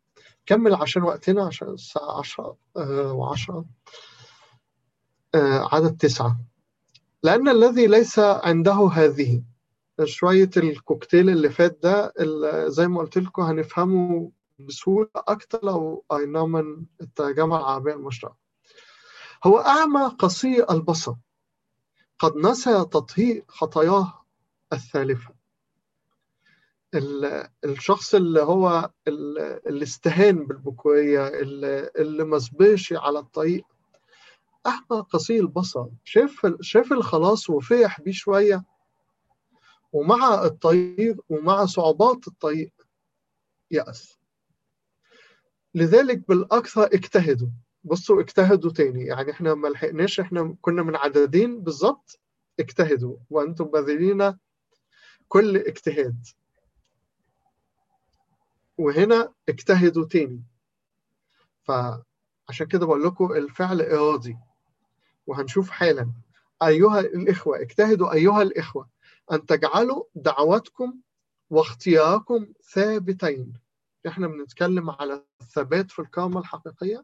كمل 0.45 0.75
عشان 0.75 1.03
وقتنا 1.03 1.45
عشان 1.45 1.67
الساعة 1.69 2.19
عشرة 2.19 2.57
وعشرة 3.11 3.65
عدد 5.71 5.97
تسعة. 5.97 6.39
لأن 7.23 7.49
الذي 7.49 7.87
ليس 7.87 8.19
عنده 8.19 8.89
هذه 8.93 9.43
شوية 10.03 10.49
الكوكتيل 10.57 11.29
اللي 11.29 11.49
فات 11.49 11.79
ده 11.83 12.13
اللي 12.19 12.71
زي 12.71 12.87
ما 12.87 12.99
قلت 12.99 13.17
لكم 13.17 13.41
هنفهمه 13.41 14.31
بسهولة 14.59 15.09
أكتر 15.15 15.59
لو 15.65 16.05
قريناه 16.09 16.45
من 16.47 16.85
الترجمة 17.01 17.57
العربية 17.57 17.93
المشتركة. 17.93 18.37
هو 19.43 19.57
أعمى 19.59 20.03
قصير 20.05 20.71
البصر. 20.71 21.13
قد 22.23 22.37
نسى 22.37 22.85
تطهير 22.85 23.45
خطاياه 23.47 24.25
الثالثة. 24.73 25.33
الشخص 27.65 28.15
اللي 28.15 28.41
هو 28.41 28.91
اللي 29.07 29.83
استهان 29.83 30.47
بالبكورية 30.47 31.27
اللي, 31.27 32.23
ما 32.23 32.39
صبرش 32.39 32.93
على 32.93 33.19
الطريق. 33.19 33.65
أعمى 34.67 35.01
قصير 35.09 35.41
البصر 35.43 35.85
شاف 36.03 36.55
شاف 36.61 36.93
الخلاص 36.93 37.49
وفرح 37.49 38.01
بيه 38.01 38.11
شوية. 38.11 38.63
ومع 39.91 40.43
الطريق 40.45 41.17
ومع 41.29 41.65
صعوبات 41.65 42.27
الطريق 42.27 42.71
يأس. 43.71 44.19
لذلك 45.75 46.27
بالأكثر 46.27 46.83
اجتهدوا. 46.83 47.49
بصوا 47.83 48.21
اجتهدوا 48.21 48.71
تاني. 48.71 49.05
يعني 49.05 49.31
إحنا 49.31 49.53
ما 49.53 49.67
لحقناش 49.67 50.19
إحنا 50.19 50.55
كنا 50.61 50.83
من 50.83 50.95
عددين 50.95 51.61
بالظبط 51.61 52.19
اجتهدوا. 52.59 53.17
وأنتم 53.29 53.65
باذلين 53.65 54.37
كل 55.27 55.57
اجتهاد. 55.57 56.25
وهنا 58.77 59.33
اجتهدوا 59.49 60.05
تاني. 60.05 60.43
فعشان 61.63 62.67
كده 62.71 62.85
بقول 62.85 63.03
لكم 63.03 63.31
الفعل 63.31 63.81
إرادي. 63.81 64.37
وهنشوف 65.27 65.69
حالا. 65.69 66.11
أيها 66.63 66.99
الإخوة 66.99 67.61
اجتهدوا 67.61 68.13
أيها 68.13 68.41
الإخوة. 68.41 68.89
أن 69.31 69.45
تجعلوا 69.45 70.03
دعواتكم 70.15 70.99
واختياركم 71.49 72.47
ثابتين. 72.73 73.53
إحنا 74.07 74.27
بنتكلم 74.27 74.89
على 74.89 75.23
الثبات 75.41 75.91
في 75.91 75.99
الكرامة 75.99 76.39
الحقيقية. 76.39 77.03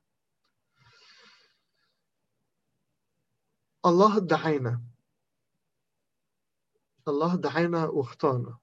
الله 3.86 4.20
دعانا. 4.20 4.82
الله 7.08 7.36
دعانا 7.36 7.86
واختارنا 7.86 8.58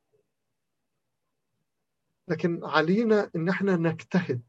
لكن 2.28 2.64
علينا 2.64 3.30
إن 3.36 3.48
إحنا 3.48 3.76
نجتهد. 3.76 4.42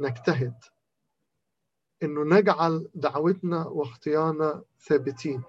نجتهد. 0.00 0.54
إنه 2.02 2.38
نجعل 2.38 2.88
دعوتنا 2.94 3.66
واختيارنا 3.66 4.64
ثابتين. 4.80 5.42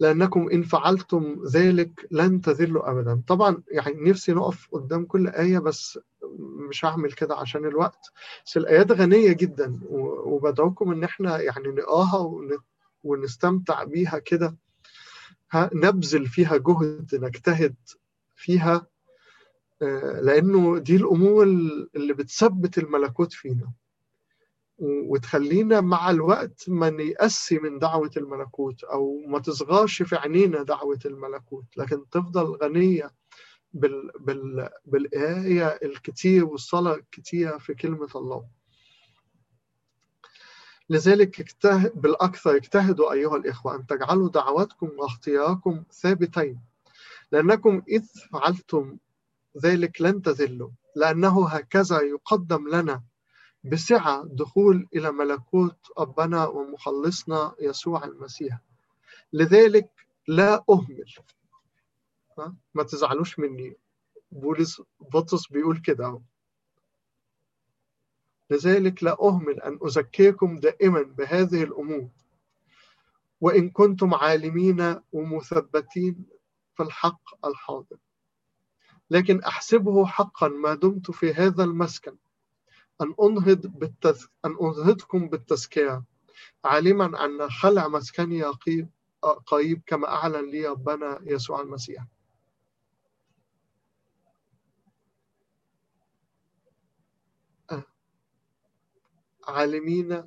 لأنكم 0.00 0.50
إن 0.50 0.62
فعلتم 0.62 1.44
ذلك 1.46 2.08
لن 2.10 2.40
تذلوا 2.40 2.90
ابدا. 2.90 3.22
طبعا 3.28 3.62
يعني 3.68 4.10
نفسي 4.10 4.32
نقف 4.32 4.68
قدام 4.72 5.06
كل 5.06 5.28
آية 5.28 5.58
بس 5.58 5.98
مش 6.38 6.84
هعمل 6.84 7.12
كده 7.12 7.36
عشان 7.36 7.66
الوقت. 7.66 8.12
بس 8.46 8.56
الآيات 8.56 8.92
غنية 8.92 9.32
جدا 9.32 9.80
وبدعوكم 9.90 10.92
إن 10.92 11.04
إحنا 11.04 11.40
يعني 11.40 11.68
نقراها 11.68 12.52
ونستمتع 13.04 13.84
بيها 13.84 14.18
كده. 14.18 14.56
نبذل 15.54 16.26
فيها 16.26 16.56
جهد 16.56 17.08
نجتهد 17.14 17.74
فيها 18.36 18.86
لأنه 20.22 20.78
دي 20.78 20.96
الأمور 20.96 21.42
اللي 21.96 22.14
بتثبت 22.14 22.78
الملكوت 22.78 23.32
فينا. 23.32 23.72
وتخلينا 24.78 25.80
مع 25.80 26.10
الوقت 26.10 26.64
ما 26.68 26.90
نيأسي 26.90 27.58
من 27.58 27.78
دعوة 27.78 28.10
الملكوت 28.16 28.84
أو 28.84 29.18
ما 29.26 29.38
تصغرش 29.38 30.02
في 30.02 30.16
عينينا 30.16 30.62
دعوة 30.62 30.98
الملكوت. 31.04 31.64
لكن 31.76 32.08
تفضل 32.10 32.44
غنية 32.44 33.10
بال 33.74 34.10
بال 34.20 34.68
بالقراية 34.86 35.66
الكتير 35.82 36.44
والصلاة 36.44 36.94
الكتير 36.94 37.58
في 37.58 37.74
كلمة 37.74 38.08
الله. 38.16 38.44
لذلك 40.90 41.40
اجتهد 41.40 42.00
بالأكثر 42.00 42.56
اجتهدوا 42.56 43.12
أيها 43.12 43.36
الإخوة 43.36 43.74
أن 43.76 43.86
تجعلوا 43.86 44.28
دعواتكم 44.28 44.90
واختياركم 44.98 45.84
ثابتين. 45.92 46.60
لأنكم 47.32 47.82
إذ 47.88 48.04
فعلتم 48.32 48.96
ذلك 49.62 50.00
لن 50.02 50.22
تذلوا 50.22 50.70
لأنه 50.96 51.48
هكذا 51.48 52.00
يقدم 52.00 52.68
لنا 52.68 53.02
بسعة 53.64 54.24
دخول 54.24 54.88
إلى 54.94 55.12
ملكوت 55.12 55.76
ربنا 55.98 56.46
ومخلصنا 56.46 57.54
يسوع 57.60 58.04
المسيح. 58.04 58.58
لذلك 59.32 59.90
لا 60.28 60.64
أهمل 60.70 61.04
ما 62.74 62.82
تزعلوش 62.82 63.38
مني. 63.38 63.76
بولس 64.30 64.82
بطرس 65.00 65.48
بيقول 65.48 65.78
كده 65.78 66.20
لذلك 68.50 69.02
لا 69.02 69.16
أهمل 69.22 69.60
أن 69.60 69.78
أزكيكم 69.82 70.60
دائما 70.60 71.02
بهذه 71.02 71.62
الأمور. 71.62 72.08
وإن 73.40 73.70
كنتم 73.70 74.14
عالمين 74.14 75.00
ومثبتين 75.12 76.26
في 76.74 76.82
الحق 76.82 77.46
الحاضر. 77.46 77.96
لكن 79.10 79.40
أحسبه 79.42 80.06
حقا 80.06 80.48
ما 80.48 80.74
دمت 80.74 81.10
في 81.10 81.34
هذا 81.34 81.64
المسكن. 81.64 82.16
أن 83.00 83.14
أنهض 83.22 83.66
بالتز... 83.66 84.28
أن 84.44 84.50
أنهضكم 84.50 85.28
بالتزكية. 85.28 86.04
عالما 86.64 87.24
أن 87.24 87.50
خلع 87.50 87.88
مسكني 87.88 88.44
قريب 89.46 89.82
كما 89.86 90.08
أعلن 90.08 90.50
لي 90.50 90.66
ربنا 90.66 91.20
يسوع 91.22 91.60
المسيح. 91.60 92.04
عالمين 99.48 100.24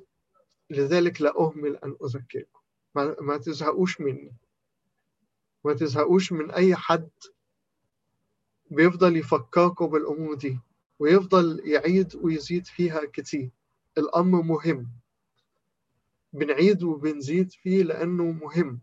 لذلك 0.70 1.20
لا 1.22 1.40
أهمل 1.40 1.76
أن 1.76 1.96
أزكيكم 2.00 2.60
ما, 2.94 3.16
ما 3.20 3.36
تزهقوش 3.36 4.00
مني. 4.00 4.32
ما 5.64 5.74
تزهقوش 5.74 6.32
من 6.32 6.50
أي 6.50 6.76
حد 6.76 7.08
بيفضل 8.70 9.16
يفكركم 9.16 9.86
بالأمور 9.86 10.34
دي 10.34 10.58
ويفضل 10.98 11.60
يعيد 11.64 12.16
ويزيد 12.16 12.66
فيها 12.66 13.00
كتير. 13.12 13.50
الأمر 13.98 14.42
مهم. 14.42 14.88
بنعيد 16.32 16.82
وبنزيد 16.82 17.52
فيه 17.52 17.82
لأنه 17.82 18.24
مهم. 18.24 18.80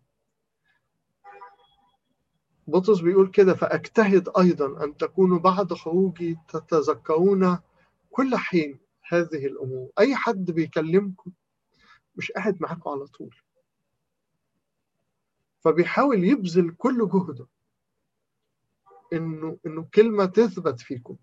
بطرس 2.67 2.99
بيقول 3.01 3.27
كده 3.31 3.53
فأجتهد 3.53 4.29
أيضا 4.37 4.83
أن 4.83 4.97
تكونوا 4.97 5.39
بعد 5.39 5.73
خروجي 5.73 6.37
تتذكرون 6.49 7.59
كل 8.11 8.35
حين. 8.35 8.79
هذه 9.13 9.45
الأمور. 9.45 9.91
أي 9.99 10.15
حد 10.15 10.51
بيكلمكم 10.51 11.31
مش 12.15 12.31
قاعد 12.31 12.61
معاكم 12.61 12.89
على 12.89 13.07
طول. 13.07 13.35
فبيحاول 15.59 16.23
يبذل 16.23 16.75
كل 16.77 17.09
جهده 17.09 17.47
إنه 19.13 19.57
إنه 19.65 19.87
كلمة 19.93 20.25
تثبت 20.25 20.79
فيكم. 20.81 21.17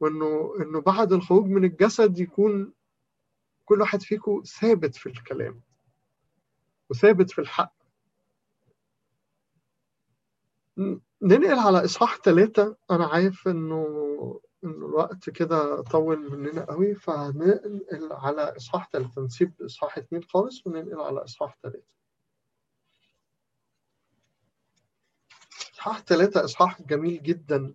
وإنه 0.00 0.54
إنه 0.60 0.80
بعد 0.80 1.12
الخروج 1.12 1.46
من 1.46 1.64
الجسد 1.64 2.18
يكون 2.18 2.72
كل 3.64 3.80
واحد 3.80 4.02
فيكم 4.02 4.42
ثابت 4.60 4.96
في 4.96 5.08
الكلام 5.08 5.60
وثابت 6.90 7.30
في 7.30 7.40
الحق. 7.40 7.74
ننقل 11.22 11.58
على 11.58 11.84
إصحاح 11.84 12.16
ثلاثة 12.16 12.76
أنا 12.90 13.06
عارف 13.06 13.48
إنه 13.48 14.40
الوقت 14.64 15.30
كده 15.30 15.82
طول 15.82 16.30
مننا 16.30 16.64
قوي 16.64 16.94
فهننقل 16.94 18.12
على 18.12 18.42
إصحاح 18.56 18.90
ثلاثة 18.92 19.22
نسيب 19.22 19.62
إصحاح 19.62 19.98
اثنين 19.98 20.22
خالص 20.24 20.66
وننقل 20.66 21.00
على 21.00 21.24
إصحاح 21.24 21.58
ثلاثة 21.62 21.94
إصحاح 25.74 26.00
ثلاثة 26.00 26.44
إصحاح 26.44 26.82
جميل 26.82 27.22
جدا. 27.22 27.74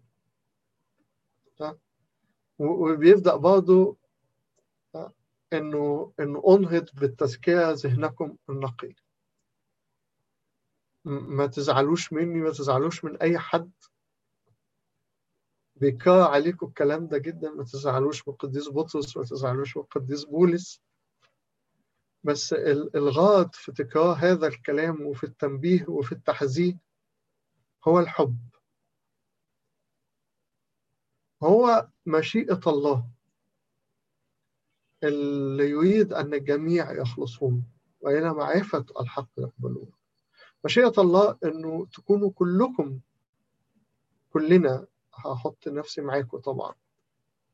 وبيبدأ 2.60 3.36
برضه 3.36 3.98
إنه 5.54 6.14
إنه 6.20 6.44
أنهض 6.48 6.90
بالتزكية 6.94 7.72
ذهنكم 7.72 8.38
النقي. 8.50 8.96
ما 11.06 11.48
تزعلوش 11.48 12.14
مني 12.14 12.40
ما 12.40 12.50
تزعلوش 12.50 13.06
من 13.06 13.18
أي 13.18 13.40
حد. 13.40 13.72
بيكرر 15.76 16.22
عليكم 16.22 16.68
الكلام 16.68 17.08
ده 17.08 17.18
جدا 17.18 17.52
ما 17.52 17.64
تزعلوش 17.64 18.28
من 18.28 18.34
القديس 18.34 18.70
بطرس 18.70 19.18
ما 19.18 19.24
تزعلوش 19.24 19.78
من 19.78 19.84
القديس 19.84 20.24
بولس. 20.24 20.82
بس 22.24 22.54
الغرض 22.96 23.50
في 23.54 23.72
تكرار 23.72 24.16
هذا 24.20 24.48
الكلام 24.48 25.02
وفي 25.02 25.24
التنبيه 25.24 25.86
وفي 25.90 26.12
التحذير 26.12 26.78
هو 27.88 28.00
الحب. 28.00 28.38
هو 31.44 31.88
مشيئة 32.06 32.62
الله 32.68 33.08
اللي 35.04 35.70
يريد 35.70 36.14
أن 36.14 36.34
الجميع 36.34 36.92
يخلصون 36.92 37.64
وإلى 38.02 38.34
معرفة 38.34 38.86
الحق 39.00 39.30
يقبلون. 39.38 39.92
مشيئة 40.66 40.94
الله 40.98 41.38
أنه 41.44 41.86
تكونوا 41.86 42.32
كلكم 42.32 43.00
كلنا 44.34 44.88
هحط 45.16 45.68
نفسي 45.68 46.02
معاكم 46.02 46.38
طبعا. 46.38 46.74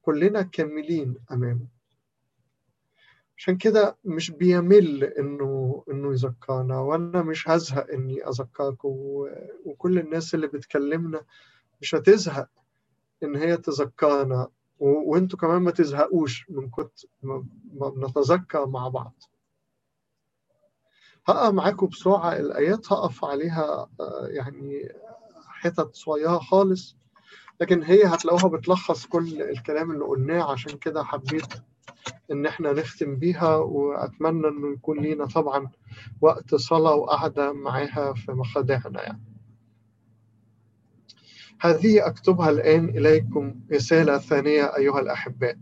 كلنا 0.01 0.41
كاملين 0.41 1.15
أمامه. 1.31 1.67
عشان 3.37 3.57
كده 3.57 3.97
مش 4.05 4.31
بيمل 4.31 5.03
إنه 5.03 5.83
إنه 5.91 6.11
يذكرنا 6.11 6.79
وأنا 6.79 7.21
مش 7.21 7.49
هزهق 7.49 7.89
إني 7.91 8.27
اذكركم 8.27 8.89
وكل 9.65 9.99
الناس 9.99 10.35
اللي 10.35 10.47
بتكلمنا 10.47 11.21
مش 11.81 11.95
هتزهق 11.95 12.49
إن 13.23 13.35
هي 13.35 13.57
تذكرنا 13.57 14.47
وأنتوا 14.79 15.39
كمان 15.39 15.61
ما 15.61 15.71
تزهقوش 15.71 16.49
من 16.49 16.69
كنت 16.69 16.99
ما 17.23 17.89
بنتذكر 17.89 18.65
مع 18.67 18.87
بعض. 18.87 19.13
هقف 21.27 21.53
معاكم 21.53 21.87
بسرعة 21.87 22.33
الآيات 22.37 22.91
هقف 22.93 23.25
عليها 23.25 23.89
يعني 24.27 24.89
حتت 25.47 25.95
صغيرة 25.95 26.37
خالص. 26.39 26.98
لكن 27.61 27.83
هي 27.83 28.03
هتلاقوها 28.05 28.47
بتلخص 28.57 29.05
كل 29.05 29.41
الكلام 29.41 29.91
اللي 29.91 30.05
قلناه 30.05 30.51
عشان 30.51 30.77
كده 30.77 31.03
حبيت 31.03 31.45
إن 32.31 32.45
إحنا 32.45 32.73
نختم 32.73 33.15
بيها 33.15 33.55
وأتمنى 33.55 34.47
إنه 34.47 34.73
يكون 34.73 34.99
لينا 34.99 35.25
طبعا 35.25 35.69
وقت 36.21 36.55
صلاة 36.55 36.93
وقعدة 36.95 37.53
معاها 37.53 38.13
في 38.13 38.31
مخادعنا 38.31 39.03
يعني. 39.03 39.21
هذه 41.61 42.07
أكتبها 42.07 42.49
الآن 42.49 42.89
إليكم 42.89 43.55
رسالة 43.71 44.17
ثانية 44.17 44.63
أيها 44.75 44.99
الأحباء. 44.99 45.57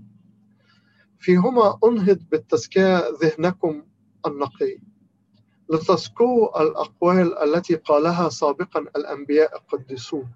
فيهما 1.19 1.79
أنهض 1.83 2.19
بالتزكية 2.31 3.03
ذهنكم 3.23 3.83
النقي. 4.27 4.77
لتذكروا 5.69 6.61
الأقوال 6.61 7.37
التي 7.37 7.75
قالها 7.75 8.29
سابقا 8.29 8.79
الأنبياء 8.79 9.55
القديسون. 9.57 10.29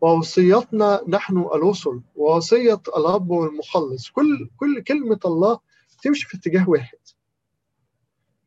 ووصيتنا 0.00 1.04
نحن 1.08 1.38
الرسل 1.38 2.00
ووصية 2.16 2.80
الرب 2.96 3.30
والمخلص 3.30 4.10
كل 4.10 4.50
كل 4.56 4.82
كلمة 4.82 5.20
الله 5.24 5.60
تمشي 6.02 6.26
في 6.28 6.36
اتجاه 6.36 6.68
واحد. 6.70 6.98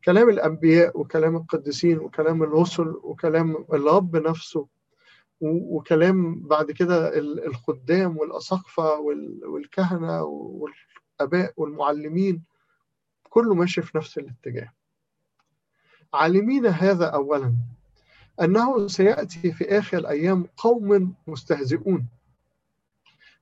كلام 0.04 0.28
الأنبياء 0.28 1.00
وكلام 1.00 1.36
القديسين 1.36 1.98
وكلام 1.98 2.42
الرسل 2.42 2.88
وكلام 3.02 3.64
الرب 3.72 4.16
نفسه 4.16 4.66
وكلام 5.40 6.40
بعد 6.48 6.70
كده 6.70 7.18
الخدام 7.46 8.16
والأساقفة 8.18 8.98
والكهنة 9.46 10.22
والآباء 10.22 11.52
والمعلمين 11.56 12.42
كله 13.30 13.54
ماشي 13.54 13.82
في 13.82 13.98
نفس 13.98 14.18
الاتجاه. 14.18 14.72
عالمين 16.14 16.66
هذا 16.66 17.06
أولا. 17.06 17.54
أنه 18.42 18.88
سيأتي 18.88 19.52
في 19.52 19.78
آخر 19.78 19.98
الأيام 19.98 20.46
قوم 20.56 21.14
مستهزئون. 21.26 22.06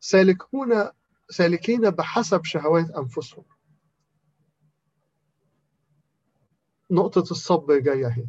سالكون 0.00 0.88
سالكين 1.30 1.90
بحسب 1.90 2.44
شهوات 2.44 2.90
أنفسهم. 2.90 3.44
نقطة 6.90 7.30
الصب 7.30 7.72
جاية 7.72 8.06
هي. 8.06 8.26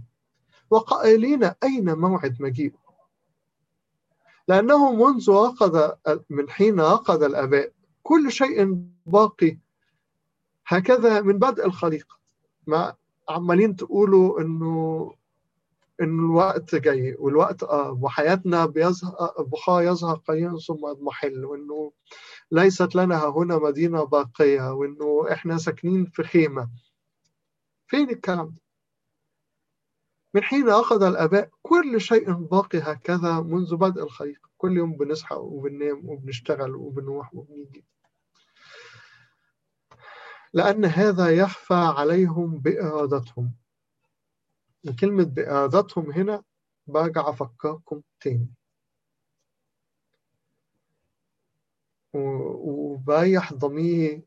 وقائلين 0.70 1.44
أين 1.44 1.94
موعد 1.94 2.42
مجيء؟ 2.42 2.74
لأنه 4.48 4.94
منذ 4.96 5.32
عقد 5.32 5.98
من 6.30 6.50
حين 6.50 6.80
عقد 6.80 7.24
الآباء 7.24 7.72
كل 8.04 8.32
شيء 8.32 8.86
باقي 9.06 9.58
هكذا 10.68 11.22
من 11.22 11.40
بدء 11.40 11.66
الخليقة. 11.66 12.18
ما 12.68 12.96
عمالين 13.30 13.76
تقولوا 13.76 14.42
إنه 14.42 15.14
إن 16.04 16.20
الوقت 16.20 16.76
جاي 16.76 17.16
والوقت 17.20 17.64
آه 17.64 17.92
وحياتنا 18.02 18.66
بيظهر 18.66 19.44
بخاء 19.44 19.84
يظهر 19.84 20.16
قليلا 20.16 20.58
ثم 20.68 20.88
يضمحل 20.88 21.46
وإنه 21.46 21.92
ليست 22.52 22.96
لنا 22.96 23.26
هنا 23.26 23.58
مدينة 23.58 24.04
باقية 24.04 24.74
وإنه 24.74 25.26
إحنا 25.32 25.58
ساكنين 25.58 26.06
في 26.06 26.24
خيمة. 26.24 26.70
فين 27.88 28.10
الكلام؟ 28.10 28.46
ده؟ 28.48 28.62
من 30.34 30.44
حين 30.44 30.70
أخذ 30.70 31.04
الآباء 31.04 31.50
كل 31.62 32.02
شيء 32.02 32.32
باقي 32.32 32.78
هكذا 32.80 33.40
منذ 33.40 33.76
بدء 33.76 34.04
الخليقة 34.04 34.50
كل 34.58 34.78
يوم 34.78 34.98
بنصحى 34.98 35.36
وبننام 35.36 36.10
وبنشتغل 36.10 36.76
وبنروح 36.76 37.36
وبنيجي. 37.36 37.86
لأن 40.54 40.86
هذا 40.86 41.30
يخفى 41.30 41.74
عليهم 41.74 42.58
بإرادتهم. 42.60 43.63
وكلمة 44.90 45.24
بإرادتهم 45.24 46.12
هنا 46.12 46.44
برجع 46.88 47.30
أفكركم 47.30 48.02
تاني. 48.20 48.48
وبريح 52.14 53.54
ضميري 53.54 54.24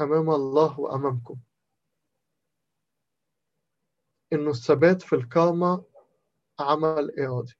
أمام 0.00 0.30
الله 0.30 0.80
وأمامكم. 0.80 1.36
إنه 4.32 4.50
الثبات 4.50 5.02
في 5.02 5.14
الكرمة 5.14 5.84
عمل 6.60 7.20
إرادي. 7.20 7.54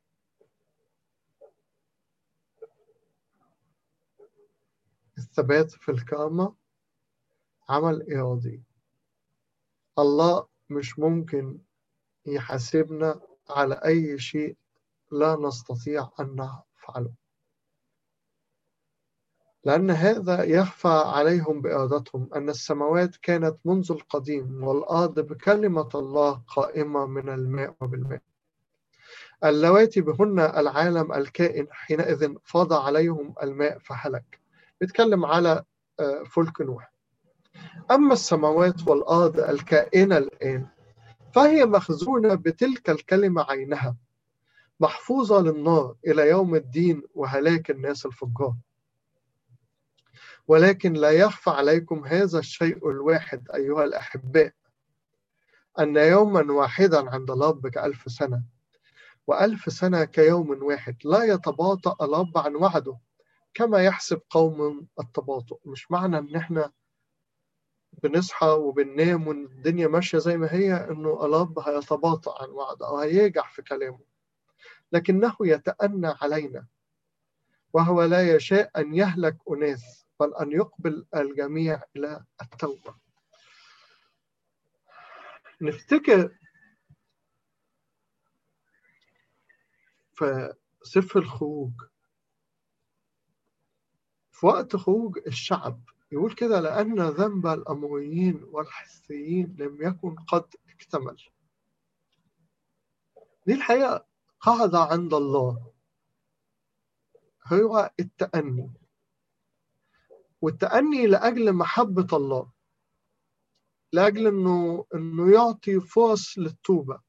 الثبات 5.19 5.71
في 5.71 5.91
الكرمة 5.91 6.55
عمل 7.69 8.15
إرادي. 8.15 8.63
الله 9.99 10.49
مش 10.71 10.99
ممكن 10.99 11.59
يحاسبنا 12.29 13.21
على 13.51 13.75
أي 13.75 14.19
شيء 14.19 14.57
لا 15.13 15.37
نستطيع 15.41 16.11
أن 16.21 16.37
نفعله. 16.37 17.13
لأن 19.65 19.91
هذا 19.91 20.45
يخفى 20.45 20.89
عليهم 20.89 21.61
بإرادتهم. 21.61 22.31
أن 22.35 22.49
السماوات 22.49 23.17
كانت 23.17 23.57
منذ 23.65 23.93
القديم 23.93 24.65
والأرض 24.65 25.21
بكلمة 25.21 25.89
الله 25.95 26.43
قائمة 26.57 27.07
من 27.07 27.29
الماء 27.29 27.75
وبالماء. 27.81 28.21
اللواتي 29.45 30.01
بهن 30.01 30.41
العالم 30.41 31.13
الكائن 31.13 31.67
حينئذ 31.71 32.35
فاض 32.45 32.73
عليهم 32.73 33.35
الماء 33.43 33.79
فهلك. 33.79 34.41
بيتكلم 34.81 35.25
على 35.25 35.65
فلك 36.27 36.61
نوح. 36.61 36.93
أما 37.91 38.13
السماوات 38.13 38.89
والأرض 38.89 39.41
الكائنة 39.41 40.19
الآن 40.19 40.67
فهي 41.39 41.65
مخزونة 41.67 42.35
بتلك 42.35 42.91
الكلمة 42.91 43.47
عينها 43.51 43.97
محفوظة 44.81 45.41
للنار 45.41 45.97
إلى 46.07 46.29
يوم 46.29 46.55
الدين 46.55 47.03
وهلاك 47.15 47.71
الناس 47.71 48.07
الفجار. 48.07 48.55
ولكن 50.49 50.93
لا 50.93 51.11
يخفى 51.11 51.51
عليكم 51.51 52.05
هذا 52.07 52.39
الشيء 52.39 52.91
الواحد 52.91 53.51
أيها 53.55 53.85
الأحباء 53.85 54.53
أن 55.79 55.97
يوما 55.97 56.53
واحدا 56.53 57.11
عند 57.11 57.31
الرب 57.31 57.69
كألف 57.69 58.13
سنة 58.13 58.43
وألف 59.27 59.73
سنة 59.73 60.05
كيوم 60.05 60.63
واحد 60.63 60.97
لا 61.05 61.25
يتباطأ 61.25 62.05
الرب 62.05 62.39
عن 62.39 62.55
وعده 62.55 62.99
كما 63.55 63.83
يحسب 63.85 64.21
قوم 64.31 64.87
التباطؤ. 65.01 65.59
مش 65.65 65.91
معنى 65.91 66.19
إن 66.19 66.37
إحنا 66.37 66.73
بنصحى 68.03 68.47
وبننام 68.47 69.27
والدنيا 69.29 69.89
ماشية 69.89 70.19
زي 70.19 70.37
ما 70.37 70.53
هي 70.53 70.75
إنه 70.91 71.25
الرب 71.25 71.59
هيتباطأ 71.59 72.43
عن 72.43 72.49
وعده 72.51 72.89
أو 72.89 72.99
هيجح 72.99 73.53
في 73.53 73.63
كلامه. 73.63 74.01
لكنه 74.93 75.37
يتأنى 75.41 76.15
علينا 76.23 76.67
وهو 77.73 78.03
لا 78.05 78.35
يشاء 78.35 78.81
أن 78.81 78.95
يهلك 78.95 79.37
أناس 79.51 80.07
بل 80.21 80.35
أن 80.35 80.53
يقبل 80.53 81.07
الجميع 81.17 81.83
إلى 81.97 82.25
التوبة. 82.43 82.95
نفتكر 85.61 86.39
في 90.13 90.55
سفر 90.83 91.19
الخروج 91.19 91.73
في 94.33 94.47
وقت 94.47 94.77
خروج 94.77 95.19
الشعب 95.27 95.81
يقول 96.13 96.35
كده 96.35 96.61
لأن 96.61 97.01
ذنب 97.01 97.47
الأمويين 97.47 98.45
والحثيين 98.45 99.57
لم 99.59 99.83
يكن 99.83 100.17
قد 100.17 100.55
اكتمل. 100.69 101.23
دي 103.47 103.55
الحقيقة 103.55 104.07
قاعدة 104.41 104.79
عند 104.79 105.15
الله. 105.15 105.73
هو 107.47 107.91
التأني. 108.01 108.71
والتأني 110.43 111.07
لأجل 111.07 111.53
محبة 111.53 112.17
الله. 112.17 112.51
لأجل 113.93 114.27
إنه 114.27 114.87
إنه 114.95 115.33
يعطي 115.33 115.81
فرص 115.81 116.39
للتوبة. 116.39 117.01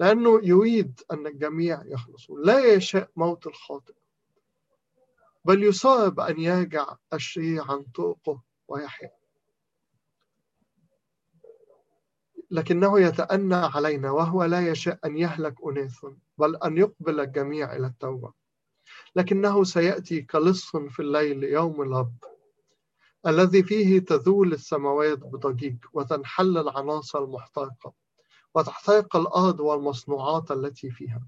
لأنه 0.00 0.40
يريد 0.42 1.00
أن 1.12 1.26
الجميع 1.26 1.82
يخلصوا. 1.86 2.38
لا 2.38 2.74
يشاء 2.74 3.10
موت 3.16 3.46
الخاطئ. 3.46 3.94
بل 5.44 5.62
يصاب 5.62 6.20
أن 6.20 6.40
يرجع 6.40 6.96
الشيء 7.12 7.70
عن 7.70 7.82
طرقه 7.82 8.42
ويحيا. 8.68 9.10
لكنه 12.50 13.00
يتأنى 13.00 13.54
علينا 13.54 14.10
وهو 14.10 14.44
لا 14.44 14.68
يشاء 14.68 14.98
أن 15.04 15.16
يهلك 15.16 15.54
أناس 15.66 16.06
بل 16.38 16.56
أن 16.56 16.78
يقبل 16.78 17.20
الجميع 17.20 17.76
إلى 17.76 17.86
التوبة. 17.86 18.32
لكنه 19.16 19.64
سيأتي 19.64 20.22
كلص 20.22 20.76
في 20.76 21.00
الليل 21.00 21.44
يوم 21.44 21.82
الرب 21.82 22.14
الذي 23.26 23.62
فيه 23.62 23.98
تذول 23.98 24.52
السماوات 24.52 25.18
بضجيج 25.18 25.76
وتنحل 25.92 26.58
العناصر 26.58 27.24
المحترقة 27.24 27.92
وتحترق 28.54 29.16
الأرض 29.16 29.60
والمصنوعات 29.60 30.50
التي 30.50 30.90
فيها. 30.90 31.26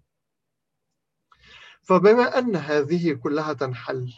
فبما 1.82 2.38
أن 2.38 2.56
هذه 2.56 3.12
كلها 3.12 3.52
تنحل 3.52 4.14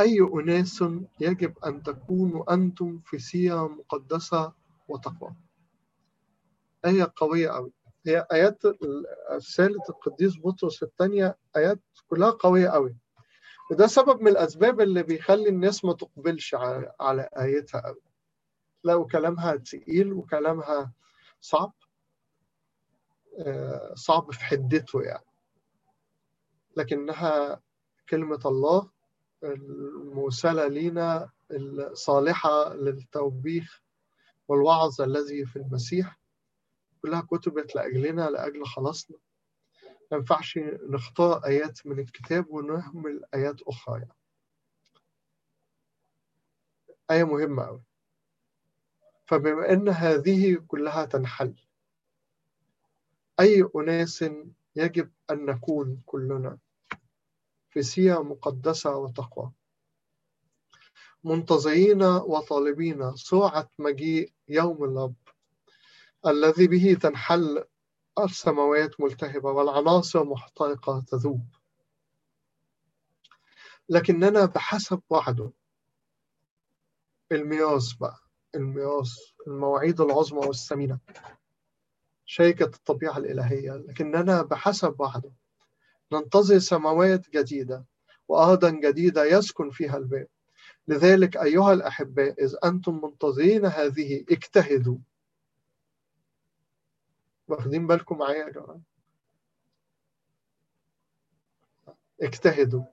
أي 0.00 0.20
أناس 0.20 0.84
يجب 1.20 1.58
أن 1.58 1.82
تكونوا 1.82 2.54
أنتم 2.54 3.00
في 3.04 3.18
سيرة 3.18 3.68
مقدسة 3.68 4.52
وتقوى؟ 4.88 5.34
آية 6.84 7.12
قوية 7.16 7.56
أوي. 7.56 7.72
هي 8.06 8.26
آيات 8.32 8.62
رسالة 9.32 9.82
القديس 9.88 10.38
بطرس 10.38 10.82
الثانية 10.82 11.36
آيات 11.56 11.80
كلها 12.06 12.30
قوية 12.30 12.68
أوي. 12.68 12.96
وده 13.70 13.86
سبب 13.86 14.20
من 14.20 14.28
الأسباب 14.28 14.80
اللي 14.80 15.02
بيخلي 15.02 15.48
الناس 15.48 15.84
ما 15.84 15.92
تقبلش 15.92 16.54
على 17.00 17.28
آيتها 17.38 17.80
أوي. 17.80 18.02
لو 18.84 19.06
كلامها 19.06 19.56
تقيل 19.56 20.12
وكلامها 20.12 20.92
صعب 21.40 21.72
صعب 23.94 24.30
في 24.32 24.44
حدته 24.44 25.02
يعني. 25.02 25.24
لكنها 26.76 27.60
كلمة 28.08 28.40
الله 28.46 28.90
المرسلة 29.42 30.66
لينا 30.66 31.30
الصالحة 31.50 32.74
للتوبيخ 32.74 33.82
والوعظ 34.48 35.00
الذي 35.00 35.46
في 35.46 35.56
المسيح. 35.56 36.20
كلها 37.02 37.20
كتبت 37.20 37.74
لأجلنا 37.74 38.30
لأجل 38.30 38.66
خلاصنا. 38.66 39.16
ما 40.12 40.16
ينفعش 40.18 40.58
نختار 40.88 41.44
آيات 41.46 41.86
من 41.86 41.98
الكتاب 41.98 42.50
ونهمل 42.50 43.24
آيات 43.34 43.62
أخرى. 43.62 43.98
يعني. 43.98 44.14
آية 47.10 47.24
مهمة 47.24 47.64
أوي. 47.64 47.82
فبما 49.26 49.72
أن 49.72 49.88
هذه 49.88 50.54
كلها 50.68 51.04
تنحل 51.04 51.54
أي 53.40 53.68
أناس 53.76 54.24
يجب 54.76 55.10
أن 55.30 55.46
نكون 55.46 56.02
كلنا؟ 56.06 56.58
في 57.82 58.12
مقدسة 58.12 58.96
وتقوى. 58.96 59.52
منتظرين 61.24 62.02
وطالبين 62.02 63.16
سرعة 63.16 63.70
مجيء 63.78 64.32
يوم 64.48 64.84
الرب 64.84 65.14
الذي 66.26 66.66
به 66.66 66.96
تنحل 67.02 67.64
السماوات 68.18 69.00
ملتهبة 69.00 69.50
والعناصر 69.50 70.24
محترقة 70.24 71.00
تذوب. 71.00 71.46
لكننا 73.88 74.44
بحسب 74.44 75.02
وعده 75.10 75.52
الميراث 77.32 77.92
بقى 77.92 78.18
الميراث 78.54 79.12
المواعيد 79.46 80.00
العظمى 80.00 80.46
والثمينة. 80.46 80.98
شركة 82.26 82.64
الطبيعة 82.64 83.18
الإلهية 83.18 83.72
لكننا 83.72 84.42
بحسب 84.42 85.00
وعده 85.00 85.32
ننتظر 86.12 86.58
سماوات 86.58 87.30
جديدة 87.30 87.84
وأرضا 88.28 88.70
جديدة 88.70 89.24
يسكن 89.24 89.70
فيها 89.70 89.96
الباب. 89.96 90.28
لذلك 90.88 91.36
أيها 91.36 91.72
الأحباء 91.72 92.44
إذ 92.44 92.54
أنتم 92.64 93.00
منتظرين 93.04 93.66
هذه 93.66 94.24
اجتهدوا. 94.30 94.98
واخدين 97.48 97.86
بالكم 97.86 98.18
معايا 98.18 98.44
يا 98.44 98.50
جماعة؟ 98.50 98.80
اجتهدوا. 102.22 102.84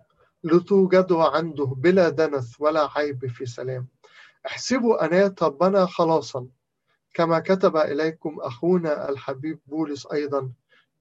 لتوجدوا 0.44 1.24
عنده 1.24 1.66
بلا 1.66 2.10
دنس 2.10 2.62
ولا 2.62 2.90
عيب 2.98 3.26
في 3.26 3.46
سلام. 3.46 3.88
احسبوا 4.46 5.06
أناة 5.06 5.36
ربنا 5.42 5.86
خلاصا. 5.86 6.48
كما 7.14 7.40
كتب 7.40 7.78
إليكم 7.78 8.40
أخونا 8.40 9.10
الحبيب 9.10 9.60
بولس 9.68 10.08
أيضا 10.12 10.52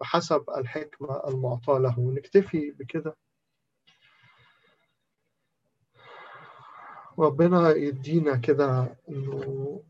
بحسب 0.00 0.44
الحكمة 0.56 1.22
المعطاة 1.28 1.78
له. 1.78 1.94
نكتفي 2.00 2.70
بكده. 2.70 3.16
ربنا 7.18 7.70
يدينا 7.70 8.36
كده 8.36 8.96
إنه 9.08 9.82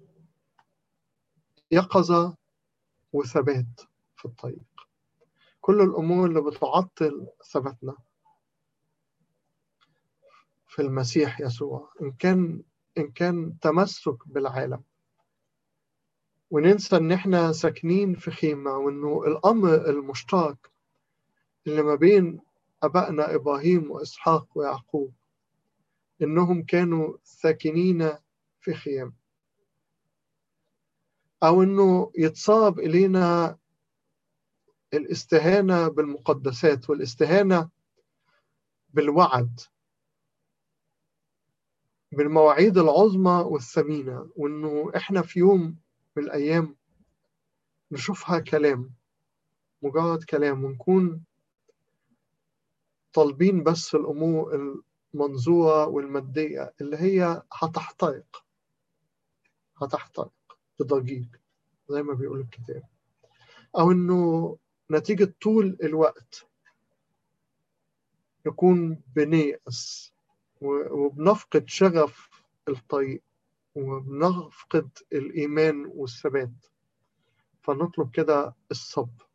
يقظة 1.71 2.37
وثبات 3.13 3.81
في 4.17 4.25
الطريق. 4.25 4.63
كل 5.61 5.81
الأمور 5.81 6.27
اللي 6.29 6.41
بتعطل 6.41 7.29
ثباتنا 7.53 7.97
في 10.69 10.83
المسيح 10.83 11.41
يسوع 11.41 11.93
إن 12.03 12.13
كان 12.13 12.63
إن 12.99 13.11
كان 13.11 13.59
تمسك 13.59 14.29
بالعالم. 14.29 14.83
وننسى 16.51 16.97
إن 16.97 17.13
إحنا 17.13 17.53
ساكنين 17.53 18.15
في 18.15 18.31
خيمة 18.31 18.71
وإنه 18.77 19.23
الأمر 19.27 19.75
المشترك 19.75 20.71
اللي 21.67 21.83
ما 21.83 21.95
بين 21.95 22.41
أبائنا 22.83 23.35
إبراهيم 23.35 23.91
وإسحاق 23.91 24.47
ويعقوب 24.59 25.13
إنهم 26.23 26.63
كانوا 26.63 27.17
ساكنين 27.25 28.11
في 28.61 28.75
خيام. 28.75 29.15
أو 31.43 31.63
إنه 31.63 32.13
يتصاب 32.19 32.79
إلينا 32.79 33.59
الاستهانة 34.95 35.89
بالمقدسات 35.89 36.91
والاستهانة 36.91 37.69
بالوعد 38.91 39.61
بالمواعيد 42.13 42.79
العظمى 42.79 43.45
والثمينة 43.47 44.31
وإنه 44.37 44.93
إحنا 44.97 45.23
في 45.23 45.39
يوم 45.39 45.77
من 46.17 46.23
الأيام 46.25 46.77
نشوفها 47.93 48.39
كلام 48.39 48.91
مجرد 49.83 50.25
كلام 50.25 50.65
ونكون 50.65 51.25
طالبين 53.13 53.63
بس 53.65 53.95
الأمور 53.95 54.79
المنظورة 55.15 55.87
والمادية 55.87 56.75
اللي 56.81 56.97
هي 56.97 57.43
هتحترق 57.53 58.45
هتحترق 59.83 60.33
بضجيج 60.81 61.27
زي 61.89 62.03
ما 62.03 62.15
بيقول 62.15 62.41
الكتاب. 62.41 62.83
أو 63.79 63.91
إنه 63.93 64.57
نتيجة 64.91 65.35
طول 65.43 65.79
الوقت 65.83 66.47
نكون 68.47 69.03
بنيأس 69.17 70.13
وبنفقد 70.61 71.69
شغف 71.69 72.29
الطريق. 72.69 73.23
وبنفقد 73.75 74.99
الإيمان 75.13 75.87
والثبات. 75.87 76.67
فنطلب 77.63 78.11
كده 78.11 78.55
الصبر 78.71 79.27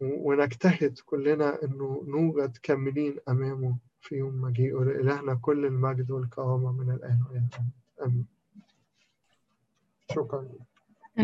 ونجتهد 0.00 0.98
كلنا 0.98 1.62
إنه 1.62 2.04
نوجد 2.06 2.56
كاملين 2.56 3.16
أمامه 3.28 3.78
في 4.00 4.14
يوم 4.14 4.40
مجيئه 4.40 4.78
لإلهنا 4.78 5.34
كل 5.34 5.64
المجد 5.66 6.10
والكرامة 6.10 6.72
من 6.72 6.90
الآن 6.94 7.18
وإلى 7.30 7.48
آمين. 8.02 8.26
شكرا. 10.10 10.48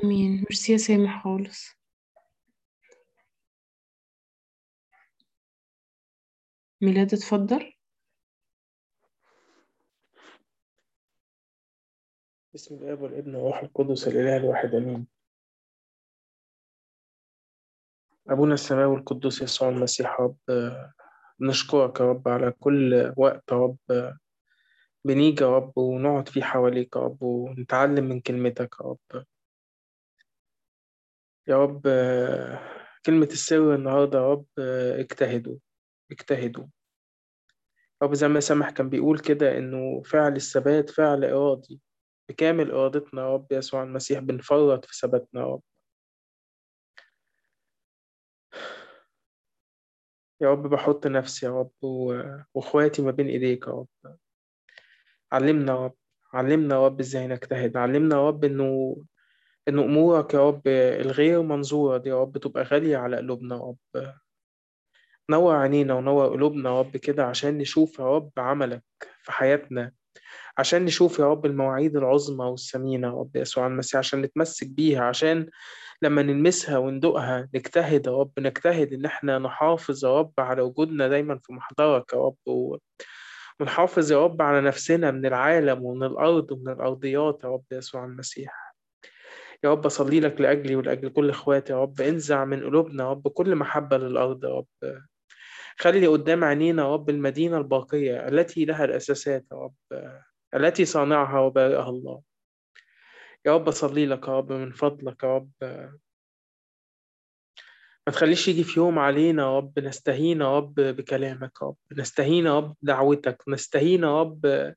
آمين. 0.04 0.36
ميرسي 0.36 0.72
يا 0.72 0.78
سامح 0.78 1.24
خالص. 1.24 1.76
ميلاد 6.80 7.14
اتفضل. 7.14 7.72
بسم 12.54 12.74
الآب 12.74 13.02
والابن 13.02 13.34
والروح 13.34 13.62
القدس 13.62 14.08
الإله 14.08 14.36
الواحد 14.36 14.74
آمين. 14.74 15.06
أبونا 18.28 18.54
السماوي 18.54 18.96
القدوس 18.96 19.42
يسوع 19.42 19.68
المسيح 19.68 20.20
رب 20.20 20.36
نشكرك 21.40 22.00
يا 22.00 22.04
رب 22.04 22.28
على 22.28 22.50
كل 22.50 23.12
وقت 23.16 23.44
يا 23.52 23.56
رب. 23.56 23.78
بنيجي 25.04 25.44
يا 25.44 25.56
رب 25.56 25.78
ونقعد 25.78 26.28
فيه 26.28 26.42
حواليك 26.42 26.96
يا 26.96 27.00
رب 27.00 27.22
ونتعلم 27.22 28.04
من 28.04 28.20
كلمتك 28.20 28.76
يا 28.80 28.86
رب. 28.86 29.24
يا 31.46 31.56
رب 31.56 31.82
كلمة 33.06 33.26
السر 33.32 33.74
النهاردة 33.74 34.18
يا 34.18 34.30
رب 34.30 34.46
اجتهدوا 35.00 35.56
اجتهدوا. 36.10 36.66
رب 38.02 38.14
زي 38.14 38.28
ما 38.28 38.40
سامح 38.40 38.70
كان 38.70 38.88
بيقول 38.88 39.18
كده 39.18 39.58
إنه 39.58 40.02
فعل 40.02 40.36
الثبات 40.36 40.90
فعل 40.90 41.24
إرادي. 41.24 41.80
بكامل 42.30 42.70
إرادتنا 42.70 43.22
يا 43.22 43.34
رب 43.34 43.52
يسوع 43.52 43.82
المسيح 43.82 44.18
بنفرط 44.18 44.84
في 44.84 44.98
ثباتنا 44.98 45.40
يا 45.40 45.46
رب 45.46 45.62
يا 50.40 50.50
رب 50.50 50.66
بحط 50.66 51.06
نفسي 51.06 51.46
يا 51.46 51.50
رب 51.50 51.70
وإخواتي 52.54 53.02
ما 53.02 53.10
بين 53.10 53.26
إيديك 53.28 53.66
يا 53.66 53.72
رب. 53.72 53.88
علمنا 55.32 55.72
يا 55.72 55.78
رب 55.84 55.94
علمنا 56.34 56.74
يا 56.74 56.86
رب 56.86 57.00
إزاي 57.00 57.26
نجتهد. 57.26 57.76
علمنا 57.76 58.16
يا 58.16 58.28
رب 58.28 58.44
إنه 58.44 58.96
إن 59.68 59.78
أمورك 59.78 60.34
يا 60.34 60.48
رب 60.48 60.62
الغير 60.68 61.42
منظورة 61.42 61.96
دي 61.98 62.08
يا 62.08 62.20
رب 62.20 62.38
تبقى 62.38 62.62
غالية 62.62 62.96
على 62.96 63.16
قلوبنا 63.16 63.56
يا 63.56 63.60
رب. 63.60 64.14
نور 65.30 65.56
عينينا 65.56 65.94
ونور 65.94 66.28
قلوبنا 66.28 66.70
يا 66.70 66.80
رب 66.80 66.96
كده 66.96 67.24
عشان 67.26 67.58
نشوف 67.58 67.98
يا 67.98 68.04
رب 68.04 68.30
عملك 68.38 68.84
في 69.22 69.32
حياتنا. 69.32 69.92
عشان 70.60 70.84
نشوف 70.84 71.18
يا 71.18 71.24
رب 71.24 71.46
المواعيد 71.46 71.96
العظمى 71.96 72.44
والثمينة 72.44 73.08
يا 73.08 73.12
رب 73.12 73.36
يسوع 73.36 73.66
المسيح 73.66 73.98
عشان 73.98 74.22
نتمسك 74.22 74.66
بيها 74.68 75.02
عشان 75.02 75.46
لما 76.02 76.22
نلمسها 76.22 76.78
وندوقها 76.78 77.48
نجتهد 77.54 78.06
يا 78.06 78.12
رب 78.12 78.32
نجتهد 78.38 78.92
إن 78.92 79.04
إحنا 79.04 79.38
نحافظ 79.38 80.04
يا 80.04 80.18
رب 80.18 80.32
على 80.38 80.62
وجودنا 80.62 81.08
دايما 81.08 81.38
في 81.42 81.52
محضرك 81.52 82.12
يا 82.12 82.18
رب 82.18 82.36
و... 82.46 82.76
ونحافظ 83.60 84.12
يا 84.12 84.24
رب 84.24 84.42
على 84.42 84.60
نفسنا 84.60 85.10
من 85.10 85.26
العالم 85.26 85.84
ومن 85.84 86.06
الأرض 86.06 86.52
ومن 86.52 86.72
الأرضيات 86.72 87.40
يا 87.44 87.48
رب 87.48 87.64
يسوع 87.72 88.04
المسيح. 88.04 88.74
يا 89.64 89.70
رب 89.70 89.86
أصلي 89.86 90.20
لك 90.20 90.40
لأجلي 90.40 90.76
ولأجل 90.76 91.08
كل 91.08 91.30
إخواتي 91.30 91.72
يا 91.72 91.82
رب 91.82 92.00
انزع 92.00 92.44
من 92.44 92.62
قلوبنا 92.64 93.04
يا 93.04 93.10
رب 93.10 93.28
كل 93.28 93.56
محبة 93.56 93.96
للأرض 93.98 94.44
يا 94.44 94.50
رب. 94.50 94.66
خلي 95.78 96.06
قدام 96.06 96.44
عينينا 96.44 96.82
يا 96.82 96.92
رب 96.92 97.10
المدينة 97.10 97.58
الباقية 97.58 98.28
التي 98.28 98.64
لها 98.64 98.84
الأساسات 98.84 99.44
يا 99.52 99.56
رب. 99.56 99.74
التي 100.54 100.84
صانعها 100.84 101.40
وبارئها 101.40 101.88
الله. 101.88 102.22
يا 103.46 103.54
رب 103.54 103.68
أصلي 103.68 104.06
لك 104.06 104.28
يا 104.28 104.38
رب 104.38 104.52
من 104.52 104.72
فضلك 104.72 105.22
يا 105.22 105.36
رب. 105.36 105.50
ما 108.06 108.12
تخليش 108.12 108.48
يجي 108.48 108.64
في 108.64 108.80
يوم 108.80 108.98
علينا 108.98 109.42
يا 109.42 109.56
رب 109.56 109.78
نستهين 109.78 110.40
يا 110.40 110.56
رب 110.56 110.74
بكلامك 110.74 111.52
يا 111.62 111.66
رب. 111.66 111.76
نستهين 111.92 112.46
يا 112.46 112.56
رب 112.56 112.76
بدعوتك. 112.82 113.42
نستهين 113.48 114.02
يا 114.02 114.20
رب 114.20 114.74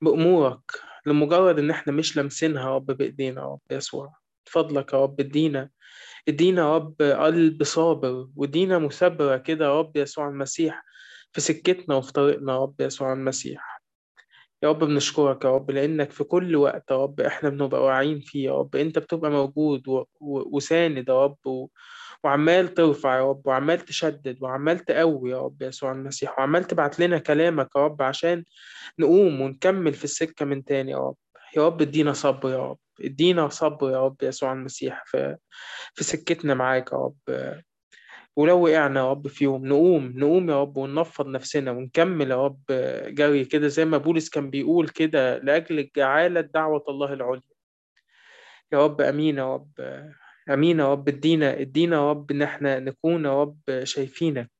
بأمورك 0.00 0.70
لمجرد 1.06 1.58
إن 1.58 1.70
إحنا 1.70 1.92
مش 1.92 2.16
لامسينها 2.16 2.70
يا 2.70 2.74
رب 2.74 2.86
بإيدينا 2.86 3.40
يا 3.40 3.46
رب 3.46 3.60
يسوع. 3.70 4.14
فضلك 4.44 4.92
يا 4.92 5.02
رب 5.02 5.20
ادينا 5.20 5.70
ادينا 6.28 6.62
يا 6.62 6.74
رب 6.76 7.02
قلب 7.02 7.62
صابر 7.62 8.28
وادينا 8.36 8.78
مثابرة 8.78 9.36
كده 9.36 9.64
يا 9.64 9.78
رب 9.78 9.96
يسوع 9.96 10.28
المسيح 10.28 10.84
في 11.32 11.40
سكتنا 11.40 11.94
وفي 11.94 12.12
طريقنا 12.12 12.52
يا 12.52 12.58
رب 12.58 12.80
يسوع 12.80 13.12
المسيح. 13.12 13.79
يا 14.62 14.68
رب 14.68 14.84
بنشكرك 14.84 15.44
يا 15.44 15.50
رب 15.50 15.70
لأنك 15.70 16.10
في 16.10 16.24
كل 16.24 16.56
وقت 16.56 16.90
يا 16.90 16.96
رب 16.96 17.20
إحنا 17.20 17.48
بنبقى 17.48 17.82
واعيين 17.84 18.20
فيه 18.20 18.44
يا 18.44 18.52
رب. 18.58 18.76
أنت 18.76 18.98
بتبقى 18.98 19.30
موجود 19.30 19.88
و... 19.88 19.98
و... 20.20 20.56
وساند 20.56 21.08
يا 21.08 21.24
رب 21.24 21.46
و... 21.46 21.68
وعمال 22.24 22.74
ترفع 22.74 23.16
يا 23.16 23.30
رب 23.30 23.46
وعمال 23.46 23.80
تشدد 23.80 24.42
وعمال 24.42 24.78
تقوي 24.78 25.30
يا 25.30 25.38
رب 25.38 25.62
يسوع 25.62 25.92
المسيح 25.92 26.38
وعمال 26.38 26.64
تبعت 26.64 27.00
لنا 27.00 27.18
كلامك 27.18 27.68
يا 27.76 27.80
رب 27.84 28.02
عشان 28.02 28.44
نقوم 28.98 29.40
ونكمل 29.40 29.94
في 29.94 30.04
السكة 30.04 30.44
من 30.44 30.64
تاني 30.64 30.90
يا 30.90 30.98
رب. 30.98 31.16
يا 31.56 31.66
رب 31.66 31.82
ادينا 31.82 32.12
صبر 32.12 32.50
يا 32.50 32.58
رب 32.68 32.78
ادينا 33.00 33.48
صبر 33.48 33.90
يا 33.90 34.04
رب 34.04 34.16
يسوع 34.22 34.52
المسيح 34.52 35.04
في 35.06 35.36
في 35.94 36.04
سكتنا 36.04 36.54
معاك 36.54 36.92
يا 36.92 36.96
رب. 36.98 37.60
ولو 38.36 38.64
وقعنا 38.64 39.00
يا 39.00 39.10
رب 39.10 39.28
في 39.28 39.44
يوم 39.44 39.66
نقوم 39.66 40.12
نقوم 40.16 40.50
يا 40.50 40.60
رب 40.60 40.76
وننفض 40.76 41.26
نفسنا 41.26 41.70
ونكمل 41.70 42.30
يا 42.30 42.44
رب 42.44 42.60
جري 43.08 43.44
كده 43.44 43.68
زي 43.68 43.84
ما 43.84 43.98
بولس 43.98 44.28
كان 44.30 44.50
بيقول 44.50 44.88
كده 44.88 45.38
لأجل 45.38 45.78
الجعالة 45.78 46.40
دعوة 46.40 46.84
الله 46.88 47.12
العليا. 47.12 47.42
يا 48.72 48.84
رب 48.84 49.00
أمين 49.00 49.38
يا 49.38 49.54
رب 49.54 49.70
أمين 50.50 50.78
يا 50.80 50.92
رب 50.92 51.08
ادينا 51.08 51.60
ادينا 51.60 51.96
يا 51.96 52.10
رب 52.10 52.30
إن 52.30 52.42
إحنا 52.42 52.78
نكون 52.80 53.24
يا 53.24 53.40
رب 53.42 53.58
شايفينك 53.84 54.50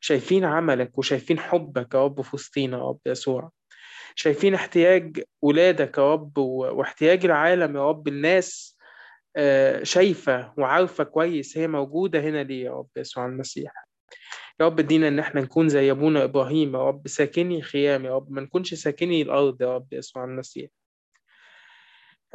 شايفين 0.00 0.44
عملك 0.44 0.98
وشايفين 0.98 1.38
حبك 1.38 1.94
يا 1.94 2.04
رب 2.04 2.20
في 2.22 2.36
وسطينا 2.36 2.78
يا 2.78 2.82
رب 2.82 2.98
يسوع. 3.06 3.50
شايفين 4.14 4.54
احتياج 4.54 5.22
ولادك 5.42 5.98
يا 5.98 6.12
رب 6.12 6.38
واحتياج 6.38 7.24
العالم 7.24 7.76
يا 7.76 7.88
رب 7.88 8.08
الناس 8.08 8.75
شايفة 9.82 10.54
وعارفة 10.58 11.04
كويس 11.04 11.58
هي 11.58 11.68
موجودة 11.68 12.20
هنا 12.20 12.42
ليه 12.42 12.64
يا 12.64 12.70
رب 12.72 12.88
يسوع 12.96 13.26
المسيح؟ 13.26 13.86
يا 14.60 14.66
رب 14.66 14.78
ادينا 14.80 15.08
إن 15.08 15.18
إحنا 15.18 15.40
نكون 15.40 15.68
زي 15.68 15.90
أبونا 15.90 16.24
إبراهيم 16.24 16.74
يا 16.76 16.80
رب 16.88 17.08
ساكني 17.08 17.62
خيام 17.62 18.04
يا 18.04 18.14
رب 18.16 18.30
ما 18.32 18.40
نكونش 18.40 18.74
ساكني 18.74 19.22
الأرض 19.22 19.62
يا 19.62 19.74
رب 19.74 19.92
يسوع 19.92 20.24
المسيح. 20.24 20.70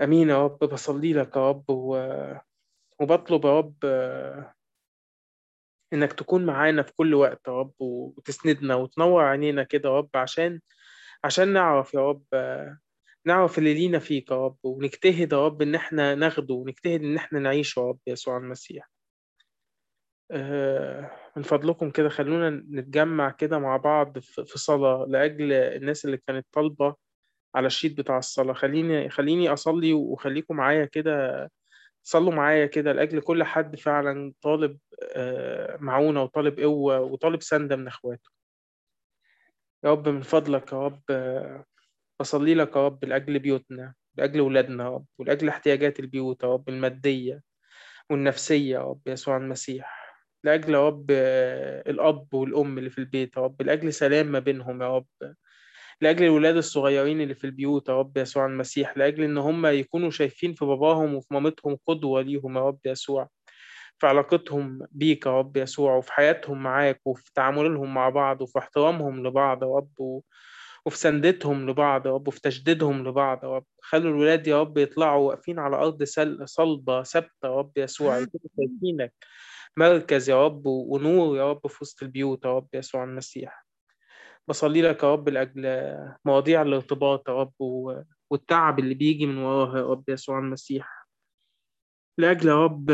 آمين 0.03 0.29
يا 0.29 0.43
رب 0.43 0.59
بصلي 0.59 1.13
لك 1.13 1.35
يا 1.35 1.49
رب 1.49 1.69
و... 1.69 1.97
وبطلب 2.99 3.45
يا 3.45 3.57
رب 3.57 3.75
إنك 5.93 6.13
تكون 6.13 6.45
معانا 6.45 6.81
في 6.83 6.93
كل 6.93 7.13
وقت 7.13 7.47
يا 7.47 7.53
رب 7.59 7.73
وتسندنا 7.79 8.75
وتنور 8.75 9.23
عينينا 9.23 9.63
كده 9.63 9.89
يا 9.89 9.97
رب 9.97 10.09
عشان 10.15 10.59
عشان 11.23 11.53
نعرف 11.53 11.93
يا 11.93 11.99
رب 12.09 12.23
نعرف 13.25 13.57
اللي 13.57 13.73
لينا 13.73 13.99
فيك 13.99 14.31
يا 14.31 14.35
رب 14.45 14.57
ونجتهد 14.63 15.33
يا 15.33 15.45
رب 15.45 15.61
إن 15.61 15.75
إحنا 15.75 16.15
ناخده 16.15 16.53
ونجتهد 16.53 17.01
إن 17.03 17.15
إحنا 17.17 17.39
نعيشه 17.39 17.79
يا 17.79 17.85
رب 17.85 17.99
يسوع 18.07 18.37
المسيح. 18.37 18.89
من 21.37 21.43
فضلكم 21.43 21.89
كده 21.91 22.09
خلونا 22.09 22.49
نتجمع 22.49 23.29
كده 23.31 23.59
مع 23.59 23.77
بعض 23.77 24.19
في 24.19 24.57
صلاة 24.59 25.05
لأجل 25.09 25.53
الناس 25.53 26.05
اللي 26.05 26.17
كانت 26.17 26.47
طالبة 26.51 26.95
على 27.55 27.67
الشيت 27.67 27.97
بتاع 27.97 28.17
الصلاة. 28.17 28.53
خليني 28.53 29.09
خليني 29.09 29.49
أصلي 29.53 29.93
وخليكم 29.93 30.55
معايا 30.55 30.85
كده 30.85 31.51
صلوا 32.03 32.33
معايا 32.33 32.65
كده 32.65 32.93
لأجل 32.93 33.21
كل 33.21 33.43
حد 33.43 33.75
فعلا 33.75 34.33
طالب 34.41 34.77
معونة 35.79 36.23
وطالب 36.23 36.59
قوة 36.59 36.99
وطالب 36.99 37.41
سندة 37.41 37.75
من 37.75 37.87
إخواته. 37.87 38.29
يا 39.83 39.91
رب 39.91 40.09
من 40.09 40.21
فضلك 40.21 40.73
يا 40.73 40.77
رب 40.77 41.01
بصلي 42.21 42.53
لك 42.53 42.75
يا 42.75 42.85
رب 42.85 43.05
لأجل 43.05 43.39
بيوتنا 43.39 43.93
لأجل 44.17 44.41
ولادنا 44.41 44.83
يا 44.83 44.89
رب 44.89 45.05
ولأجل 45.19 45.49
احتياجات 45.49 45.99
البيوت 45.99 46.43
يا 46.43 46.47
رب 46.53 46.69
المادية 46.69 47.41
والنفسية 48.09 48.73
يا 48.75 48.83
رب 48.83 49.01
يسوع 49.07 49.37
المسيح. 49.37 50.15
لأجل 50.43 50.73
يا 50.73 50.87
رب 50.87 51.11
الأب 51.87 52.33
والأم 52.33 52.77
اللي 52.77 52.89
في 52.89 52.97
البيت 52.97 53.37
يا 53.37 53.41
رب 53.41 53.61
لأجل 53.61 53.93
سلام 53.93 54.27
ما 54.27 54.39
بينهم 54.39 54.81
يا 54.81 54.95
رب. 54.95 55.07
لأجل 56.01 56.23
الولاد 56.25 56.55
الصغيرين 56.57 57.21
اللي 57.21 57.35
في 57.35 57.43
البيوت 57.43 57.89
يا 57.89 57.93
رب 57.99 58.17
يسوع 58.17 58.45
المسيح. 58.45 58.97
لأجل 58.97 59.23
إن 59.23 59.37
هم 59.37 59.65
يكونوا 59.65 60.09
شايفين 60.09 60.53
في 60.53 60.65
باباهم 60.65 61.15
وفي 61.15 61.33
مامتهم 61.33 61.77
قدوة 61.87 62.21
ليهم 62.21 62.57
يا 62.57 62.61
رب 62.67 62.79
يسوع. 62.85 63.29
في 63.99 64.07
علاقتهم 64.07 64.87
بيك 64.91 65.25
يا 65.25 65.31
رب 65.39 65.57
يسوع 65.57 65.95
وفي 65.95 66.13
حياتهم 66.13 66.63
معاك 66.63 67.01
وفي 67.05 67.31
تعاملهم 67.35 67.93
مع 67.93 68.09
بعض 68.09 68.41
وفي 68.41 68.59
احترامهم 68.59 69.27
لبعض 69.27 69.63
يا 69.63 69.67
رب. 69.67 70.21
وفي 70.85 70.97
سندتهم 70.97 71.69
لبعض 71.69 72.07
يا 72.07 72.11
رب 72.11 72.27
وفي 72.27 72.41
تشديدهم 72.41 73.07
لبعض 73.07 73.43
يا 73.43 73.49
رب. 73.49 73.65
خلوا 73.81 74.11
الولاد 74.11 74.47
يا 74.47 74.61
رب 74.61 74.77
يطلعوا 74.77 75.27
واقفين 75.27 75.59
على 75.59 75.75
أرض 75.75 76.03
سل... 76.03 76.47
صلبة 76.47 77.03
ثابتة 77.03 77.45
يا 77.45 77.55
رب 77.57 77.71
يسوع. 77.77 78.17
يكونوا 78.17 78.47
شايفينك. 78.57 79.13
مركز 79.77 80.29
يا 80.29 80.45
رب 80.45 80.65
ونور 80.65 81.37
يا 81.37 81.49
رب 81.49 81.67
في 81.67 81.77
وسط 81.81 82.03
البيوت 82.03 82.45
يا 82.45 82.55
رب 82.55 82.67
يسوع 82.73 83.03
المسيح. 83.03 83.65
بصلي 84.47 84.81
لك 84.81 85.03
يا 85.03 85.11
رب 85.11 85.29
لأجل 85.29 85.87
مواضيع 86.25 86.61
الارتباط 86.61 87.29
يا 87.29 87.33
رب. 87.33 87.53
والتعب 88.29 88.79
اللي 88.79 88.93
بيجي 88.93 89.25
من 89.25 89.37
وراها 89.37 89.77
يا 89.77 89.85
رب 89.85 90.09
يسوع 90.09 90.39
المسيح. 90.39 91.07
لأجل 92.17 92.49
يا 92.49 92.63
رب 92.63 92.91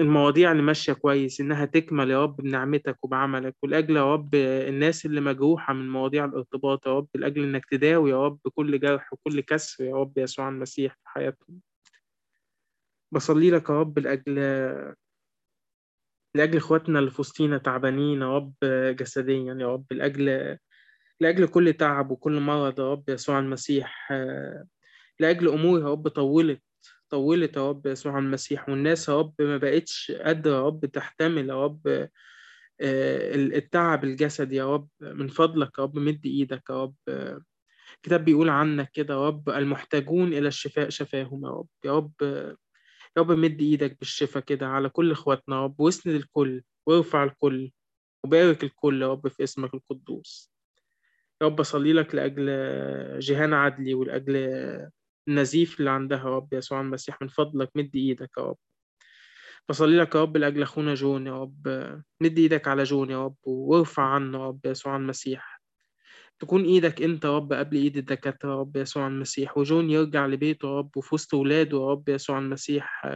المواضيع 0.00 0.52
اللي 0.52 0.62
ماشية 0.62 0.92
كويس 0.92 1.40
إنها 1.40 1.64
تكمل 1.64 2.10
يا 2.10 2.22
رب 2.22 2.36
بنعمتك 2.36 3.04
وبعملك 3.04 3.56
ولأجل 3.62 3.96
يا 3.96 4.12
رب 4.14 4.34
الناس 4.34 5.06
اللي 5.06 5.20
مجروحة 5.20 5.72
من 5.72 5.90
مواضيع 5.90 6.24
الارتباط 6.24 6.86
يا 6.86 6.92
رب 6.92 7.08
لأجل 7.14 7.42
إنك 7.42 7.64
تداوي 7.70 8.10
يا 8.10 8.26
رب 8.26 8.38
كل 8.54 8.80
جرح 8.80 9.12
وكل 9.12 9.40
كسر 9.40 9.84
يا 9.84 9.94
رب 9.96 10.18
يسوع 10.18 10.48
المسيح 10.48 10.92
في 10.94 11.08
حياتهم. 11.08 11.60
بصلي 13.12 13.50
لك 13.50 13.70
يا 13.70 13.80
رب 13.80 13.98
لأجل 13.98 14.34
لأجل 16.34 16.56
إخواتنا 16.56 16.98
اللي 16.98 17.10
في 17.10 17.20
وسطينا 17.20 17.58
تعبانين 17.58 18.20
يا 18.22 18.36
رب 18.36 18.54
جسديا 18.96 19.54
يا 19.60 19.72
رب 19.72 19.84
لأجل 19.92 20.56
لأجل 21.20 21.46
كل 21.48 21.72
تعب 21.72 22.10
وكل 22.10 22.40
مرض 22.40 22.80
يا 22.80 22.92
رب 22.92 23.08
يسوع 23.08 23.38
المسيح 23.38 24.12
لأجل 25.20 25.48
أمور 25.48 25.80
يا 25.80 25.86
رب 25.86 26.08
طولت 26.08 26.62
طولت 27.10 27.56
يا 27.56 27.68
رب 27.68 27.86
يسوع 27.86 28.18
المسيح 28.18 28.68
والناس 28.68 29.08
يا 29.08 29.18
رب 29.18 29.34
ما 29.40 29.56
بقتش 29.56 30.12
قادرة 30.24 30.52
يا 30.54 30.66
رب 30.66 30.86
تحتمل 30.86 31.48
يا 31.50 31.64
رب 31.64 32.08
التعب 32.80 34.04
الجسدي 34.04 34.56
يا 34.56 34.74
رب 34.74 34.88
من 35.00 35.28
فضلك 35.28 35.78
يا 35.78 35.82
رب 35.84 35.98
مد 35.98 36.26
إيدك 36.26 36.62
يا 36.70 36.82
رب 36.82 36.94
الكتاب 37.96 38.24
بيقول 38.24 38.48
عنك 38.48 38.90
كده 38.92 39.14
يا 39.14 39.26
رب 39.28 39.48
المحتاجون 39.48 40.32
إلى 40.32 40.48
الشفاء 40.48 40.88
شفاهم 40.88 41.44
يا 41.44 41.50
رب 41.50 41.68
يا 41.84 41.92
رب 41.96 42.12
يا 42.22 43.22
رب 43.22 43.32
مد 43.32 43.60
إيدك 43.60 43.98
بالشفاء 43.98 44.42
كده 44.42 44.66
على 44.66 44.88
كل 44.88 45.10
إخواتنا 45.12 45.56
يا 45.56 45.64
رب 45.64 45.80
واسند 45.80 46.14
الكل 46.14 46.62
وارفع 46.86 47.24
الكل 47.24 47.70
وبارك 48.24 48.64
الكل 48.64 49.02
يا 49.02 49.08
رب 49.12 49.28
في 49.28 49.42
اسمك 49.44 49.74
القدوس. 49.74 50.52
يا 51.42 51.46
رب 51.46 51.60
أصلي 51.60 51.92
لك 51.92 52.14
لأجل 52.14 52.48
جيهان 53.18 53.54
عدلي 53.54 53.94
ولأجل 53.94 54.36
النزيف 55.28 55.78
اللي 55.80 55.90
عندها 55.90 56.18
يا 56.18 56.36
رب 56.36 56.52
يسوع 56.52 56.80
المسيح 56.80 57.22
من 57.22 57.28
فضلك 57.28 57.70
مد 57.74 57.90
إيدك 57.96 58.30
يا 58.38 58.42
رب. 58.42 58.56
بصلي 59.68 59.96
لك 59.96 60.14
يا 60.14 60.22
رب 60.22 60.36
لأجل 60.36 60.62
أخونا 60.62 60.94
جون 60.94 61.26
يا 61.26 61.42
رب. 61.42 61.68
مد 62.20 62.38
إيدك 62.38 62.68
على 62.68 62.82
جون 62.82 63.10
يا 63.10 63.24
رب 63.24 63.36
وارفع 63.44 64.02
عنه 64.02 64.38
يا 64.38 64.46
رب 64.46 64.60
يسوع 64.66 64.96
المسيح. 64.96 65.58
تكون 66.38 66.64
إيدك 66.64 67.02
أنت 67.02 67.24
يا 67.24 67.36
رب 67.36 67.52
قبل 67.52 67.76
إيد 67.76 67.96
الدكاترة 67.96 68.50
يا 68.50 68.60
رب 68.60 68.76
يسوع 68.76 69.06
المسيح 69.06 69.58
وجون 69.58 69.90
يرجع 69.90 70.26
لبيته 70.26 70.68
يا 70.68 70.78
رب 70.78 70.96
وفي 70.96 71.14
وسط 71.14 71.34
ولاده 71.34 71.78
يا 71.78 71.90
رب 71.90 72.08
يسوع 72.08 72.38
المسيح. 72.38 73.06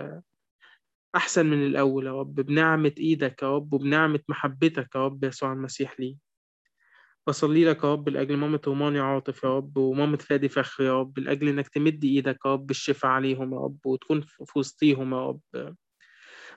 أحسن 1.17 1.47
من 1.47 1.67
الأول 1.67 2.07
يا 2.07 2.13
رب 2.13 2.35
بنعمة 2.35 2.95
إيدك 2.99 3.43
يا 3.43 3.57
رب 3.57 3.73
وبنعمة 3.73 4.21
محبتك 4.29 4.95
يا 4.95 5.01
رب 5.05 5.25
يسوع 5.25 5.53
المسيح 5.53 6.01
ليه. 6.01 6.32
بصلي 7.27 7.65
لك 7.65 7.85
يا 7.85 7.93
رب 7.93 8.09
لأجل 8.09 8.37
مامة 8.37 8.61
روماني 8.67 8.99
عاطف 9.01 9.45
يا 9.45 9.57
رب 9.57 9.77
ومامة 9.77 10.17
فادي 10.17 10.49
فخر 10.49 10.85
يا 10.85 11.01
رب 11.01 11.19
لأجل 11.19 11.49
إنك 11.49 11.69
تمد 11.69 12.05
إيدك 12.05 12.39
يا 12.47 12.53
رب 12.53 12.67
بالشفاء 12.67 13.11
عليهم 13.11 13.55
يا 13.55 13.59
رب 13.59 13.87
وتكون 13.87 14.21
في 14.21 14.59
وسطيهم 14.59 15.13
يا 15.15 15.27
رب. 15.27 15.75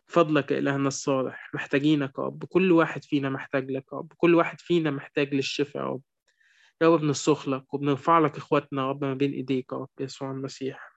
فضلك 0.07 0.51
يا 0.51 0.59
إلهنا 0.59 0.88
الصالح 0.88 1.51
محتاجينك 1.53 2.11
يا 2.20 2.24
رب 2.24 2.45
كل 2.45 2.72
واحد 2.72 3.03
فينا 3.03 3.30
محتاج 3.30 3.72
لك 3.72 3.86
يا 3.93 3.97
رب 3.97 4.13
كل 4.18 4.36
واحد 4.36 4.61
فينا 4.61 4.91
محتاج 4.91 5.34
للشفاء 5.36 5.84
يا 5.84 5.88
رب. 5.89 6.01
يا 6.82 6.88
رب 6.95 6.99
بنصرخ 6.99 7.49
لك 7.49 7.74
وبنرفع 7.74 8.20
لك 8.20 8.38
إخواتنا 8.38 8.82
يا 8.82 8.89
رب 8.89 9.03
ما 9.03 9.13
بين 9.13 9.32
إيديك 9.32 9.72
يا 9.72 9.78
رب 9.78 9.89
يسوع 9.99 10.32
المسيح. 10.32 10.95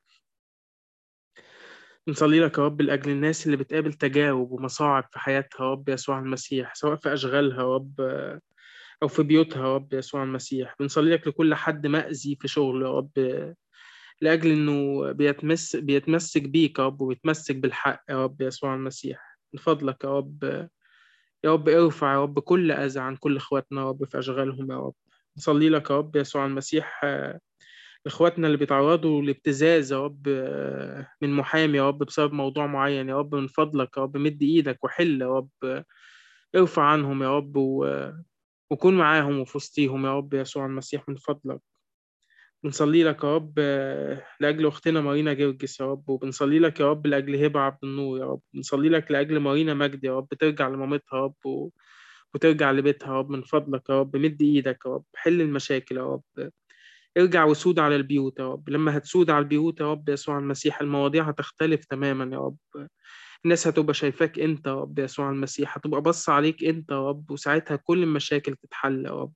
نصلي 2.09 2.41
لك 2.41 2.59
يا 2.59 2.65
رب 2.65 2.83
لأجل 2.83 3.11
الناس 3.11 3.47
اللي 3.47 3.57
بتقابل 3.57 3.93
تجارب 3.93 4.51
ومصاعب 4.51 5.05
في 5.13 5.19
حياتها 5.19 5.65
يا 5.65 5.71
رب 5.71 5.89
يسوع 5.89 6.19
المسيح 6.19 6.75
سواء 6.75 6.97
في 6.97 7.13
أشغالها 7.15 7.63
يا 7.63 7.75
رب 7.75 8.01
أو 9.03 9.09
في 9.09 9.23
بيوتها 9.23 9.69
يا 9.69 9.75
رب 9.75 9.95
يسوع 9.95 10.23
المسيح. 10.23 10.75
بنصلي 10.81 11.11
لك 11.11 11.27
لكل 11.29 11.55
حد 11.55 11.87
مأذي 11.87 12.37
في 12.41 12.49
شغله 12.49 12.87
يا 12.87 12.93
رب 12.93 13.11
لأجل 14.21 14.51
إنه 14.51 15.13
بيتمس 15.13 15.77
بيتمسك 15.77 16.43
بيك 16.43 16.79
يا 16.79 16.87
رب 16.87 17.01
وبيتمسك 17.01 17.57
بالحق 17.57 18.03
يا 18.11 18.25
رب 18.25 18.43
يسوع 18.43 18.75
المسيح. 18.75 19.39
من 19.55 19.61
فضلك 19.61 20.05
يا 20.05 20.17
رب 20.19 20.69
يا 21.45 21.53
رب 21.53 21.69
ارفع 21.69 22.13
يا 22.15 22.23
رب 22.23 22.39
كل 22.39 22.73
أذى 22.73 23.01
عن 23.01 23.17
كل 23.17 23.37
إخواتنا 23.37 23.81
يا 23.81 23.89
رب 23.89 24.05
في 24.05 24.19
أشغالهم 24.19 24.73
يا 24.73 24.77
رب. 24.77 24.95
نصلي 25.37 25.69
لك 25.69 25.91
يا 25.91 25.99
رب 25.99 26.17
يسوع 26.17 26.47
المسيح 26.47 27.01
إخواتنا 28.07 28.47
اللي 28.47 28.59
بيتعرضوا 28.59 29.23
لابتزاز 29.23 29.93
يا 29.93 30.05
رب 30.05 30.29
من 31.23 31.33
محامي 31.33 31.79
يا 31.79 31.89
رب 31.89 31.99
بسبب 31.99 32.33
موضوع 32.33 32.67
معين 32.67 33.09
يا 33.09 33.19
رب. 33.19 33.35
من 33.35 33.47
فضلك 33.47 33.97
يا 33.97 34.03
رب 34.03 34.17
مد 34.17 34.43
إيدك 34.43 34.85
وحل 34.85 35.23
يا 35.23 35.37
رب 35.37 35.85
ارفع 36.57 36.83
عنهم 36.83 37.23
يا 37.23 37.37
رب 37.37 37.57
و... 37.57 38.11
وكون 38.71 38.95
معاهم 38.99 39.41
وفي 39.41 39.57
وسطيهم 39.57 40.07
يا 40.07 40.17
رب 40.17 40.35
يسوع 40.35 40.67
المسيح 40.67 41.09
من 41.09 41.17
فضلك. 41.17 41.61
بنصلي 42.65 43.05
لك 43.05 43.25
يا 43.25 43.35
رب 43.35 43.55
آه، 43.59 44.27
لأجل 44.41 44.67
أختنا 44.67 45.01
مارينا 45.01 45.33
جرجس 45.33 45.81
يا 45.81 45.87
رب 45.87 46.09
وبنصلي 46.11 46.59
لك 46.59 46.81
يا 46.81 46.91
رب 46.91 47.07
لأجل 47.07 47.45
هبة 47.45 47.61
عبد 47.61 47.79
النور 47.85 48.19
يا 48.21 48.25
رب. 48.25 48.41
بنصلي 48.55 48.89
لك 48.89 49.11
لأجل 49.11 49.39
مارينا 49.41 49.75
مجدي 49.75 50.07
يا 50.07 50.17
رب 50.17 50.29
ترجع 50.35 50.69
لمامتها 50.69 51.17
يا 51.19 51.23
رب. 51.25 51.71
وترجع 52.35 52.73
لبيتها 52.73 53.09
يا 53.09 53.19
رب 53.19 53.31
من 53.31 53.43
فضلك 53.43 53.91
يا 53.91 54.01
رب. 54.01 54.17
مد 54.17 54.43
إيدك 54.43 54.79
يا 54.87 54.91
رب 54.91 55.05
حل 55.15 55.41
المشاكل 55.41 55.97
يا 55.97 56.03
رب. 56.05 56.51
ارجع 57.19 57.45
وسود 57.45 57.79
على 57.79 57.97
البيوت 57.97 58.39
يا 58.39 58.49
رب. 58.53 58.69
لما 58.71 58.97
هتسود 58.97 59.31
على 59.31 59.43
البيوت 59.43 59.81
يا 59.81 59.91
رب 59.91 60.09
يسوع 60.09 60.39
المسيح 60.39 60.81
المواضيع 60.81 61.29
هتختلف 61.29 61.85
تماما 61.85 62.35
يا 62.37 62.41
رب. 62.41 62.89
الناس 63.45 63.67
هتبقى 63.67 63.95
شايفاك 63.95 64.39
انت 64.39 64.67
يا 64.67 64.75
رب 64.75 64.99
يسوع 64.99 65.31
المسيح 65.31 65.77
هتبقى 65.77 66.01
بص 66.01 66.29
عليك 66.29 66.65
انت 66.65 66.91
يا 66.91 67.09
رب 67.09 67.31
وساعتها 67.31 67.77
كل 67.77 68.03
المشاكل 68.03 68.57
تتحل 68.57 69.07
يا 69.07 69.11
رب. 69.11 69.33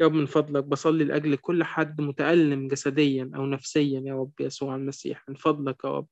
يا 0.00 0.06
رب 0.06 0.12
من 0.12 0.26
فضلك 0.26 0.64
بصلي 0.64 1.04
لأجل 1.04 1.36
كل 1.36 1.64
حد 1.64 2.00
متألم 2.00 2.68
جسديا 2.68 3.30
أو 3.34 3.46
نفسيا 3.46 4.00
يا 4.06 4.14
رب 4.14 4.32
يسوع 4.40 4.76
المسيح. 4.76 5.24
من 5.28 5.34
فضلك 5.34 5.84
يا 5.84 5.90
رب. 5.90 6.06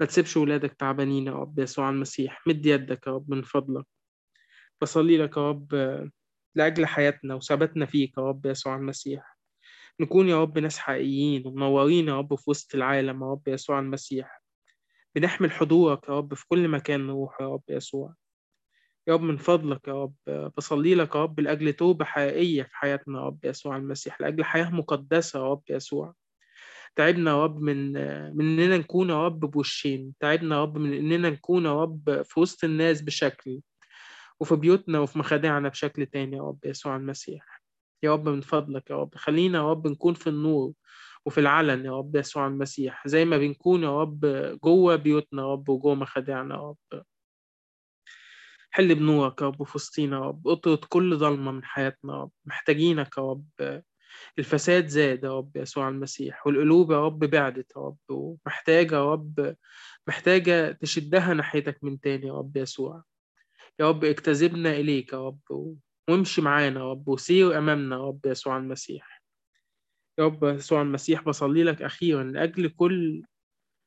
ما 0.00 0.06
تسيبش 0.06 0.36
ولادك 0.36 0.72
تعبانين 0.72 1.26
يا 1.26 1.32
رب 1.32 1.58
يسوع 1.58 1.90
المسيح. 1.90 2.46
مد 2.46 2.66
يدك 2.66 3.06
يا 3.06 3.12
رب 3.12 3.30
من 3.30 3.42
فضلك. 3.42 3.84
بصلي 4.82 5.16
لك 5.18 5.36
يا 5.36 5.48
رب 5.48 5.74
لأجل 6.54 6.86
حياتنا 6.86 7.34
وثباتنا 7.34 7.86
فيك 7.86 8.18
يا 8.18 8.22
رب 8.22 8.46
يسوع 8.46 8.76
المسيح. 8.76 9.31
نكون 10.00 10.28
يا 10.28 10.42
رب 10.42 10.58
ناس 10.58 10.78
حقيقيين 10.78 11.46
ومنورين 11.46 12.08
يا 12.08 12.18
رب 12.18 12.34
في 12.34 12.50
وسط 12.50 12.74
العالم 12.74 13.22
يا 13.22 13.30
رب 13.30 13.48
يسوع 13.48 13.78
المسيح 13.78 14.42
بنحمل 15.14 15.50
حضورك 15.52 16.08
يا 16.08 16.14
رب 16.14 16.34
في 16.34 16.48
كل 16.48 16.68
مكان 16.68 17.06
نروح 17.06 17.40
يا 17.40 17.46
رب 17.46 17.62
يسوع 17.68 18.14
يا 19.08 19.14
رب 19.14 19.20
من 19.20 19.36
فضلك 19.36 19.88
يا 19.88 19.92
رب 20.02 20.14
بصلي 20.56 20.94
لك 20.94 21.14
يا 21.14 21.22
رب 21.22 21.40
لأجل 21.40 21.72
توبة 21.72 22.04
حقيقية 22.04 22.62
في 22.62 22.76
حياتنا 22.76 23.18
يا 23.18 23.24
رب 23.24 23.44
يسوع 23.44 23.76
المسيح 23.76 24.20
لأجل 24.20 24.44
حياة 24.44 24.70
مقدسة 24.70 25.38
يا 25.38 25.50
رب 25.50 25.62
يسوع 25.70 26.14
تعبنا 26.96 27.30
يا 27.30 27.44
رب 27.44 27.60
من 27.60 27.92
من 28.36 28.58
إننا 28.60 28.78
نكون 28.78 29.10
يا 29.10 29.26
رب 29.26 29.40
بوشين 29.40 30.14
تعبنا 30.20 30.56
يا 30.56 30.62
رب 30.62 30.78
من 30.78 30.92
إننا 30.94 31.30
نكون 31.30 31.64
يا 31.64 31.82
رب 31.82 32.22
في 32.22 32.40
وسط 32.40 32.64
الناس 32.64 33.02
بشكل 33.02 33.60
وفي 34.40 34.56
بيوتنا 34.56 34.98
وفي 35.00 35.18
مخادعنا 35.18 35.68
بشكل 35.68 36.06
تاني 36.06 36.36
يا 36.36 36.42
رب 36.42 36.58
يسوع 36.64 36.96
المسيح 36.96 37.51
يا 38.02 38.12
رب 38.12 38.28
من 38.28 38.40
فضلك 38.40 38.90
يا 38.90 38.96
رب 38.96 39.14
خلينا 39.14 39.58
يا 39.58 39.70
رب 39.70 39.86
نكون 39.86 40.14
في 40.14 40.26
النور 40.26 40.72
وفي 41.26 41.40
العلن 41.40 41.84
يا 41.84 41.92
رب 41.98 42.16
يسوع 42.16 42.46
المسيح 42.46 43.08
زي 43.08 43.24
ما 43.24 43.38
بنكون 43.38 43.82
يا 43.82 44.00
رب 44.00 44.20
جوه 44.64 44.96
بيوتنا 44.96 45.42
يا 45.42 45.52
رب 45.52 45.68
وجوه 45.68 45.94
مخادعنا 45.94 46.54
يا 46.54 46.60
رب 46.60 47.02
حل 48.70 48.94
بنورك 48.94 49.42
يا 49.42 49.46
رب 49.46 49.62
في 49.64 49.72
وسطينا 49.74 50.16
يا 50.16 50.22
رب 50.22 50.48
اطرد 50.48 50.84
كل 50.84 51.16
ظلمة 51.16 51.52
من 51.52 51.64
حياتنا 51.64 52.12
يا 52.12 52.18
رب 52.22 52.30
محتاجينك 52.44 53.18
يا 53.18 53.22
رب 53.22 53.82
الفساد 54.38 54.86
زاد 54.86 55.24
يا 55.24 55.38
رب 55.38 55.56
يسوع 55.56 55.88
المسيح 55.88 56.46
والقلوب 56.46 56.92
يا 56.92 57.06
رب 57.06 57.18
بعدت 57.18 57.72
يا 57.76 57.82
رب 57.82 57.98
ومحتاجة 58.10 58.94
يا 58.94 59.12
رب 59.12 59.56
محتاجة 60.08 60.72
تشدها 60.72 61.34
ناحيتك 61.34 61.84
من 61.84 62.00
تاني 62.00 62.26
يا 62.26 62.32
رب 62.32 62.56
يسوع 62.56 63.02
يا 63.80 63.88
رب 63.88 64.04
اجتذبنا 64.04 64.70
إليك 64.72 65.12
يا 65.12 65.26
رب 65.26 65.76
وامشي 66.10 66.42
معانا 66.42 66.80
يا 66.80 66.90
رب 66.90 67.08
وسير 67.08 67.58
أمامنا 67.58 67.96
يا 67.96 68.00
رب 68.02 68.26
يسوع 68.26 68.56
المسيح 68.56 69.22
يا 70.18 70.24
رب 70.24 70.44
يسوع 70.44 70.82
المسيح 70.82 71.22
بصلي 71.24 71.62
لك 71.64 71.82
أخيرا 71.82 72.22
لأجل 72.24 72.68
كل 72.68 73.22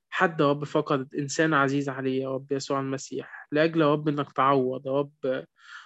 حد 0.09 0.39
يا 0.41 0.49
رب 0.49 0.63
فقد 0.63 1.15
إنسان 1.15 1.53
عزيز 1.53 1.89
عليه 1.89 2.21
يا 2.23 2.29
رب 2.29 2.51
يسوع 2.51 2.79
المسيح 2.79 3.47
لأجل 3.51 3.81
يا 3.81 3.91
رب 3.93 4.07
إنك 4.07 4.31
تعوض 4.31 4.87
يا 4.87 4.91
رب 4.91 5.45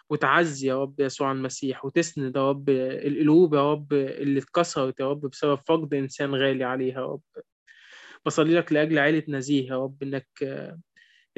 وتعزي 0.10 0.68
يا 0.68 0.82
رب 0.82 1.00
يسوع 1.00 1.32
المسيح 1.32 1.86
وتسند 1.86 2.36
يا 2.36 2.50
رب 2.50 2.70
القلوب 2.70 3.54
يا 3.54 3.72
رب 3.72 3.94
اللي 3.94 4.40
اتكسرت 4.40 5.00
يا 5.00 5.10
رب 5.10 5.22
بسبب 5.22 5.60
فقد 5.68 5.94
إنسان 5.94 6.36
غالي 6.36 6.64
عليها 6.64 7.02
يا 7.02 7.06
رب 7.06 7.22
بصلي 8.26 8.54
لك 8.56 8.74
لأجل 8.74 9.00
عيلة 9.00 9.24
نزيه 9.28 9.68
يا 9.70 9.78
رب 9.78 10.04
إنك 10.04 10.28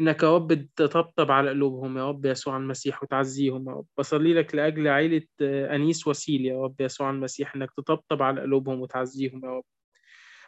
إنك 0.02 0.24
يا 0.24 0.36
رب 0.36 0.68
تطبطب 0.76 1.32
على 1.32 1.50
قلوبهم 1.50 1.98
يا 1.98 2.10
رب 2.10 2.26
يسوع 2.26 2.58
المسيح 2.58 3.04
وتعزيهم 3.04 3.70
يا 3.70 3.74
رب. 3.74 3.86
بصلي 3.98 4.34
لك 4.34 4.56
لأجل 4.56 4.88
عيلة 4.88 5.28
أنيس 5.42 6.08
وسيل 6.08 6.46
يا 6.46 6.64
رب 6.64 6.82
يسوع 6.82 7.10
المسيح 7.10 7.56
إنك 7.56 7.72
تطبطب 7.78 8.22
على 8.22 8.42
قلوبهم 8.42 8.82
وتعزيهم 8.82 9.46
يا 9.46 9.50
رب. 9.50 9.64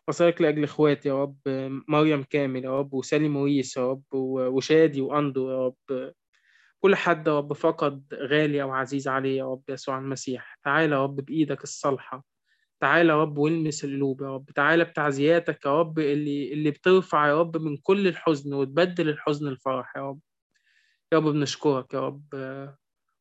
بصلي 0.08 0.28
لك 0.28 0.42
لأجل 0.42 0.64
إخواتي 0.64 1.10
يا 1.10 1.22
رب 1.24 1.38
مريم 1.88 2.24
كامل 2.24 2.66
يا 2.66 2.80
رب 2.80 2.94
وسالي 2.94 3.30
مويس 3.30 3.78
يا 3.78 3.92
رب 3.92 4.04
وشادي 4.14 5.02
وأندو 5.02 5.52
يا 5.52 5.66
رب. 5.66 6.14
كل 6.80 6.96
حد 6.96 7.28
يا 7.28 7.38
رب 7.38 7.54
فقد 7.54 8.04
غالي 8.14 8.62
أو 8.62 8.72
عزيز 8.72 9.08
عليه 9.08 9.38
يا 9.38 9.46
رب 9.52 9.64
يسوع 9.70 9.98
المسيح. 9.98 10.58
تعالى 10.64 10.96
يا 10.96 11.04
رب 11.04 11.16
بإيدك 11.16 11.64
الصالحة. 11.64 12.24
تعالى 12.84 13.10
يا 13.14 13.22
رب 13.22 13.38
والمس 13.38 13.84
القلوب 13.86 14.22
يا 14.22 14.28
رب 14.28 14.52
تعالى 14.52 14.84
بتعزياتك 14.84 15.66
يا 15.66 15.80
رب 15.80 16.00
اللي 16.00 16.54
اللي 16.54 16.72
بترفع 16.72 17.28
يا 17.28 17.40
رب 17.40 17.58
من 17.58 17.78
كل 17.78 18.08
الحزن 18.08 18.54
وتبدل 18.54 19.10
الحزن 19.10 19.48
الفرح 19.48 19.94
يا 19.98 20.02
رب. 20.02 20.20
يا 21.14 21.18
رب 21.18 21.24
بنشكرك 21.24 21.94
يا 21.94 22.00
رب 22.00 22.24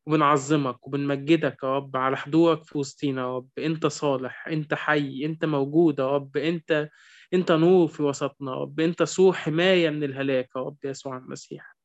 وبنعظمك 0.07 0.87
وبنمجدك 0.87 1.57
يا 1.63 1.75
رب 1.75 1.97
على 1.97 2.17
حضورك 2.17 2.63
في 2.63 2.77
وسطينا 2.77 3.21
يا 3.21 3.35
رب. 3.35 3.49
انت 3.59 3.85
صالح 3.87 4.47
انت 4.47 4.73
حي 4.73 5.25
انت 5.25 5.45
موجود 5.45 5.99
يا 5.99 6.15
رب 6.15 6.37
انت 6.37 6.89
انت 7.33 7.51
نور 7.51 7.87
في 7.87 8.03
وسطنا 8.03 8.51
يا 8.51 8.57
رب 8.57 8.79
انت 8.79 9.03
سور 9.03 9.33
حماية 9.33 9.89
من 9.89 10.03
الهلاك 10.03 10.49
يا 10.55 10.61
رب 10.61 10.77
يسوع 10.83 11.17
المسيح. 11.17 11.75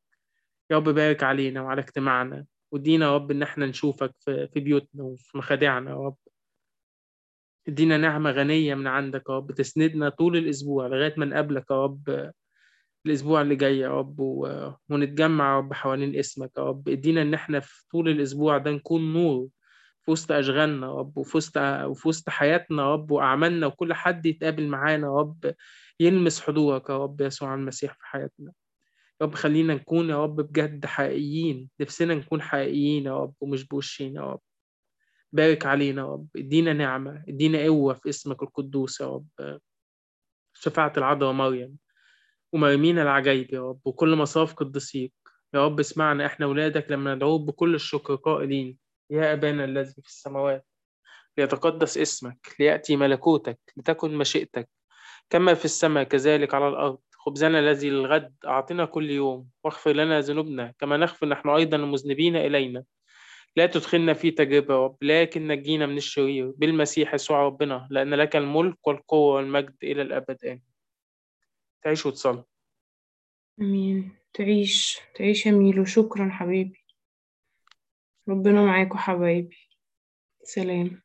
يا 0.71 0.75
رب 0.77 0.89
بارك 0.89 1.23
علينا 1.23 1.61
وعلى 1.61 1.81
اجتماعنا 1.81 2.45
ودينا 2.71 3.05
يا 3.05 3.15
رب 3.15 3.31
إن 3.31 3.41
إحنا 3.43 3.65
نشوفك 3.65 4.13
في 4.25 4.49
بيوتنا 4.55 5.03
وفي 5.03 5.37
مخادعنا 5.37 5.91
يا 5.91 5.95
رب. 5.95 6.15
ادينا 7.67 7.97
نعمة 7.97 8.31
غنية 8.31 8.75
من 8.75 8.87
عندك 8.87 9.23
يا 9.29 9.33
رب 9.35 9.51
تسندنا 9.51 10.09
طول 10.09 10.37
الأسبوع 10.37 10.87
لغاية 10.87 11.13
ما 11.17 11.25
نقابلك 11.25 11.65
يا 11.71 11.83
رب 11.83 12.31
الأسبوع 13.05 13.41
اللي 13.41 13.55
جاي 13.55 13.77
يا 13.79 13.89
رب. 13.89 14.19
ونتجمع 14.89 15.51
يا 15.53 15.57
رب 15.57 15.73
حوالين 15.73 16.15
اسمك 16.15 16.51
يا 16.57 16.63
رب 16.63 16.89
ادينا 16.89 17.21
إن 17.21 17.33
إحنا 17.33 17.59
في 17.59 17.83
طول 17.91 18.09
الأسبوع 18.09 18.57
ده 18.57 18.71
نكون 18.71 19.13
نور 19.13 19.47
في 20.05 20.11
وسط 20.11 20.31
أشغالنا 20.31 20.87
يا 20.87 20.91
رب 20.93 21.17
وفي 21.17 21.37
وسط 21.37 21.57
وفي 21.57 22.07
وسط 22.07 22.29
حياتنا 22.29 22.83
يا 22.83 22.93
رب 22.93 23.11
وأعمالنا 23.11 23.67
وكل 23.67 23.93
حد 23.93 24.25
يتقابل 24.25 24.67
معانا 24.67 25.07
يا 25.07 25.11
رب 25.19 25.53
يلمس 25.99 26.41
حضورك 26.41 26.89
يا 26.89 26.97
رب 26.97 27.21
يسوع 27.21 27.53
المسيح 27.55 27.93
في 27.93 28.05
حياتنا 28.05 28.51
يا 29.21 29.25
رب 29.25 29.35
خلينا 29.35 29.73
نكون 29.73 30.09
يا 30.09 30.23
رب 30.23 30.35
بجد 30.35 30.85
حقيقيين 30.85 31.69
نفسنا 31.81 32.13
نكون 32.15 32.41
حقيقيين 32.41 33.05
يا 33.05 33.17
رب 33.19 33.33
ومش 33.41 33.67
بوشين 33.67 34.15
يا 34.15 34.21
رب 34.21 34.41
بارك 35.31 35.65
علينا 35.65 36.01
يا 36.01 36.07
رب. 36.07 36.27
ادينا 36.35 36.73
نعمة 36.73 37.23
ادينا 37.29 37.63
قوة 37.63 37.93
في 37.93 38.09
اسمك 38.09 38.43
القدوس 38.43 39.01
يا 39.01 39.05
رب. 39.05 39.59
شفاعة 40.53 40.93
العذراء 40.97 41.31
مريم 41.31 41.77
ومرمينا 42.53 43.01
العجايب 43.01 43.53
يا 43.53 43.69
رب 43.69 43.79
وكل 43.85 44.15
مصاف 44.15 44.53
قدسيك 44.53 45.13
يا 45.53 45.65
رب 45.65 45.79
اسمعنا 45.79 46.25
إحنا 46.25 46.45
ولادك 46.45 46.91
لما 46.91 47.15
ندعوك 47.15 47.41
بكل 47.41 47.75
الشكر 47.75 48.15
قائلين. 48.15 48.77
يا 49.09 49.33
أبانا 49.33 49.65
الذي 49.65 49.91
في 49.91 50.07
السماوات 50.07 50.65
ليتقدس 51.37 51.97
اسمك 51.97 52.55
ليأتي 52.59 52.95
ملكوتك 52.95 53.59
لتكن 53.77 54.15
مشيئتك. 54.15 54.69
كما 55.29 55.53
في 55.53 55.65
السماء 55.65 56.03
كذلك 56.03 56.53
على 56.53 56.67
الأرض. 56.67 56.99
خبزنا 57.11 57.59
الذي 57.59 57.89
للغد 57.89 58.35
أعطنا 58.45 58.85
كل 58.85 59.09
يوم. 59.09 59.49
واغفر 59.63 59.91
لنا 59.91 60.19
ذنوبنا 60.19 60.73
كما 60.79 60.97
نغفر 60.97 61.27
نحن 61.27 61.49
أيضا 61.49 61.77
المذنبين 61.77 62.35
إلينا. 62.35 62.83
لا 63.55 63.65
تدخلنا 63.65 64.13
في 64.13 64.31
تجربة 64.31 64.73
يا 64.73 64.85
رب 64.85 64.97
لكن 65.01 65.47
نجينا 65.47 65.85
من 65.85 65.97
الشرير 65.97 66.53
بالمسيح 66.57 67.13
يسوع 67.13 67.43
ربنا 67.43 67.87
لأن 67.91 68.13
لك 68.13 68.35
الملك 68.35 68.87
والقوة 68.87 69.35
والمجد 69.35 69.75
إلى 69.83 70.01
الأبد 70.01 70.45
آمين. 70.45 70.61
تعيش 71.81 72.05
وتصلي. 72.05 72.43
أمين. 73.61 74.15
تعيش 74.33 74.99
تعيش 75.15 75.45
يا 75.45 75.51
ميلو. 75.51 75.85
شكرا 75.85 76.29
حبيبي. 76.29 76.85
ربنا 78.29 78.61
معاكوا 78.65 78.97
حبايبي. 78.97 79.57
سلام. 80.43 81.01